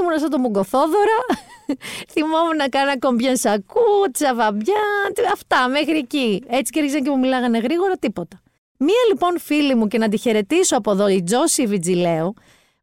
Ήμουνα 0.00 0.18
σαν 0.18 0.30
το 0.30 0.38
Μουγκοθόδωρα. 0.38 1.18
Θυμόμουν 2.12 2.56
να 2.56 2.68
κάνω 2.68 2.98
κομπιέν 2.98 3.36
σακού, 3.36 4.10
τσαβαμπιά, 4.12 4.82
αυτά 5.32 5.68
μέχρι 5.68 5.98
εκεί. 5.98 6.42
Έτσι 6.46 6.72
και 6.72 6.80
ρίξαν 6.80 7.02
και 7.02 7.10
μου 7.10 7.18
μιλάγανε 7.18 7.58
γρήγορα, 7.58 7.96
τίποτα. 7.96 8.42
Μία 8.78 9.02
λοιπόν 9.08 9.38
φίλη 9.38 9.74
μου 9.74 9.88
και 9.88 9.98
να 9.98 10.08
τη 10.08 10.16
χαιρετήσω 10.18 10.76
από 10.76 10.90
εδώ, 10.90 11.08
η 11.08 11.22
Τζόση 11.22 11.66
Βιτζιλέου, 11.66 12.34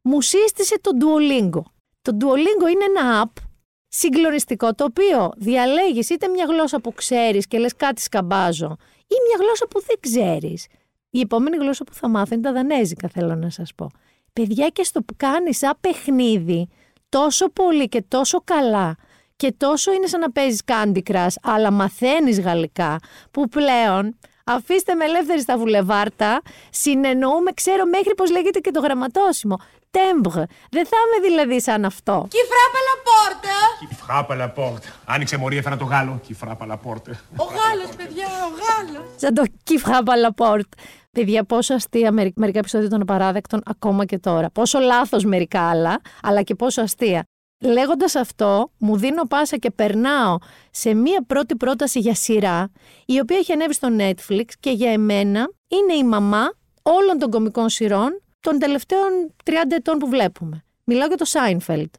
μου 0.02 0.20
σύστησε 0.20 0.80
το 0.80 0.90
Duolingo. 1.00 1.62
Το 2.02 2.16
Duolingo 2.20 2.70
είναι 2.70 2.84
ένα 2.96 3.24
app 3.24 3.42
συγκλονιστικό 3.88 4.74
το 4.74 4.84
οποίο 4.84 5.32
διαλέγεις 5.36 6.10
είτε 6.10 6.28
μια 6.28 6.44
γλώσσα 6.44 6.80
που 6.80 6.92
ξέρεις 6.92 7.46
και 7.46 7.58
λες 7.58 7.76
κάτι 7.76 8.00
σκαμπάζω 8.00 8.76
ή 8.98 9.14
μια 9.28 9.36
γλώσσα 9.40 9.66
που 9.66 9.80
δεν 9.86 9.96
ξέρεις. 10.00 10.66
Η 11.10 11.20
επόμενη 11.20 11.56
γλώσσα 11.56 11.84
που 11.84 11.94
θα 11.94 12.08
μάθω 12.08 12.34
είναι 12.34 12.42
τα 12.42 12.52
δανέζικα 12.52 13.08
θέλω 13.08 13.34
να 13.34 13.50
σας 13.50 13.74
πω. 13.74 13.90
Παιδιά 14.32 14.68
και 14.68 14.84
στο 14.84 15.02
που 15.02 15.14
κάνεις 15.16 15.58
σαν 15.58 15.72
παιχνίδι 15.80 16.68
τόσο 17.08 17.48
πολύ 17.48 17.88
και 17.88 18.04
τόσο 18.08 18.40
καλά 18.44 18.96
και 19.36 19.54
τόσο 19.56 19.92
είναι 19.92 20.06
σαν 20.06 20.20
να 20.20 20.30
παίζεις 20.32 20.62
Candy 20.64 21.02
Crush 21.10 21.34
αλλά 21.42 21.70
μαθαίνεις 21.70 22.40
γαλλικά 22.40 22.98
που 23.30 23.48
πλέον 23.48 24.18
Αφήστε 24.44 24.94
με 24.94 25.04
ελεύθερη 25.04 25.40
στα 25.40 25.58
βουλεβάρτα. 25.58 26.42
Συνεννοούμε, 26.70 27.52
ξέρω 27.54 27.84
μέχρι 27.84 28.14
πώ 28.14 28.24
λέγεται 28.24 28.58
και 28.58 28.70
το 28.70 28.80
γραμματόσημο. 28.80 29.56
Τέμπρ. 29.90 30.32
Δεν 30.70 30.86
θα 30.86 30.96
είμαι 31.06 31.28
δηλαδή 31.28 31.60
σαν 31.60 31.84
αυτό. 31.84 32.26
Κι 32.30 32.36
φράπα 32.36 32.78
la 32.88 32.96
porte. 33.08 33.86
Κι 33.88 33.94
φράπα 33.94 34.36
la 34.36 34.62
porte. 34.62 34.92
Άνοιξε 35.04 35.36
μωρή, 35.36 35.56
έφερα 35.56 35.76
το 35.76 35.84
Γάλλο. 35.84 36.20
Κι 36.26 36.34
φράπα 36.34 36.66
la 36.68 36.88
porte. 36.88 37.10
Ο 37.36 37.44
Γάλλος, 37.44 37.96
παιδιά, 37.96 38.26
ο 38.26 38.50
Γάλλος. 38.60 39.04
Σαν 39.16 39.34
το 39.34 39.44
κι 39.62 39.78
φράπα 39.78 40.12
la 40.26 40.44
porte. 40.44 40.78
Παιδιά, 41.12 41.44
πόσο 41.44 41.74
αστεία 41.74 42.12
μερικά 42.12 42.58
επεισόδια 42.58 42.88
των 42.88 43.00
απαράδεκτων 43.00 43.62
ακόμα 43.64 44.04
και 44.04 44.18
τώρα. 44.18 44.50
Πόσο 44.50 44.78
λάθος 44.78 45.24
μερικά 45.24 45.68
άλλα, 45.68 46.00
αλλά 46.22 46.42
και 46.42 46.54
πόσο 46.54 46.82
αστεία. 46.82 47.24
Λέγοντας 47.64 48.14
αυτό, 48.14 48.70
μου 48.78 48.96
δίνω 48.96 49.22
πάσα 49.22 49.56
και 49.56 49.70
περνάω 49.70 50.38
σε 50.70 50.94
μία 50.94 51.24
πρώτη 51.26 51.56
πρόταση 51.56 51.98
για 51.98 52.14
σειρά, 52.14 52.70
η 53.06 53.20
οποία 53.20 53.36
έχει 53.36 53.52
ανέβει 53.52 53.74
στο 53.74 53.88
Netflix 53.98 54.44
και 54.60 54.70
για 54.70 54.92
εμένα 54.92 55.50
είναι 55.68 55.92
η 55.92 56.04
μαμά 56.04 56.52
όλων 56.82 57.18
των 57.18 57.30
κομικών 57.30 57.68
σειρών 57.68 58.22
των 58.40 58.58
τελευταίων 58.58 59.34
30 59.44 59.50
ετών 59.68 59.98
που 59.98 60.08
βλέπουμε. 60.08 60.64
Μιλάω 60.84 61.06
για 61.06 61.16
το 61.16 61.24
Seinfeld. 61.28 61.90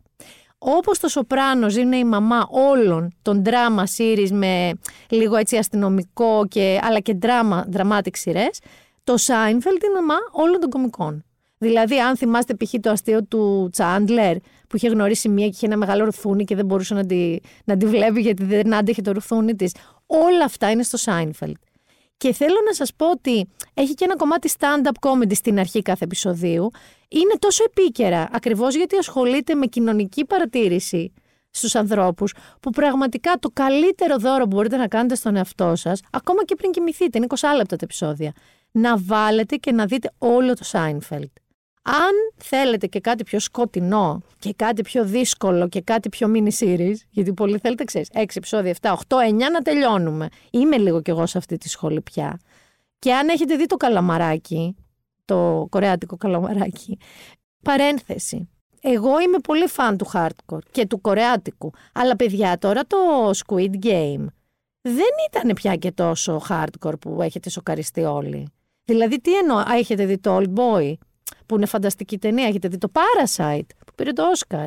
Όπως 0.57 0.99
το 0.99 1.07
Σοπράνος 1.07 1.75
είναι 1.75 1.97
η 1.97 2.03
μαμά 2.03 2.47
όλων 2.49 3.15
των 3.21 3.41
drama 3.45 3.83
series 3.97 4.29
με 4.31 4.71
λίγο 5.09 5.35
έτσι 5.35 5.57
αστυνομικό 5.57 6.45
και, 6.47 6.79
αλλά 6.83 6.99
και 6.99 7.17
drama, 7.21 7.61
dramatic 7.77 8.11
σειρές, 8.11 8.59
το 9.03 9.13
Seinfeld 9.13 9.83
είναι 9.83 9.91
η 9.91 9.93
μαμά 9.93 10.15
όλων 10.31 10.59
των 10.59 10.69
κομικών. 10.69 11.23
Δηλαδή, 11.57 11.99
αν 11.99 12.17
θυμάστε 12.17 12.53
π.χ. 12.53 12.73
το 12.81 12.89
αστείο 12.89 13.23
του 13.23 13.69
Τσάντλερ, 13.71 14.35
που 14.73 14.79
είχε 14.79 14.87
γνωρίσει 14.87 15.29
μία 15.29 15.45
και 15.45 15.53
είχε 15.55 15.65
ένα 15.65 15.77
μεγάλο 15.77 16.05
ρουθούνι 16.05 16.43
και 16.43 16.55
δεν 16.55 16.65
μπορούσε 16.65 16.93
να 16.93 17.05
τη, 17.05 17.37
να 17.65 17.77
τη 17.77 17.85
βλέπει 17.85 18.21
γιατί 18.21 18.43
δεν 18.43 18.73
άντεχε 18.73 19.01
το 19.01 19.11
ρουθούνι 19.11 19.55
της. 19.55 19.75
Όλα 20.05 20.43
αυτά 20.43 20.71
είναι 20.71 20.83
στο 20.83 20.97
Σάινφελτ. 20.97 21.55
Και 22.17 22.33
θέλω 22.33 22.55
να 22.65 22.73
σας 22.73 22.93
πω 22.95 23.11
ότι 23.11 23.47
έχει 23.73 23.93
και 23.93 24.03
ένα 24.03 24.15
κομμάτι 24.15 24.49
stand-up 24.59 25.09
comedy 25.09 25.35
στην 25.35 25.59
αρχή 25.59 25.81
κάθε 25.81 26.03
επεισοδίου. 26.03 26.71
Είναι 27.07 27.33
τόσο 27.39 27.63
επίκαιρα, 27.63 28.29
ακριβώς 28.31 28.75
γιατί 28.75 28.95
ασχολείται 28.95 29.55
με 29.55 29.65
κοινωνική 29.65 30.25
παρατήρηση 30.25 31.13
στους 31.49 31.75
ανθρώπους, 31.75 32.33
που 32.59 32.69
πραγματικά 32.69 33.33
το 33.39 33.49
καλύτερο 33.53 34.17
δώρο 34.17 34.43
που 34.43 34.55
μπορείτε 34.55 34.77
να 34.77 34.87
κάνετε 34.87 35.15
στον 35.15 35.35
εαυτό 35.35 35.75
σας, 35.75 36.01
ακόμα 36.11 36.45
και 36.45 36.55
πριν 36.55 36.71
κοιμηθείτε, 36.71 37.17
είναι 37.17 37.27
20 37.29 37.35
λεπτά 37.55 37.75
τα 37.75 37.81
επεισόδια, 37.83 38.33
να 38.71 38.97
βάλετε 38.97 39.55
και 39.55 39.71
να 39.71 39.85
δείτε 39.85 40.11
όλο 40.17 40.53
το 40.53 40.63
Σάινφελτ. 40.63 41.31
Αν 41.85 42.11
θέλετε 42.37 42.87
και 42.87 42.99
κάτι 42.99 43.23
πιο 43.23 43.39
σκοτεινό 43.39 44.21
και 44.39 44.53
κάτι 44.53 44.81
πιο 44.81 45.05
δύσκολο 45.05 45.67
και 45.67 45.81
κάτι 45.81 46.09
πιο 46.09 46.31
mini 46.35 46.49
series, 46.59 46.95
γιατί 47.09 47.33
πολλοί 47.33 47.57
θέλετε, 47.57 47.83
ξέρεις, 47.83 48.09
6 48.13 48.23
επεισόδια, 48.33 48.75
7, 48.81 48.93
8, 49.07 49.17
9 49.17 49.49
να 49.51 49.61
τελειώνουμε. 49.61 50.29
Είμαι 50.51 50.77
λίγο 50.77 51.01
κι 51.01 51.09
εγώ 51.09 51.25
σε 51.25 51.37
αυτή 51.37 51.57
τη 51.57 51.69
σχολή 51.69 52.01
πια. 52.01 52.39
Και 52.99 53.13
αν 53.13 53.29
έχετε 53.29 53.55
δει 53.55 53.65
το 53.65 53.75
καλαμαράκι, 53.75 54.75
το 55.25 55.67
κορεάτικο 55.69 56.17
καλαμαράκι, 56.17 56.97
παρένθεση. 57.63 58.49
Εγώ 58.81 59.19
είμαι 59.19 59.37
πολύ 59.39 59.67
φαν 59.67 59.97
του 59.97 60.11
hardcore 60.13 60.63
και 60.71 60.85
του 60.85 61.01
κορεάτικου. 61.01 61.71
Αλλά 61.93 62.15
παιδιά, 62.15 62.57
τώρα 62.57 62.81
το 62.87 62.97
Squid 63.45 63.85
Game 63.85 64.25
δεν 64.81 65.11
ήταν 65.29 65.53
πια 65.53 65.75
και 65.75 65.91
τόσο 65.91 66.41
hardcore 66.49 66.99
που 66.99 67.21
έχετε 67.21 67.49
σοκαριστεί 67.49 68.01
όλοι. 68.01 68.47
Δηλαδή, 68.83 69.21
τι 69.21 69.37
εννοώ, 69.37 69.63
έχετε 69.73 70.05
δει 70.05 70.17
το 70.17 70.37
Old 70.37 70.53
Boy, 70.53 70.93
που 71.45 71.55
είναι 71.55 71.65
φανταστική 71.65 72.17
ταινία. 72.17 72.47
Έχετε 72.47 72.67
δει 72.67 72.77
το 72.77 72.91
Parasite 72.93 73.67
που 73.85 73.93
πήρε 73.95 74.11
το 74.11 74.23
Oscar. 74.37 74.65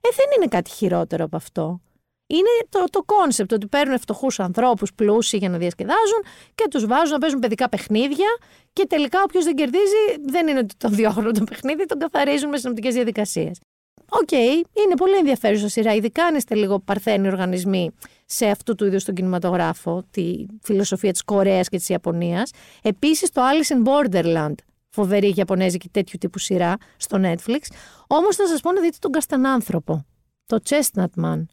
Ε, 0.00 0.08
δεν 0.16 0.26
είναι 0.36 0.46
κάτι 0.48 0.70
χειρότερο 0.70 1.24
από 1.24 1.36
αυτό. 1.36 1.80
Είναι 2.26 2.48
το, 2.68 2.84
το 2.90 3.04
concept 3.06 3.52
ότι 3.52 3.66
παίρνουν 3.66 3.98
φτωχούς 3.98 4.40
ανθρώπους 4.40 4.94
πλούσιοι 4.94 5.36
για 5.36 5.48
να 5.48 5.58
διασκεδάζουν 5.58 6.22
και 6.54 6.66
τους 6.70 6.86
βάζουν 6.86 7.12
να 7.12 7.18
παίζουν 7.18 7.38
παιδικά 7.38 7.68
παιχνίδια 7.68 8.36
και 8.72 8.86
τελικά 8.88 9.22
όποιος 9.22 9.44
δεν 9.44 9.54
κερδίζει 9.54 10.20
δεν 10.26 10.48
είναι 10.48 10.58
ότι 10.58 10.74
τον 10.76 10.94
διώχνουν 10.94 11.32
το 11.32 11.44
παιχνίδι, 11.44 11.86
τον 11.86 11.98
καθαρίζουν 11.98 12.48
με 12.48 12.56
συνοπτικές 12.56 12.94
διαδικασίες. 12.94 13.60
OK, 14.08 14.28
okay, 14.30 14.62
είναι 14.84 14.94
πολύ 14.96 15.16
ενδιαφέρουσα 15.16 15.68
σειρά, 15.68 15.94
ειδικά 15.94 16.24
αν 16.24 16.34
είστε 16.34 16.54
λίγο 16.54 16.78
παρθένοι 16.78 17.28
οργανισμοί 17.28 17.90
σε 18.26 18.46
αυτού 18.46 18.74
του 18.74 18.84
είδους 18.84 19.04
τον 19.04 19.14
κινηματογράφο, 19.14 20.02
τη 20.10 20.46
φιλοσοφία 20.62 21.12
της 21.12 21.22
Κορέας 21.22 21.68
και 21.68 21.76
της 21.76 21.88
Ιαπωνίας. 21.88 22.50
Επίσης 22.82 23.30
το 23.30 23.42
Alice 23.42 23.76
in 23.76 23.88
Borderland 23.88 24.54
φοβερή 24.96 25.32
Ιαπωνέζικη 25.36 25.88
τέτοιου 25.88 26.18
τύπου 26.20 26.38
σειρά 26.38 26.76
στο 26.96 27.18
Netflix. 27.22 27.60
Όμως 28.06 28.36
θα 28.36 28.46
σας 28.46 28.60
πω 28.60 28.72
να 28.72 28.80
δείτε 28.80 28.96
τον 29.00 29.10
Καστανάνθρωπο, 29.10 30.06
το 30.46 30.58
Chestnut 30.68 31.24
Man. 31.24 31.44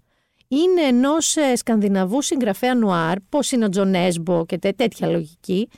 Είναι 0.48 0.82
ενός 0.82 1.36
ε, 1.36 1.56
σκανδιναβού 1.56 2.22
συγγραφέα 2.22 2.76
νουάρ, 2.76 3.20
πώς 3.30 3.52
είναι 3.52 3.66
ο 3.66 3.70
Τζο 3.70 3.94
Νέσμπο 3.94 4.46
και 4.46 4.58
τέτοια 4.58 5.08
λογική. 5.08 5.70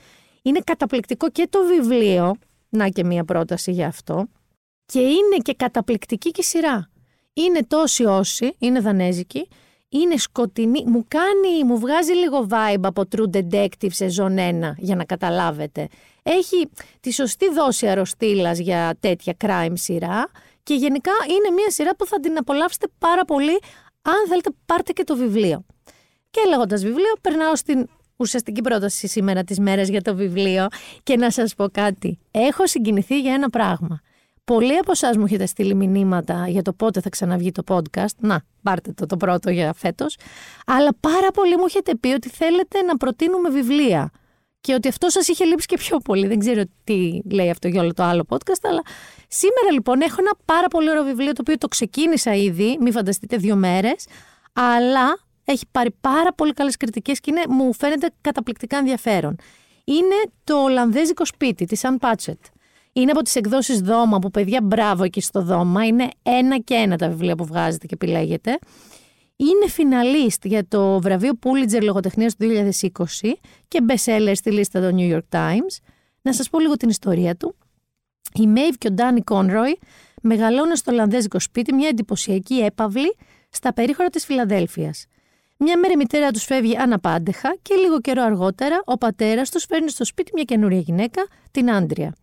Είναι 0.42 0.60
καταπληκτικό 0.64 1.30
και 1.30 1.46
το 1.50 1.58
βιβλίο, 1.64 2.34
να 2.68 2.88
και 2.88 3.04
μία 3.04 3.24
πρόταση 3.24 3.72
για 3.72 3.86
αυτό. 3.86 4.26
Και 4.86 5.00
είναι 5.00 5.36
και 5.42 5.54
καταπληκτική 5.54 6.30
και 6.30 6.42
σειρά. 6.42 6.90
Είναι 7.32 7.64
τόση 7.66 8.04
όση, 8.04 8.54
είναι 8.58 8.80
δανέζικη, 8.80 9.48
είναι 10.02 10.16
σκοτεινή, 10.16 10.84
μου 10.86 11.04
κάνει, 11.08 11.64
μου 11.64 11.78
βγάζει 11.78 12.12
λίγο 12.12 12.46
vibe 12.50 12.82
από 12.82 13.02
True 13.16 13.36
Detective 13.36 13.90
σεζόν 13.90 14.36
1, 14.38 14.40
για 14.76 14.96
να 14.96 15.04
καταλάβετε. 15.04 15.88
Έχει 16.22 16.68
τη 17.00 17.12
σωστή 17.12 17.52
δόση 17.52 17.88
αρρωστήλας 17.88 18.58
για 18.58 18.96
τέτοια 19.00 19.34
crime 19.44 19.72
σειρά 19.72 20.30
και 20.62 20.74
γενικά 20.74 21.12
είναι 21.28 21.54
μια 21.54 21.70
σειρά 21.70 21.96
που 21.96 22.06
θα 22.06 22.20
την 22.20 22.38
απολαύσετε 22.38 22.86
πάρα 22.98 23.24
πολύ 23.24 23.58
αν 24.02 24.28
θέλετε 24.28 24.50
πάρτε 24.66 24.92
και 24.92 25.04
το 25.04 25.16
βιβλίο. 25.16 25.64
Και 26.30 26.40
λέγοντας 26.48 26.82
βιβλίο, 26.82 27.12
περνάω 27.20 27.56
στην 27.56 27.88
ουσιαστική 28.16 28.60
πρόταση 28.60 29.06
σήμερα 29.06 29.44
τις 29.44 29.58
μέρες 29.58 29.88
για 29.88 30.02
το 30.02 30.14
βιβλίο 30.14 30.66
και 31.02 31.16
να 31.16 31.30
σας 31.30 31.54
πω 31.54 31.68
κάτι. 31.68 32.18
Έχω 32.30 32.66
συγκινηθεί 32.66 33.20
για 33.20 33.34
ένα 33.34 33.50
πράγμα. 33.50 34.00
Πολλοί 34.46 34.76
από 34.76 34.90
εσάς 34.90 35.16
μου 35.16 35.24
έχετε 35.24 35.46
στείλει 35.46 35.74
μηνύματα 35.74 36.48
για 36.48 36.62
το 36.62 36.72
πότε 36.72 37.00
θα 37.00 37.08
ξαναβγεί 37.08 37.52
το 37.52 37.62
podcast. 37.68 38.16
Να, 38.18 38.42
πάρτε 38.62 38.92
το 38.92 39.06
το 39.06 39.16
πρώτο 39.16 39.50
για 39.50 39.72
φέτος. 39.72 40.16
Αλλά 40.66 40.90
πάρα 41.00 41.30
πολλοί 41.30 41.56
μου 41.56 41.64
έχετε 41.66 41.94
πει 41.94 42.08
ότι 42.08 42.28
θέλετε 42.28 42.82
να 42.82 42.96
προτείνουμε 42.96 43.48
βιβλία. 43.50 44.10
Και 44.60 44.74
ότι 44.74 44.88
αυτό 44.88 45.10
σας 45.10 45.28
είχε 45.28 45.44
λείψει 45.44 45.66
και 45.66 45.76
πιο 45.76 45.98
πολύ. 45.98 46.26
Δεν 46.26 46.38
ξέρω 46.38 46.62
τι 46.84 47.20
λέει 47.30 47.50
αυτό 47.50 47.68
για 47.68 47.80
όλο 47.80 47.94
το 47.94 48.02
άλλο 48.02 48.24
podcast, 48.28 48.60
αλλά 48.62 48.82
Σήμερα 49.28 49.72
λοιπόν 49.72 50.00
έχω 50.00 50.16
ένα 50.18 50.32
πάρα 50.44 50.68
πολύ 50.68 50.90
ωραίο 50.90 51.04
βιβλίο 51.04 51.32
το 51.32 51.40
οποίο 51.40 51.58
το 51.58 51.68
ξεκίνησα 51.68 52.34
ήδη, 52.34 52.78
μην 52.80 52.92
φανταστείτε 52.92 53.36
δύο 53.36 53.56
μέρες, 53.56 54.06
αλλά 54.52 55.18
έχει 55.44 55.64
πάρει 55.70 55.90
πάρα 56.00 56.32
πολύ 56.32 56.52
καλές 56.52 56.76
κριτικές 56.76 57.20
και 57.20 57.30
είναι, 57.30 57.42
μου 57.48 57.74
φαίνεται 57.74 58.10
καταπληκτικά 58.20 58.76
ενδιαφέρον. 58.76 59.36
Είναι 59.84 60.30
το 60.44 60.62
Ολλανδέζικο 60.62 61.24
σπίτι 61.24 61.64
της 61.64 61.84
Αν 61.84 61.98
Πάτσετ. 61.98 62.38
Είναι 62.96 63.10
από 63.10 63.22
τις 63.22 63.34
εκδόσεις 63.34 63.80
Δώμα 63.80 64.18
που 64.18 64.30
παιδιά 64.30 64.60
μπράβο 64.62 65.04
εκεί 65.04 65.20
στο 65.20 65.42
Δώμα. 65.42 65.86
Είναι 65.86 66.08
ένα 66.22 66.58
και 66.58 66.74
ένα 66.74 66.96
τα 66.96 67.08
βιβλία 67.08 67.34
που 67.34 67.44
βγάζετε 67.44 67.86
και 67.86 67.94
επιλέγετε. 67.94 68.58
Είναι 69.36 69.68
φιναλίστ 69.68 70.46
για 70.46 70.68
το 70.68 71.00
βραβείο 71.00 71.32
Pulitzer 71.42 71.82
λογοτεχνίας 71.82 72.36
του 72.36 72.46
2020 72.80 73.32
και 73.68 73.80
bestseller 73.88 74.32
στη 74.34 74.50
λίστα 74.50 74.80
των 74.80 74.94
New 74.98 75.14
York 75.14 75.38
Times. 75.38 75.76
Να 76.22 76.32
σας 76.32 76.50
πω 76.50 76.60
λίγο 76.60 76.76
την 76.76 76.88
ιστορία 76.88 77.36
του. 77.36 77.54
Η 78.34 78.46
Μέιβ 78.46 78.74
και 78.74 78.88
ο 78.88 78.92
Ντάνι 78.92 79.20
Κόνροϊ 79.22 79.78
μεγαλώνουν 80.22 80.76
στο 80.76 80.92
Ολλανδέζικο 80.92 81.40
σπίτι 81.40 81.74
μια 81.74 81.88
εντυπωσιακή 81.88 82.54
έπαυλη 82.54 83.16
στα 83.50 83.72
περίχωρα 83.72 84.08
της 84.08 84.24
Φιλαδέλφειας. 84.24 85.06
Μια 85.56 85.78
μέρα 85.78 85.92
η 85.92 85.96
μητέρα 85.96 86.30
τους 86.30 86.44
φεύγει 86.44 86.76
αναπάντεχα 86.76 87.56
και 87.62 87.74
λίγο 87.74 88.00
καιρό 88.00 88.22
αργότερα 88.22 88.82
ο 88.84 88.98
πατέρας 88.98 89.50
τους 89.50 89.64
φέρνει 89.64 89.90
στο 89.90 90.04
σπίτι 90.04 90.30
μια 90.34 90.44
καινούρια 90.44 90.80
γυναίκα, 90.80 91.26
την 91.50 91.70
Άντρια. 91.70 92.14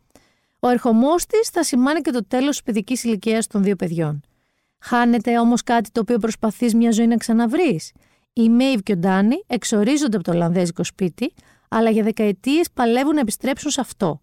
Ο 0.66 0.70
ερχομός 0.70 1.26
της 1.26 1.50
θα 1.50 1.64
σημάνει 1.64 2.02
και 2.02 2.12
το 2.12 2.26
τέλος 2.28 2.50
της 2.50 2.64
παιδικής 2.64 3.04
ηλικίας 3.04 3.48
των 3.48 3.64
δύο 3.64 3.76
παιδιών. 3.76 4.22
Χάνεται 4.80 5.40
όμως 5.40 5.64
κάτι 5.64 5.92
το 5.92 6.00
οποίο 6.00 6.18
προσπαθείς 6.18 6.74
μια 6.74 6.92
ζωή 6.92 7.08
να 7.08 7.18
ξαναβρεις. 7.18 7.92
Η 8.34 8.50
Μέιβ 8.50 8.80
και 8.80 8.92
ο 8.92 8.98
Ντάνι 8.98 9.44
εξορίζονται 9.48 10.16
από 10.16 10.26
το 10.26 10.32
Ολλανδέζικο 10.32 10.84
σπίτι, 10.84 11.34
αλλά 11.70 11.90
για 11.90 12.04
δεκαετίες 12.04 12.72
παλεύουν 12.74 13.14
να 13.14 13.20
επιστρέψουν 13.20 13.72
σε 13.72 13.82
αυτό. 13.82 14.22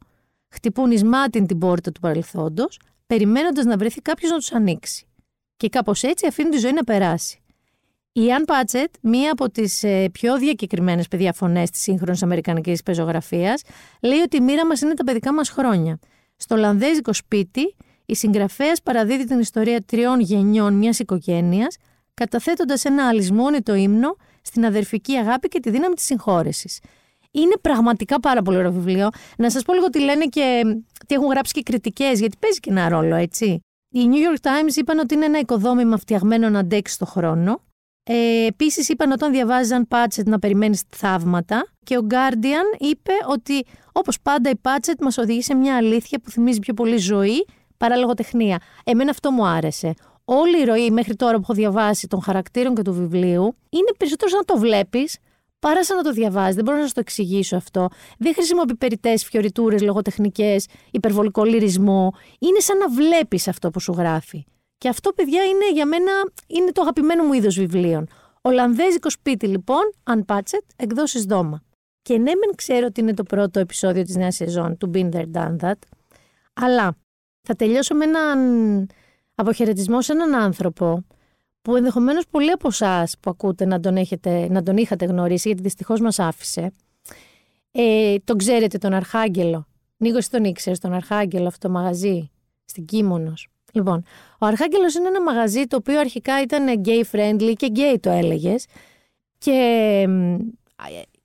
Χτυπούν 0.48 0.90
εις 0.90 1.04
μάτιν 1.04 1.46
την 1.46 1.58
πόρτα 1.58 1.92
του 1.92 2.00
παρελθόντος, 2.00 2.80
περιμένοντας 3.06 3.64
να 3.64 3.76
βρεθεί 3.76 4.00
κάποιος 4.00 4.30
να 4.30 4.36
τους 4.36 4.52
ανοίξει. 4.52 5.06
Και 5.56 5.68
κάπως 5.68 6.02
έτσι 6.02 6.26
αφήνουν 6.26 6.50
τη 6.50 6.58
ζωή 6.58 6.72
να 6.72 6.84
περάσει. 6.84 7.42
Η 8.12 8.32
Αν 8.32 8.44
Πάτσετ, 8.44 8.94
μία 9.00 9.32
από 9.32 9.50
τις 9.50 9.82
ε, 9.82 10.08
πιο 10.12 10.38
διακεκριμένες 10.38 11.08
παιδιά 11.08 11.32
φωνές 11.32 11.70
της 11.70 11.80
σύγχρονης 11.80 12.22
Αμερικανικής 12.22 12.82
πεζογραφίας, 12.82 13.62
λέει 14.02 14.18
ότι 14.18 14.36
η 14.36 14.40
μοίρα 14.40 14.66
μας 14.66 14.80
είναι 14.80 14.94
τα 14.94 15.04
παιδικά 15.04 15.32
μας 15.34 15.48
χρόνια. 15.48 15.98
Στο 16.42 16.54
Ολλανδέζικο 16.54 17.12
σπίτι, 17.12 17.74
η 18.06 18.14
συγγραφέας 18.14 18.82
παραδίδει 18.82 19.24
την 19.26 19.38
ιστορία 19.38 19.82
τριών 19.84 20.20
γενιών 20.20 20.74
μιας 20.74 20.98
οικογένειας, 20.98 21.76
καταθέτοντας 22.14 22.84
ένα 22.84 23.08
αλυσμόνητο 23.08 23.74
ύμνο 23.74 24.16
στην 24.42 24.64
αδερφική 24.64 25.16
αγάπη 25.16 25.48
και 25.48 25.60
τη 25.60 25.70
δύναμη 25.70 25.94
της 25.94 26.04
συγχώρεσης. 26.04 26.78
Είναι 27.30 27.54
πραγματικά 27.60 28.20
πάρα 28.20 28.42
πολύ 28.42 28.56
ωραίο 28.56 28.72
βιβλίο. 28.72 29.08
Να 29.38 29.50
σας 29.50 29.62
πω 29.62 29.74
λίγο 29.74 29.88
τι 29.88 30.00
λένε 30.00 30.24
και 30.24 30.62
τι 31.06 31.14
έχουν 31.14 31.28
γράψει 31.28 31.52
και 31.52 31.62
κριτικές, 31.62 32.18
γιατί 32.18 32.36
παίζει 32.38 32.60
και 32.60 32.70
ένα 32.70 32.88
ρόλο, 32.88 33.14
έτσι. 33.14 33.60
Οι 33.88 34.00
New 34.10 34.34
York 34.34 34.40
Times 34.46 34.76
είπαν 34.76 34.98
ότι 34.98 35.14
είναι 35.14 35.24
ένα 35.24 35.38
οικοδόμημα 35.38 35.96
φτιαγμένο 35.96 36.48
να 36.48 36.58
αντέξει 36.58 36.98
το 36.98 37.06
χρόνο. 37.06 37.60
Ε, 38.02 38.46
Επίσης, 38.46 38.88
είπαν 38.88 39.12
όταν 39.12 39.32
διαβάζαν 39.32 39.88
Πάτσετ 39.88 40.28
να 40.28 40.38
περιμένεις 40.38 40.82
θαύματα. 40.96 41.66
Και 41.84 41.96
ο 41.96 42.06
Guardian 42.10 42.78
είπε 42.78 43.12
ότι 43.28 43.64
όπως 43.92 44.20
πάντα 44.20 44.50
η 44.50 44.56
Πάτσετ 44.56 45.00
μας 45.00 45.18
οδηγεί 45.18 45.42
σε 45.42 45.54
μια 45.54 45.76
αλήθεια 45.76 46.20
που 46.20 46.30
θυμίζει 46.30 46.58
πιο 46.58 46.74
πολύ 46.74 46.96
ζωή 46.96 47.46
παρά 47.76 47.96
λογοτεχνία. 47.96 48.58
Εμένα 48.84 49.10
αυτό 49.10 49.30
μου 49.30 49.46
άρεσε. 49.46 49.94
Όλη 50.24 50.60
η 50.60 50.64
ροή 50.64 50.90
μέχρι 50.90 51.14
τώρα 51.16 51.34
που 51.34 51.40
έχω 51.42 51.54
διαβάσει 51.54 52.06
των 52.06 52.22
χαρακτήρων 52.22 52.74
και 52.74 52.82
του 52.82 52.92
βιβλίου 52.92 53.56
είναι 53.70 53.92
περισσότερο 53.96 54.30
σαν 54.30 54.38
να 54.38 54.44
το 54.44 54.58
βλέπεις 54.58 55.18
παρά 55.58 55.84
σαν 55.84 55.96
να 55.96 56.02
το 56.02 56.12
διαβάζεις. 56.12 56.54
Δεν 56.54 56.64
μπορώ 56.64 56.76
να 56.76 56.82
σας 56.82 56.92
το 56.92 57.00
εξηγήσω 57.00 57.56
αυτό. 57.56 57.88
Δεν 58.18 58.34
χρησιμοποιεί 58.34 58.74
περιττές 58.74 59.24
φιωριτούρες, 59.24 59.82
λογοτεχνικές, 59.82 60.66
υπερβολικό 60.90 61.44
λυρισμό. 61.44 62.12
Είναι 62.38 62.60
σαν 62.60 62.78
να 62.78 62.88
βλέπεις 62.88 63.48
αυτό 63.48 63.70
που 63.70 63.80
σου 63.80 63.92
γράφει. 63.92 64.44
Και 64.80 64.88
αυτό, 64.88 65.12
παιδιά, 65.12 65.44
είναι 65.44 65.72
για 65.72 65.86
μένα 65.86 66.12
είναι 66.46 66.72
το 66.72 66.82
αγαπημένο 66.82 67.24
μου 67.24 67.32
είδος 67.32 67.54
βιβλίων. 67.54 68.08
Ολλανδέζικο 68.40 69.10
σπίτι, 69.10 69.46
λοιπόν, 69.46 69.92
Unpatched, 70.10 70.64
εκδόσεις 70.76 71.24
δώμα. 71.24 71.62
Και 72.02 72.12
ναι, 72.12 72.34
μεν 72.34 72.54
ξέρω 72.54 72.86
ότι 72.86 73.00
είναι 73.00 73.14
το 73.14 73.22
πρώτο 73.22 73.60
επεισόδιο 73.60 74.02
της 74.02 74.16
νέας 74.16 74.34
σεζόν 74.34 74.76
του 74.76 74.90
Been 74.94 75.10
There 75.10 75.30
Done 75.32 75.56
That, 75.60 75.78
αλλά 76.52 76.96
θα 77.40 77.54
τελειώσω 77.54 77.94
με 77.94 78.04
έναν 78.04 78.38
αποχαιρετισμό 79.34 80.02
σε 80.02 80.12
έναν 80.12 80.34
άνθρωπο 80.34 81.04
που 81.62 81.76
ενδεχομένως 81.76 82.24
πολλοί 82.30 82.50
από 82.50 82.68
εσάς 82.68 83.16
που 83.20 83.30
ακούτε 83.30 83.64
να 83.64 83.80
τον, 83.80 83.96
έχετε, 83.96 84.48
να 84.50 84.62
τον 84.62 84.76
είχατε 84.76 85.04
γνωρίσει, 85.04 85.48
γιατί 85.48 85.62
δυστυχώς 85.62 86.00
μας 86.00 86.18
άφησε. 86.18 86.72
Ε, 87.70 88.16
τον 88.24 88.38
ξέρετε 88.38 88.78
τον 88.78 88.92
Αρχάγγελο. 88.92 89.66
Νίκος, 89.96 90.28
τον 90.28 90.44
ήξερες 90.44 90.78
τον 90.78 90.92
Αρχάγγελο 90.92 91.46
αυτό 91.46 91.66
το 91.66 91.72
μαγαζί 91.74 92.30
στην 92.64 92.84
Κίμωνος. 92.84 93.48
Λοιπόν, 93.72 94.04
ο 94.38 94.46
Αρχάγγελος 94.46 94.94
είναι 94.94 95.08
ένα 95.08 95.22
μαγαζί 95.22 95.66
το 95.66 95.76
οποίο 95.76 95.98
αρχικά 95.98 96.42
ήταν 96.42 96.82
gay 96.84 97.02
friendly 97.12 97.52
και 97.56 97.72
gay 97.74 97.96
το 98.00 98.10
έλεγες. 98.10 98.66
Και 99.38 100.08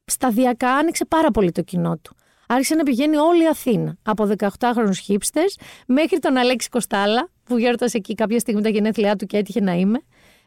σταδιακά 0.05 0.69
άνοιξε 0.69 1.05
πάρα 1.05 1.31
πολύ 1.31 1.51
το 1.51 1.61
κοινό 1.61 1.97
του. 2.01 2.15
Άρχισε 2.47 2.75
να 2.75 2.83
πηγαίνει 2.83 3.17
όλη 3.17 3.43
η 3.43 3.47
Αθήνα. 3.47 3.97
Από 4.03 4.29
18χρονου 4.37 4.93
hipsters 5.07 5.63
μέχρι 5.87 6.19
τον 6.19 6.37
Αλέξη 6.37 6.69
Κοστάλα, 6.69 7.29
που 7.43 7.57
γιόρτασε 7.57 7.97
εκεί 7.97 8.13
κάποια 8.13 8.39
στιγμή 8.39 8.61
τα 8.61 8.69
γενέθλιά 8.69 9.15
του 9.15 9.25
και 9.25 9.37
έτυχε 9.37 9.61
να 9.61 9.73
είμαι, 9.73 9.99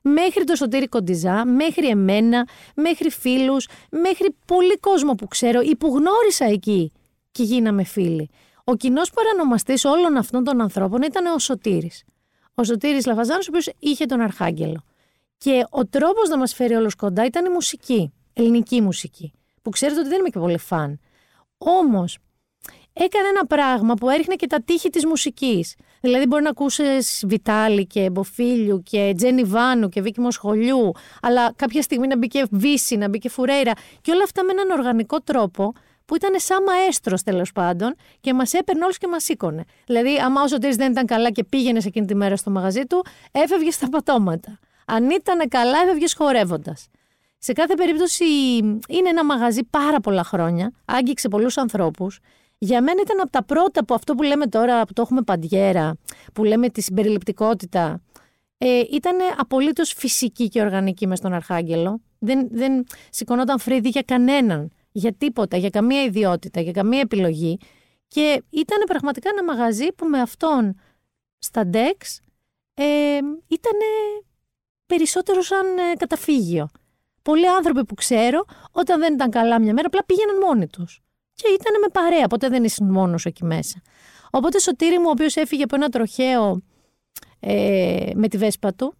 μέχρι 0.02 0.44
το 0.44 0.54
Σωτήρι 0.54 0.88
Κοντιζά, 0.88 1.44
μέχρι 1.46 1.86
εμένα, 1.86 2.48
μέχρι 2.74 3.10
φίλους, 3.10 3.68
μέχρι 3.90 4.36
πολύ 4.46 4.78
κόσμο 4.78 5.14
που 5.14 5.26
ξέρω 5.26 5.60
ή 5.60 5.76
που 5.76 5.86
γνώρισα 5.86 6.44
εκεί 6.44 6.92
και 7.30 7.42
γίναμε 7.42 7.84
φίλοι. 7.84 8.30
Ο 8.70 8.76
κοινός 8.76 9.10
παρανομαστής 9.10 9.84
όλων 9.84 10.16
αυτών 10.16 10.44
των 10.44 10.60
ανθρώπων 10.60 11.02
ήταν 11.02 11.26
ο 11.26 11.38
Σωτήρης. 11.38 12.04
Ο 12.54 12.64
Σωτήρης 12.64 13.06
Λαφαζάνος, 13.06 13.46
ο 13.46 13.48
οποίος 13.48 13.70
είχε 13.78 14.06
τον 14.06 14.20
Αρχάγγελο. 14.20 14.84
Και 15.38 15.64
ο 15.70 15.86
τρόπος 15.86 16.28
να 16.28 16.38
μας 16.38 16.54
φέρει 16.54 16.74
όλου 16.74 16.90
κοντά 16.96 17.24
ήταν 17.24 17.44
η 17.44 17.48
μουσική, 17.48 18.12
ελληνική 18.32 18.80
μουσική. 18.80 19.32
Που 19.62 19.70
ξέρετε 19.70 20.00
ότι 20.00 20.08
δεν 20.08 20.18
είμαι 20.18 20.28
και 20.28 20.38
πολύ 20.38 20.58
φαν. 20.58 21.00
Όμως, 21.58 22.18
έκανε 22.92 23.28
ένα 23.28 23.46
πράγμα 23.46 23.94
που 23.94 24.08
έριχνε 24.08 24.34
και 24.34 24.46
τα 24.46 24.62
τείχη 24.62 24.90
της 24.90 25.06
μουσικής. 25.06 25.74
Δηλαδή, 26.00 26.26
μπορεί 26.26 26.42
να 26.42 26.50
ακούσεις 26.50 27.24
Βιτάλη 27.26 27.86
και 27.86 28.10
Μποφίλιου 28.10 28.82
και 28.82 29.12
Τζένι 29.16 29.42
Βάνου 29.42 29.88
και 29.88 30.00
Βίκη 30.00 30.20
Μοσχολιού, 30.20 30.92
αλλά 31.22 31.52
κάποια 31.56 31.82
στιγμή 31.82 32.06
να 32.06 32.16
μπει 32.16 32.26
και 32.26 32.46
Βύση, 32.50 32.96
να 32.96 33.08
μπει 33.08 33.18
και 33.18 33.28
Φουρέιρα 33.28 33.72
και 34.00 34.10
όλα 34.10 34.22
αυτά 34.22 34.44
με 34.44 34.52
έναν 34.52 34.70
οργανικό 34.78 35.20
τρόπο 35.20 35.72
που 36.08 36.16
ήταν 36.16 36.32
σαν 36.36 36.62
μαέστρος 36.62 37.22
τέλος 37.22 37.52
πάντων 37.52 37.94
και 38.20 38.34
μας 38.34 38.52
έπαιρνε 38.52 38.84
όλους 38.84 38.98
και 38.98 39.08
μας 39.08 39.24
σήκωνε. 39.24 39.64
Δηλαδή, 39.86 40.16
άμα 40.16 40.42
ο 40.42 40.46
Σωτήρης 40.46 40.76
δεν 40.76 40.90
ήταν 40.90 41.06
καλά 41.06 41.30
και 41.30 41.44
πήγαινες 41.44 41.84
εκείνη 41.84 42.06
τη 42.06 42.14
μέρα 42.14 42.36
στο 42.36 42.50
μαγαζί 42.50 42.86
του, 42.86 43.04
έφευγε 43.32 43.70
στα 43.70 43.88
πατώματα. 43.88 44.58
Αν 44.86 45.10
ήταν 45.10 45.48
καλά, 45.48 45.78
έφευγες 45.84 46.14
χορεύοντας. 46.14 46.88
Σε 47.38 47.52
κάθε 47.52 47.74
περίπτωση 47.74 48.24
είναι 48.88 49.08
ένα 49.08 49.24
μαγαζί 49.24 49.64
πάρα 49.64 50.00
πολλά 50.00 50.24
χρόνια, 50.24 50.72
άγγιξε 50.84 51.28
πολλούς 51.28 51.56
ανθρώπους. 51.56 52.18
Για 52.58 52.82
μένα 52.82 53.00
ήταν 53.00 53.20
από 53.20 53.30
τα 53.30 53.44
πρώτα 53.44 53.84
που 53.84 53.94
αυτό 53.94 54.14
που 54.14 54.22
λέμε 54.22 54.46
τώρα, 54.46 54.84
που 54.84 54.92
το 54.92 55.02
έχουμε 55.02 55.22
παντιέρα, 55.22 55.96
που 56.32 56.44
λέμε 56.44 56.68
τη 56.68 56.80
συμπεριληπτικότητα, 56.80 58.00
ε, 58.58 58.80
ήταν 58.90 59.16
απολύτως 59.36 59.92
φυσική 59.92 60.48
και 60.48 60.60
οργανική 60.60 61.06
μες 61.06 61.18
στον 61.18 61.32
Αρχάγγελο. 61.32 62.00
Δεν, 62.18 62.48
δεν 62.50 62.86
σηκωνόταν 63.10 63.58
φρύδι 63.58 63.88
για 63.88 64.02
κανέναν 64.06 64.72
για 64.98 65.12
τίποτα, 65.12 65.56
για 65.56 65.70
καμία 65.70 66.02
ιδιότητα, 66.02 66.60
για 66.60 66.72
καμία 66.72 67.00
επιλογή. 67.00 67.58
Και 68.08 68.42
ήταν 68.50 68.78
πραγματικά 68.86 69.30
ένα 69.30 69.44
μαγαζί 69.44 69.92
που 69.92 70.06
με 70.06 70.20
αυτόν 70.20 70.80
στα 71.38 71.70
DEX 71.72 72.18
ε, 72.74 72.84
ήταν 73.48 73.78
περισσότερο 74.86 75.42
σαν 75.42 75.66
ε, 75.78 75.94
καταφύγιο. 75.96 76.68
Πολλοί 77.22 77.48
άνθρωποι 77.48 77.84
που 77.84 77.94
ξέρω, 77.94 78.44
όταν 78.72 79.00
δεν 79.00 79.14
ήταν 79.14 79.30
καλά 79.30 79.60
μια 79.60 79.72
μέρα, 79.72 79.86
απλά 79.86 80.04
πήγαιναν 80.04 80.38
μόνοι 80.38 80.66
τους. 80.66 81.00
Και 81.34 81.48
ήταν 81.48 81.80
με 81.80 81.88
παρέα, 81.92 82.26
ποτέ 82.26 82.48
δεν 82.48 82.64
ήσουν 82.64 82.90
μόνος 82.90 83.24
εκεί 83.26 83.44
μέσα. 83.44 83.82
Οπότε 84.30 84.60
Σωτήρη 84.60 84.98
μου, 84.98 85.06
ο 85.06 85.10
οποίος 85.10 85.36
έφυγε 85.36 85.62
από 85.62 85.74
ένα 85.74 85.88
τροχαίο 85.88 86.62
ε, 87.40 88.10
με 88.14 88.28
τη 88.28 88.36
βέσπα 88.36 88.74
του, 88.74 88.94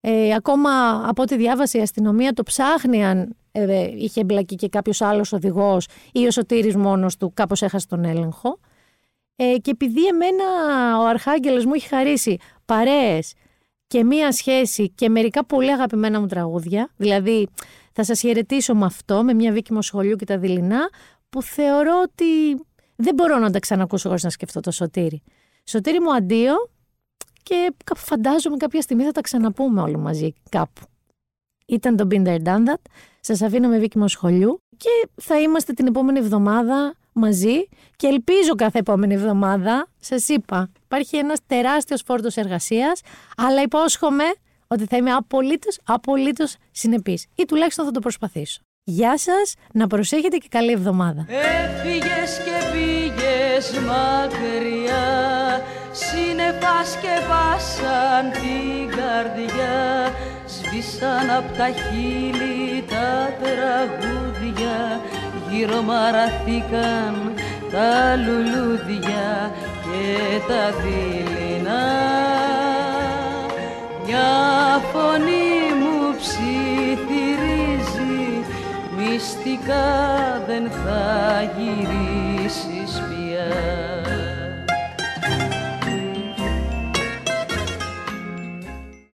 ε, 0.00 0.34
ακόμα 0.34 0.70
από 1.08 1.22
ό,τι 1.22 1.36
διάβασε 1.36 1.78
η 1.78 1.80
αστυνομία 1.80 2.32
το 2.32 2.42
ψάχνει 2.42 3.04
αν 3.04 3.36
ε, 3.52 3.90
είχε 3.96 4.20
εμπλακεί 4.20 4.54
και 4.54 4.68
κάποιος 4.68 5.00
άλλος 5.00 5.32
οδηγός 5.32 5.86
ή 6.12 6.26
ο 6.26 6.30
Σωτήρης 6.30 6.76
μόνος 6.76 7.16
του 7.16 7.32
κάπως 7.34 7.62
έχασε 7.62 7.86
τον 7.86 8.04
έλεγχο. 8.04 8.58
Ε, 9.36 9.56
και 9.56 9.70
επειδή 9.70 10.06
εμένα 10.06 10.44
ο 10.98 11.06
Αρχάγγελος 11.06 11.64
μου 11.64 11.72
έχει 11.74 11.88
χαρίσει 11.88 12.38
παρέες 12.64 13.32
και 13.86 14.04
μία 14.04 14.32
σχέση 14.32 14.90
και 14.90 15.08
μερικά 15.08 15.44
πολύ 15.44 15.72
αγαπημένα 15.72 16.20
μου 16.20 16.26
τραγούδια, 16.26 16.90
δηλαδή 16.96 17.48
θα 17.92 18.04
σας 18.04 18.20
χαιρετήσω 18.20 18.74
με 18.74 18.84
αυτό, 18.84 19.22
με 19.22 19.34
μια 19.34 19.52
Βίκη 19.52 19.72
Μοσχολιού 19.72 20.16
και 20.16 20.24
τα 20.24 20.38
δειλινά, 20.38 20.90
που 21.30 21.42
θεωρώ 21.42 22.00
ότι 22.02 22.24
δεν 22.96 23.14
μπορώ 23.14 23.38
να 23.38 23.50
τα 23.50 23.58
ξανακούσω 23.58 24.08
χωρίς 24.08 24.22
να 24.22 24.30
σκεφτώ 24.30 24.60
το 24.60 24.70
Σωτήρη. 24.70 25.22
Σωτήρη 25.64 26.00
μου 26.00 26.14
αντίο 26.14 26.54
και 27.42 27.72
φαντάζομαι 27.96 28.56
κάποια 28.56 28.80
στιγμή 28.80 29.04
θα 29.04 29.12
τα 29.12 29.20
ξαναπούμε 29.20 29.80
όλοι 29.80 29.96
μαζί 29.96 30.32
κάπου. 30.48 30.82
Ήταν 31.72 31.96
το 31.96 32.06
Binder 32.10 32.36
Done 32.44 32.68
That. 32.68 32.82
Σας 33.20 33.42
αφήνω 33.42 33.68
με 33.68 33.78
Βίκη 33.78 33.98
σχολιού 34.06 34.62
και 34.76 35.08
θα 35.22 35.40
είμαστε 35.40 35.72
την 35.72 35.86
επόμενη 35.86 36.18
εβδομάδα 36.18 36.94
μαζί 37.12 37.68
και 37.96 38.06
ελπίζω 38.06 38.54
κάθε 38.56 38.78
επόμενη 38.78 39.14
εβδομάδα, 39.14 39.88
σας 40.00 40.28
είπα, 40.28 40.70
υπάρχει 40.84 41.16
ένας 41.16 41.38
τεράστιος 41.46 42.02
φόρτος 42.06 42.36
εργασίας, 42.36 43.00
αλλά 43.36 43.62
υπόσχομαι 43.62 44.24
ότι 44.66 44.84
θα 44.84 44.96
είμαι 44.96 45.12
απολύτως, 45.12 45.78
απολύτως 45.84 46.56
συνεπής 46.70 47.26
ή 47.34 47.44
τουλάχιστον 47.44 47.84
θα 47.84 47.90
το 47.90 48.00
προσπαθήσω. 48.00 48.60
Γεια 48.84 49.18
σας, 49.18 49.54
να 49.72 49.86
προσέχετε 49.86 50.36
και 50.36 50.46
καλή 50.50 50.72
εβδομάδα. 50.72 51.26
Έφυγες 51.28 52.38
και 52.44 52.70
πήγες 52.72 53.84
μακριά 53.86 55.32
Σύννεφα 55.92 56.84
σκεπάσαν 56.84 58.30
την 58.32 58.96
καρδιά 58.96 60.12
Σβήσαν 60.72 61.30
απ' 61.30 61.56
τα 61.56 61.66
χείλη 61.66 62.84
τα 62.88 63.30
τραγούδια 63.42 65.00
Γύρω 65.50 65.82
μαραθήκαν 65.82 67.32
τα 67.72 68.16
λουλούδια 68.16 69.52
και 69.82 70.40
τα 70.48 70.64
δειλινά. 70.82 71.86
Μια 74.06 74.30
φωνή 74.92 75.50
μου 75.80 75.96
ψιθυρίζει 76.18 77.66
Μυστικά 78.96 79.90
δεν 80.46 80.70
θα 80.70 81.02
γυρίσεις 81.56 82.92
πια 83.08 84.01